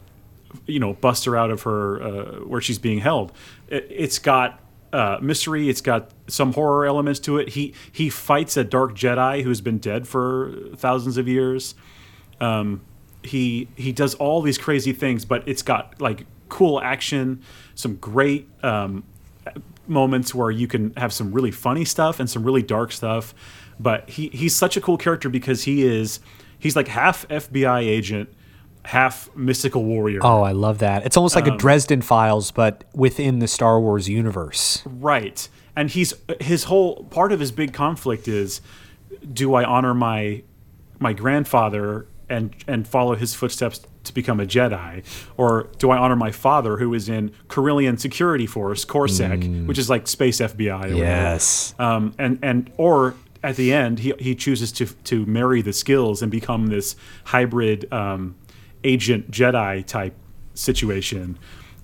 [0.66, 3.32] you know bust her out of her uh, where she's being held.
[3.68, 4.60] It, it's got
[4.94, 5.68] uh, mystery.
[5.68, 7.50] It's got some horror elements to it.
[7.50, 11.74] He he fights a dark Jedi who's been dead for thousands of years.
[12.40, 12.80] Um,
[13.22, 17.42] he he does all these crazy things, but it's got like cool action,
[17.74, 19.04] some great um,
[19.90, 23.34] moments where you can have some really funny stuff and some really dark stuff.
[23.78, 26.20] But he he's such a cool character because he is
[26.58, 28.28] he's like half FBI agent,
[28.84, 30.20] half mystical warrior.
[30.22, 31.04] Oh, I love that.
[31.04, 34.82] It's almost like Um, a Dresden Files, but within the Star Wars universe.
[34.86, 35.48] Right.
[35.76, 38.60] And he's his whole part of his big conflict is
[39.32, 40.42] do I honor my
[40.98, 45.04] my grandfather and and follow his footsteps to become a Jedi
[45.36, 49.90] or do I honor my father who is in Corellian Security Force CorSec which is
[49.90, 51.02] like space FBI or whatever.
[51.78, 56.22] um, and and or at the end he, he chooses to to marry the skills
[56.22, 58.34] and become this hybrid um,
[58.84, 60.14] agent Jedi type
[60.54, 61.38] situation.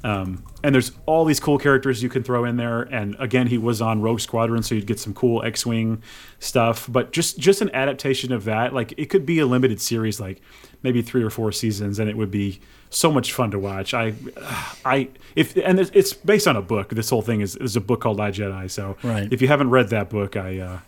[0.07, 2.83] Um, and there's all these cool characters you can throw in there.
[2.83, 6.01] And again, he was on Rogue Squadron, so you'd get some cool X-wing
[6.39, 6.87] stuff.
[6.91, 10.41] But just just an adaptation of that, like it could be a limited series, like
[10.85, 13.95] maybe three or four seasons, and it would be so much fun to watch.
[13.95, 14.15] I,
[14.85, 16.91] I if and it's- it's based on a book.
[16.91, 18.71] This whole thing is is a book called I Jedi.
[18.71, 19.27] So Right.
[19.33, 20.59] if you haven't read that book, I.
[20.61, 20.79] Uh,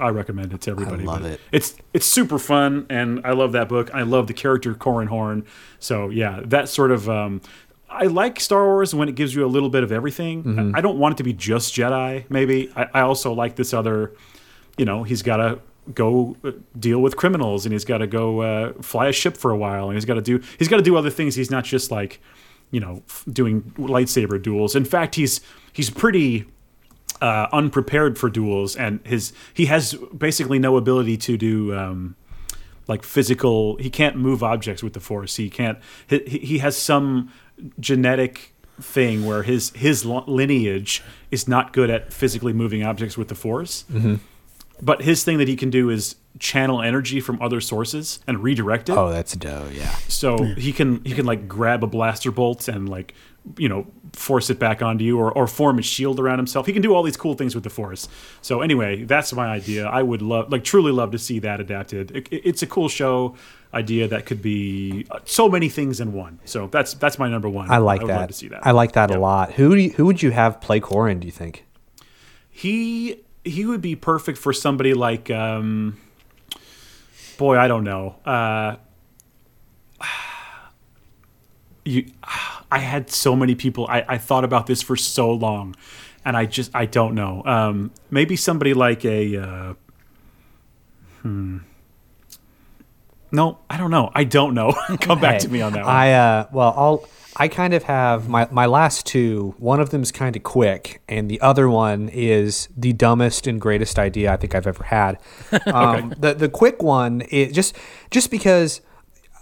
[0.00, 1.02] I recommend it to everybody.
[1.02, 1.40] I love it.
[1.50, 3.92] It's it's super fun, and I love that book.
[3.92, 5.44] I love the character Corran Horn.
[5.80, 7.08] So yeah, that sort of.
[7.10, 7.40] Um,
[7.90, 10.44] I like Star Wars when it gives you a little bit of everything.
[10.44, 10.76] Mm-hmm.
[10.76, 12.24] I don't want it to be just Jedi.
[12.28, 14.12] Maybe I, I also like this other
[14.78, 15.58] you know, he's got to
[15.92, 19.50] go uh, deal with criminals and he's got to go uh, fly a ship for
[19.50, 21.34] a while and he's got to do he's got to do other things.
[21.34, 22.20] He's not just like,
[22.70, 24.74] you know, f- doing lightsaber duels.
[24.74, 25.40] In fact, he's
[25.72, 26.46] he's pretty
[27.20, 32.14] uh, unprepared for duels, and his he has basically no ability to do um,
[32.86, 33.76] like physical.
[33.76, 35.36] He can't move objects with the force.
[35.36, 35.78] He can't.
[36.06, 37.32] He, he has some
[37.78, 43.34] genetic thing where his his lineage is not good at physically moving objects with the
[43.34, 43.84] force.
[43.92, 44.16] Mm-hmm.
[44.80, 48.88] But his thing that he can do is channel energy from other sources and redirect
[48.88, 48.96] it.
[48.96, 49.72] Oh, that's dope.
[49.72, 49.94] Yeah.
[50.08, 53.14] So he can he can like grab a blaster bolt and like
[53.56, 56.66] you know force it back onto you or, or form a shield around himself.
[56.66, 58.08] He can do all these cool things with the force.
[58.42, 59.86] So anyway, that's my idea.
[59.86, 62.10] I would love like truly love to see that adapted.
[62.10, 63.34] It, it- it's a cool show
[63.74, 66.38] idea that could be uh, so many things in one.
[66.46, 67.70] So that's that's my number one.
[67.70, 68.18] I like would that.
[68.20, 68.66] love to see that.
[68.66, 69.16] I like that Yeah.
[69.16, 69.52] a lot.
[69.52, 71.20] Who do you, who would you have play Corran?
[71.20, 71.64] Do you think?
[72.50, 75.98] He he would be perfect for somebody like um
[77.36, 78.16] boy, I don't know.
[78.24, 78.76] Uh
[81.84, 82.06] you
[82.70, 85.74] I had so many people I, I thought about this for so long
[86.24, 87.42] and I just I don't know.
[87.44, 89.74] Um maybe somebody like a uh
[91.22, 91.58] hmm
[93.30, 94.10] no, I don't know.
[94.14, 94.72] I don't know.
[95.00, 95.94] Come back Hey, to me on that one.
[95.94, 97.04] I uh, well, I'll
[97.36, 99.54] I kind of have my my last two.
[99.58, 103.60] One of them is kind of quick, and the other one is the dumbest and
[103.60, 105.18] greatest idea I think I've ever had.
[105.66, 107.76] Um, The the quick one is just
[108.10, 108.80] just because.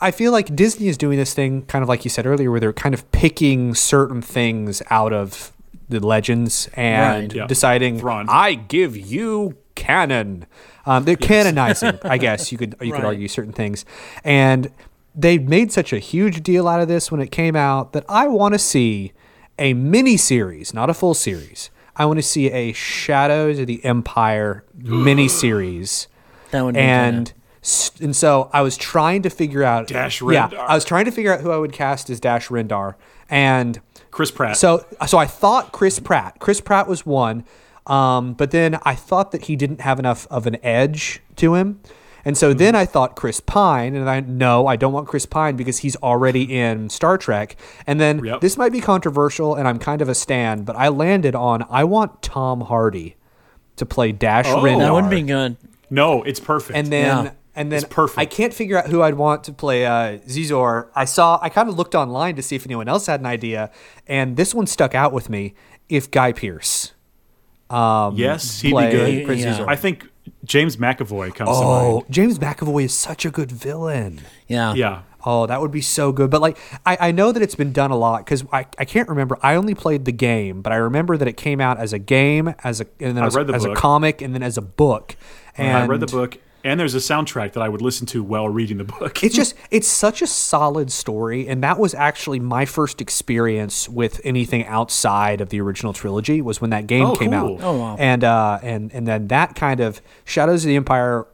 [0.01, 2.60] I feel like Disney is doing this thing, kind of like you said earlier, where
[2.60, 5.52] they're kind of picking certain things out of
[5.89, 7.35] the legends and Right.
[7.35, 7.47] Yeah.
[7.47, 8.27] deciding, Thrawn.
[8.28, 10.47] I give you canon.
[10.85, 13.85] Um, they're canonizing, I guess you could you could argue certain things,
[14.24, 14.70] and
[15.14, 18.28] they made such a huge deal out of this when it came out that I
[18.28, 19.12] want to see
[19.59, 21.70] a mini series, not a full series.
[21.97, 26.09] I want to see a Shadows of the Empire mini series,
[26.51, 27.35] That would be and s-
[28.01, 31.32] and so I was trying to figure out Dash Yeah, I was trying to figure
[31.32, 32.94] out who I would cast as Dash Rendar,
[33.28, 33.80] and
[34.10, 34.56] Chris Pratt.
[34.56, 36.38] so so I thought Chris Pratt.
[36.38, 37.44] Chris Pratt was one,
[37.86, 41.80] um, but then I thought that he didn't have enough of an edge to him.
[42.24, 45.55] And so then I thought Chris Pine, and I no, I don't want Chris Pine
[45.56, 47.56] because he's already in Star Trek.
[47.86, 48.40] And then Yep.
[48.40, 51.84] this might be controversial, and I'm kind of a stan, but I landed on I
[51.84, 53.14] want Tom Hardy
[53.76, 54.59] to play Dash Oh.
[54.62, 54.78] Rendar.
[54.80, 55.56] That would be good.
[55.88, 56.76] no, it's perfect.
[56.76, 57.30] And then Yeah.
[57.56, 58.18] And then It's perfect.
[58.18, 60.88] I can't figure out who I'd want to play uh, Xizor.
[60.94, 63.70] I saw I kind of looked online to see if anyone else had an idea,
[64.06, 65.54] and this one stuck out with me.
[65.88, 66.92] If Guy Pearce,
[67.70, 69.26] um, yes, he'd be good.
[69.26, 69.58] Prince Yeah.
[69.58, 69.68] Xizor.
[69.68, 70.08] I think
[70.44, 71.86] James McAvoy comes to mind.
[71.86, 74.20] Oh, James McAvoy is such a good villain.
[74.46, 74.74] Yeah.
[74.74, 75.02] Yeah.
[75.28, 76.30] Oh, that would be so good.
[76.30, 79.08] But like, I, I know that it's been done a lot because I, I can't
[79.08, 79.36] remember.
[79.42, 82.54] I only played the game, but I remember that it came out as a game,
[82.62, 84.62] as a and then I as, read the as a comic, and then as a
[84.62, 85.16] book.
[85.56, 88.48] And I read the book, and there's a soundtrack that I would listen to while
[88.48, 89.22] reading the book.
[89.22, 94.20] it's just it's such a solid story and that was actually my first experience with
[94.24, 97.56] anything outside of the original trilogy was when that game Oh, came cool.
[97.56, 97.97] out Oh, wow.
[97.98, 101.26] and uh and and then that kind of shadows of the empire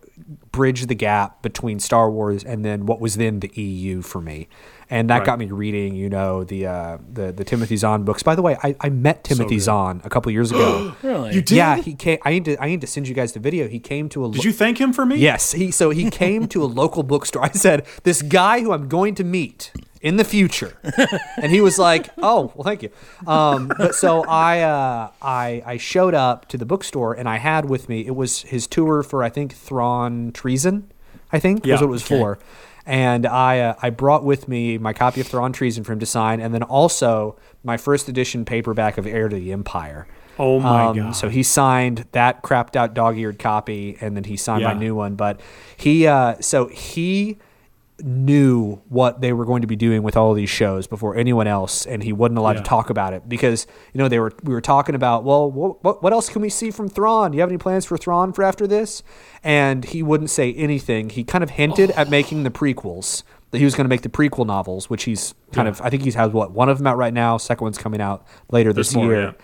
[0.52, 4.46] bridged the gap between star wars and then what was then the eu for me
[4.92, 5.26] and that Right.
[5.26, 8.56] got me reading you know the uh the the timothy zahn books by the way
[8.62, 9.62] i, I met timothy good.
[9.68, 11.34] zahn a couple years ago Really?
[11.34, 11.56] You did?
[11.56, 13.80] yeah he came i need to i need to send you guys the video he
[13.80, 15.16] came to a Did you thank him for me?
[15.16, 17.42] Yes, he so he came to a local bookstore.
[17.44, 20.72] I said, "This guy who I'm going to meet in the future,"
[21.42, 22.90] and he was like, "Oh, well, thank you."
[23.26, 27.64] Um, but so I uh, I I showed up to the bookstore and I had
[27.68, 30.90] with me it was his tour for I think Thrawn Treason,
[31.32, 32.18] I think Yeah, was what it was okay.
[32.18, 32.38] for,
[32.92, 36.06] and I uh, I brought with me my copy of Thrawn Treason for him to
[36.06, 40.06] sign, and then also my first edition paperback of Heir to the Empire.
[40.38, 41.16] Oh my Um, god.
[41.16, 44.94] So he signed that crapped out dog eared copy, and then he signed my new
[44.94, 45.14] one.
[45.14, 45.40] But
[45.76, 47.38] he, uh, so he
[48.02, 51.46] knew what they were going to be doing with all of these shows before anyone
[51.46, 52.62] else, and he wasn't allowed Yeah.
[52.62, 55.82] to talk about it because you know they were we were talking about well what
[55.84, 57.30] what, what else can we see from Thrawn?
[57.30, 59.02] Do you have any plans for Thrawn for after this?
[59.44, 61.10] And he wouldn't say anything.
[61.10, 63.22] He kind of hinted at making the prequels.
[63.50, 65.72] That he was going to make the prequel novels, which he's kind Yeah.
[65.72, 65.82] of.
[65.82, 67.36] I think he's has what one of them out right now.
[67.36, 69.34] Second one's coming out later this more, year.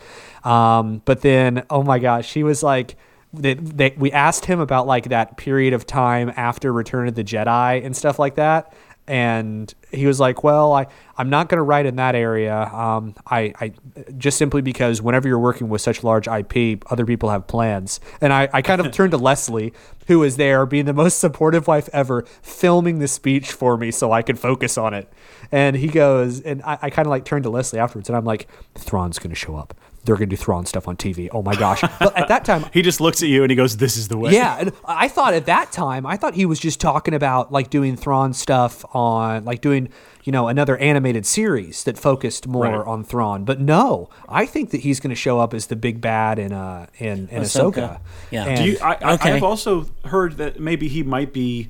[0.44, 2.96] Um, but then, oh my gosh, he was like,
[3.32, 7.24] they, they, we asked him about like that period of time after Return of the
[7.24, 8.72] Jedi and stuff like that.
[9.06, 10.86] And he was like, well, I,
[11.16, 12.64] I'm not going to write in that area.
[12.64, 13.72] Um, I, I
[14.18, 18.00] just simply because whenever you're working with such large IP, other people have plans.
[18.20, 19.72] And I, I kind of turned to Leslie,
[20.08, 24.12] who was there being the most supportive wife ever, filming the speech for me so
[24.12, 25.10] I could focus on it.
[25.50, 28.26] And he goes, and I, I kind of like turned to Leslie afterwards and I'm
[28.26, 29.74] like, Thrawn's going to show up.
[30.04, 31.28] They're going to do Thrawn stuff on TV.
[31.32, 31.80] Oh my gosh!
[31.98, 34.16] But at that time, He just looks at you and he goes, "This is the
[34.18, 37.52] way." yeah, and I thought at that time, I thought he was just talking about
[37.52, 39.88] like doing Thrawn stuff on like doing
[40.24, 42.86] you know another animated series that focused more Right.
[42.86, 43.44] on Thrawn.
[43.44, 46.52] But no, I think that he's going to show up as the big bad in
[46.52, 47.74] uh in, in Ahsoka.
[47.74, 48.00] Ahsoka.
[48.30, 48.44] Yeah.
[48.44, 49.32] And- Do you, I, I, Okay.
[49.32, 51.68] I've also heard that maybe he might be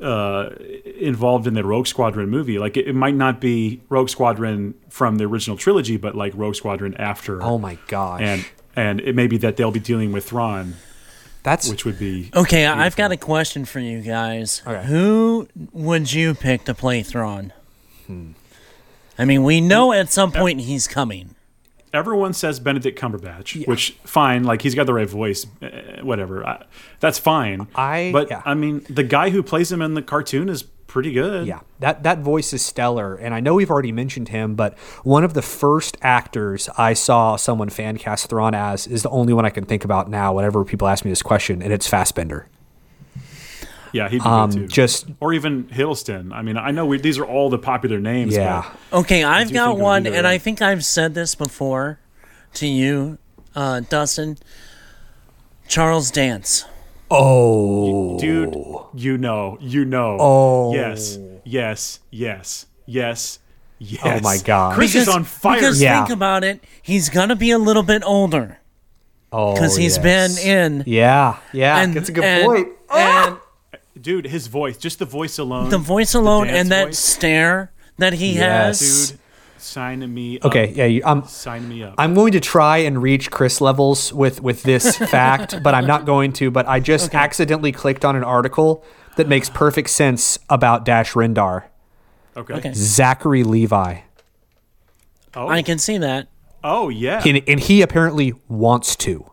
[0.00, 0.50] uh,
[0.96, 2.58] involved in the Rogue Squadron movie.
[2.58, 6.54] Like it, it might not be Rogue Squadron from the original trilogy, but like Rogue
[6.54, 7.42] Squadron after.
[7.42, 8.44] oh my gosh, And
[8.74, 10.74] and it may be that they'll be dealing with Thrawn,
[11.42, 14.62] that's which would be Okay, I- I've got a question for you guys.
[14.66, 14.86] Okay.
[14.86, 17.52] Who would you pick to play Thrawn?
[18.06, 18.30] Hmm.
[19.18, 21.34] I mean, we know at some point he's coming.
[21.92, 26.46] Everyone says Benedict Cumberbatch, which fine, like he's got the right voice, eh, whatever.
[26.46, 26.64] I,
[27.00, 27.66] that's fine.
[27.74, 28.42] I- but yeah.
[28.44, 31.46] I mean, the guy who plays him in the cartoon is pretty good.
[31.46, 35.24] Yeah, that that voice is stellar, and I know we've already mentioned him, but one
[35.24, 39.46] of the first actors I saw someone fan cast Thrawn as is the only one
[39.46, 40.34] I can think about now.
[40.34, 42.46] Whenever people ask me this question, and it's Fassbender.
[43.92, 44.66] Yeah, he'd be Um, good too.
[44.68, 46.32] just or even Hiddleston.
[46.32, 48.34] I mean, I know we, these are all the popular names.
[48.34, 51.98] yeah, but Okay, I've got one, and I think I've said this before
[52.54, 53.18] to you,
[53.54, 54.38] uh, Dustin.
[55.68, 56.64] Charles Dance.
[57.10, 58.54] oh, dude,
[58.94, 60.16] you know, you know.
[60.20, 60.74] Oh.
[60.74, 63.38] yes, yes, yes, yes,
[63.78, 64.00] yes.
[64.04, 64.74] Oh my God.
[64.74, 65.56] Chris is on fire.
[65.56, 66.04] Because Yeah.
[66.04, 68.58] think about it, he's gonna be a little bit older
[69.32, 70.02] oh, because he's yes.
[70.02, 70.84] been in.
[70.86, 72.68] Yeah, yeah, and that's a good and- point.
[72.94, 73.36] And
[74.02, 75.68] dude, his voice, just the voice alone.
[75.70, 76.98] the voice alone dance and that voice.
[76.98, 78.80] stare that he Yes.
[78.80, 79.10] has.
[79.12, 79.20] dude,
[79.58, 80.46] sign me up.
[80.46, 81.94] Okay, yeah, you, I'm sign me up.
[81.98, 86.04] I'm going to try and reach Chris levels with with this fact, but I'm not
[86.04, 86.50] going to.
[86.50, 88.84] But I just accidentally clicked on an article
[89.16, 91.64] that makes perfect sense about Dash Rendar.
[92.36, 92.54] okay.
[92.54, 92.72] Okay.
[92.74, 94.00] Zachary Levi.
[95.34, 96.28] Oh, I can see that.
[96.64, 97.22] oh yeah.
[97.24, 99.30] and, and he apparently wants to.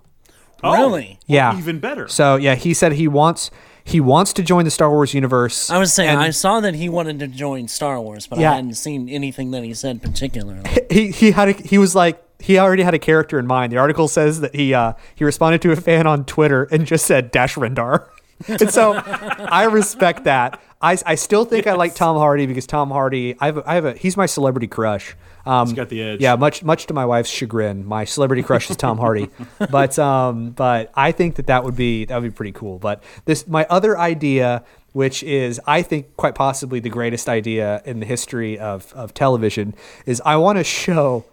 [0.63, 1.19] Oh, Really?
[1.27, 1.57] Yeah.
[1.57, 2.07] Even better.
[2.07, 3.49] So yeah, he said he wants
[3.89, 5.69] he wants to join the Star Wars universe.
[5.69, 8.51] I was saying I saw that he wanted to join Star Wars, but Yeah.
[8.51, 10.61] I hadn't seen anything that he said particularly.
[10.91, 13.71] he he had a, he was like he already had a character in mind.
[13.73, 17.05] The article says that he uh, he responded to a fan on Twitter and just
[17.05, 18.07] said Dash Rendar.
[18.47, 20.61] and so I respect that.
[20.81, 23.75] I, I still think I like Tom Hardy because Tom Hardy I have a, I
[23.75, 25.15] have a he's my celebrity crush.
[25.45, 26.21] Um, He's got the edge.
[26.21, 29.29] Yeah, much much to my wife's chagrin, my celebrity crush is Tom Hardy.
[29.71, 32.79] But um, but I think that that would be that would be pretty cool.
[32.79, 34.63] But this my other idea,
[34.93, 39.73] which is I think quite possibly the greatest idea in the history of of television,
[40.05, 41.25] is I want to show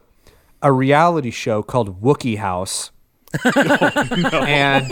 [0.63, 2.91] a reality show called Wookiee House.
[3.45, 4.91] And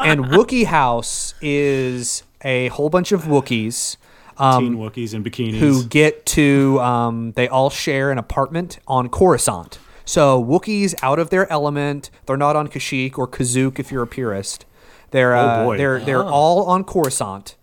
[0.00, 3.97] and Wookiee House is a whole bunch of Wookiees
[4.38, 5.54] Teen Wookiees in bikinis.
[5.54, 9.78] um, who get to um, they all share an apartment on Coruscant.
[10.04, 12.10] So Wookiees out of their element.
[12.26, 14.64] They're not on Kashyyyk or Kazook if you're a purist.
[15.10, 15.76] They're uh, Oh, boy.
[15.78, 17.56] they're they're all on Coruscant,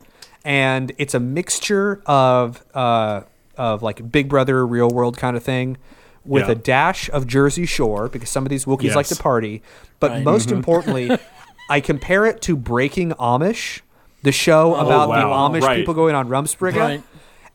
[0.44, 3.22] and it's a mixture of uh,
[3.58, 5.78] of like Big Brother, Real World kind of thing,
[6.26, 6.52] with Yeah.
[6.52, 9.62] a dash of Jersey Shore because some of these Wookiees like to party.
[10.00, 10.24] But Right.
[10.24, 11.10] most importantly,
[11.70, 13.82] I compare it to Breaking Amish,
[14.26, 15.50] the show oh, about the Oh, wow.
[15.50, 15.78] Amish Right.
[15.78, 16.76] people going on Rumspringa.
[16.76, 17.04] Right.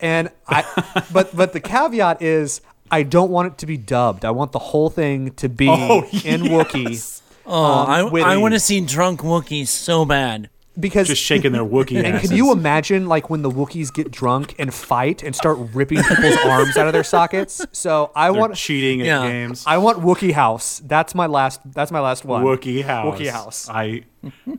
[0.01, 4.25] And I, but but the caveat is I don't want it to be dubbed.
[4.25, 6.53] I want the whole thing to be Oh, in yes.
[6.53, 10.49] Wookiee Oh, um, I, I want to see drunk Wookiees so bad.
[10.79, 11.09] Because.
[11.09, 12.29] just shaking their Wookiee and asses.
[12.29, 16.37] can you imagine like when the Wookiees get drunk and fight and start ripping people's
[16.45, 17.61] arms out of their sockets?
[17.73, 19.23] So I They're want cheating at Yeah.
[19.29, 19.65] games.
[19.67, 20.81] I want Wookiee House.
[20.85, 21.61] That's my last.
[21.73, 22.45] That's my last one.
[22.45, 23.19] Wookiee house.
[23.19, 23.69] Wookiee House.
[23.69, 24.05] I,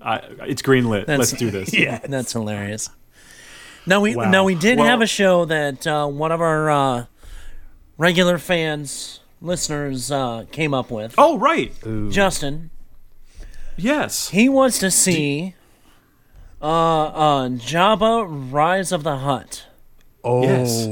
[0.02, 0.18] I,
[0.48, 1.06] it's greenlit.
[1.06, 1.74] That's- Let's do this.
[1.78, 2.00] Yeah.
[2.00, 2.90] That's hilarious.
[3.86, 4.30] Now we Wow.
[4.30, 7.06] now we did Well- have a show that uh, one of our uh,
[7.98, 11.16] regular fans, listeners, uh, came up with.
[11.18, 11.74] Oh right.
[12.10, 12.70] Justin,
[13.78, 14.30] Yes.
[14.30, 15.56] he wants to see
[16.62, 19.66] uh, uh, Jabba Rise of the Hutt.
[20.24, 20.86] Oh, Yes.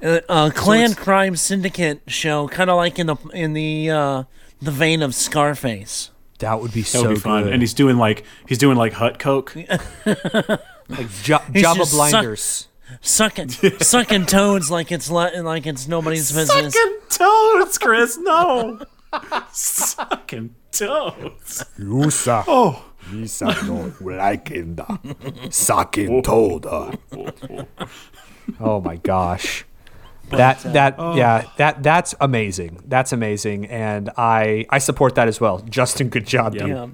[0.00, 4.22] Uh, uh, clan it's- crime syndicate show, kind of like in the in the uh,
[4.62, 6.10] the vein of Scarface.
[6.38, 7.42] that would be so would be fun.
[7.44, 7.52] good.
[7.54, 9.56] And he's doing like he's doing like hut coke.
[9.56, 9.68] like
[10.06, 12.68] jo- Jabba just suck- blinders.
[13.00, 13.48] Sucking
[13.80, 16.72] sucking toads like it's le- like it's nobody's business.
[16.74, 18.16] Sucking toads, Chris.
[18.18, 18.80] No.
[19.52, 21.64] Sucking toads.
[21.78, 22.44] You suck.
[22.48, 22.84] Oh.
[23.12, 25.54] Lisa don't like it.
[25.54, 26.66] Sucking toad.
[28.60, 29.64] Oh my gosh.
[30.30, 32.82] That that yeah that that's amazing.
[32.86, 35.60] That's amazing, and I I support that as well.
[35.60, 36.68] Justin, good job, dude.
[36.68, 36.88] Yeah.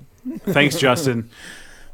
[0.47, 1.31] Thanks, Justin.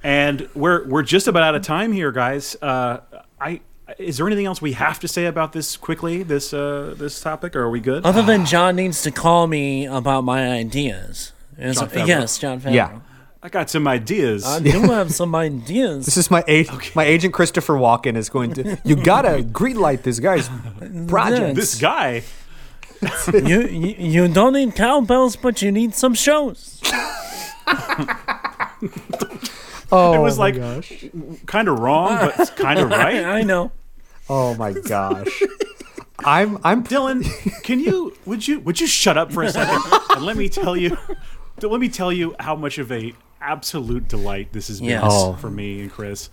[0.03, 2.57] And we're we're just about out of time here, guys.
[2.61, 3.01] Uh,
[3.41, 3.61] I
[3.99, 6.23] is there anything else we have to say about this quickly?
[6.23, 8.05] This uh, this topic, or are we good?
[8.05, 11.33] Other than Jon needs to call me about my ideas.
[11.59, 12.75] Jon yes, Jon Favreau.
[12.75, 13.01] Yeah.
[13.43, 14.45] I got some ideas.
[14.45, 16.05] I do have some ideas.
[16.05, 16.95] This is my agent.
[16.95, 18.79] My agent Christopher Walken is going to.
[18.85, 20.51] You gotta greenlight this guy's
[21.09, 21.57] project.
[21.57, 22.23] this guy.
[23.33, 26.81] you, you you don't need cowbells, but you need some shows.
[29.93, 31.05] Oh, It was my like gosh.
[31.47, 33.25] kind of wrong, but kind of right.
[33.25, 33.73] I know.
[34.29, 35.43] Oh my gosh.
[36.25, 37.25] I'm I'm Dylan,
[37.65, 39.83] can you would you would you shut up for a second
[40.15, 40.97] and let me tell you
[41.61, 45.03] let me tell you how much of a absolute delight this has been Yes.
[45.07, 45.35] Oh.
[45.35, 46.29] for me and Chris.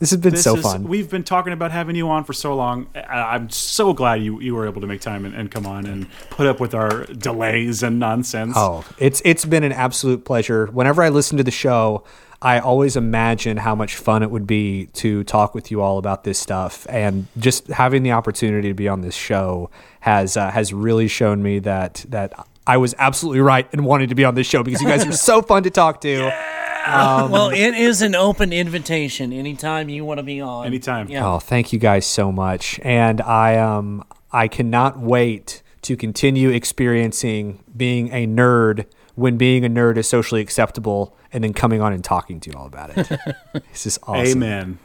[0.00, 0.84] This has been This so is, fun.
[0.84, 2.88] We've been talking about having you on for so long.
[2.96, 5.86] I- I'm so glad you, you were able to make time and, and come on
[5.86, 8.54] and put up with our delays and nonsense.
[8.56, 10.66] Oh, it's it's been an absolute pleasure.
[10.66, 12.02] Whenever I listen to the show,
[12.42, 16.24] I always imagine how much fun it would be to talk with you all about
[16.24, 19.70] this stuff, and just having the opportunity to be on this show
[20.00, 22.32] has uh, has really shown me that that
[22.66, 25.12] I was absolutely right in wanting to be on this show because you guys are
[25.12, 26.22] so fun to talk to.
[26.86, 29.32] well, it is an open invitation.
[29.32, 30.66] Anytime you want to be on.
[30.66, 31.08] Anytime.
[31.08, 31.26] Yeah.
[31.26, 37.62] Oh, thank you guys so much, and I um I cannot wait to continue experiencing
[37.76, 42.02] being a nerd when being a nerd is socially acceptable, and then coming on and
[42.02, 43.08] talking to you all about it.
[43.70, 44.42] this is awesome.
[44.42, 44.78] Amen.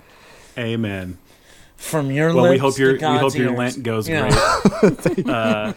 [0.57, 1.17] Amen.
[1.79, 3.55] From your Well, lips we hope your we God's hope your.
[3.55, 4.29] Lent goes Yeah.
[4.81, 5.25] great.
[5.27, 5.73] uh,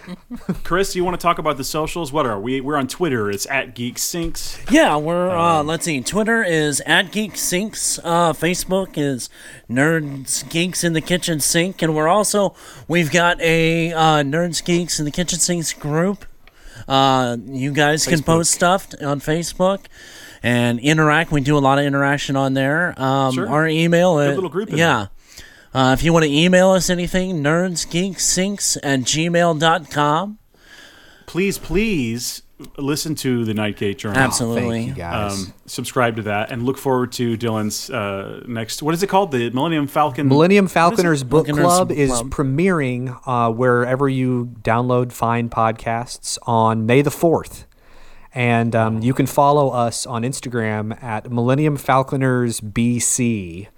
[0.64, 2.12] Chris, you want to talk about the socials?
[2.12, 2.60] What are we?
[2.60, 3.30] We're on Twitter.
[3.30, 4.58] It's at Geek Sinks.
[4.70, 6.00] Yeah, we're uh, let's see.
[6.00, 8.00] Twitter is at Geek Sinks.
[8.02, 9.30] Uh, Facebook is
[9.70, 12.54] Nerds Geeks in the Kitchen Sink, and we're also
[12.88, 16.26] we've got a uh, Nerds Geeks in the Kitchen Sinks group.
[16.88, 19.84] Uh, you guys can post stuff on Facebook
[20.42, 21.30] and interact.
[21.30, 22.92] We do a lot of interaction on there.
[23.00, 23.48] Um, Sure.
[23.48, 25.06] Our email is little group in yeah.
[25.74, 30.38] Uh, if you want to email us anything, nerdsgeeksinks at gmail.com.
[31.26, 32.42] Please, please
[32.76, 34.18] listen to the Nightgate Journal.
[34.18, 34.84] Absolutely.
[34.84, 35.46] Thank you guys.
[35.46, 38.82] Um, subscribe to that and look forward to Dylan's uh, next.
[38.82, 39.32] What is it called?
[39.32, 40.28] The Millennium Falcon.
[40.28, 46.86] Millennium Falconers Book Falconers Club Book is premiering uh, wherever you download fine podcasts on
[46.86, 47.64] May the 4th.
[48.34, 53.68] And um, you can follow us on Instagram at Millennium Falconers BC.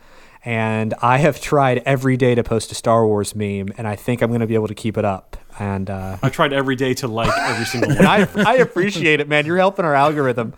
[0.44, 4.20] And I have tried every day to post a Star Wars meme, and I think
[4.20, 5.38] I'm going to be able to keep it up.
[5.58, 8.06] And, uh, I tried every day to like every single and one.
[8.46, 9.46] I, I appreciate it, man.
[9.46, 10.54] You're helping our algorithm.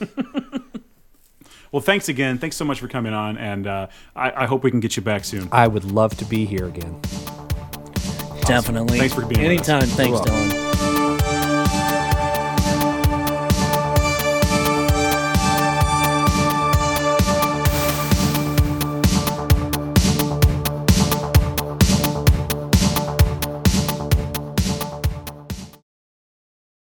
[1.72, 2.38] Well, thanks again.
[2.38, 5.02] Thanks so much for coming on, and uh, I, I hope we can get you
[5.02, 5.48] back soon.
[5.52, 6.98] I would love to be here again.
[8.46, 8.98] Definitely.
[8.98, 9.68] Thanks for being with us.
[9.68, 9.88] Anytime.
[9.88, 10.32] Thanks, welcome.
[10.32, 10.85] Dylan.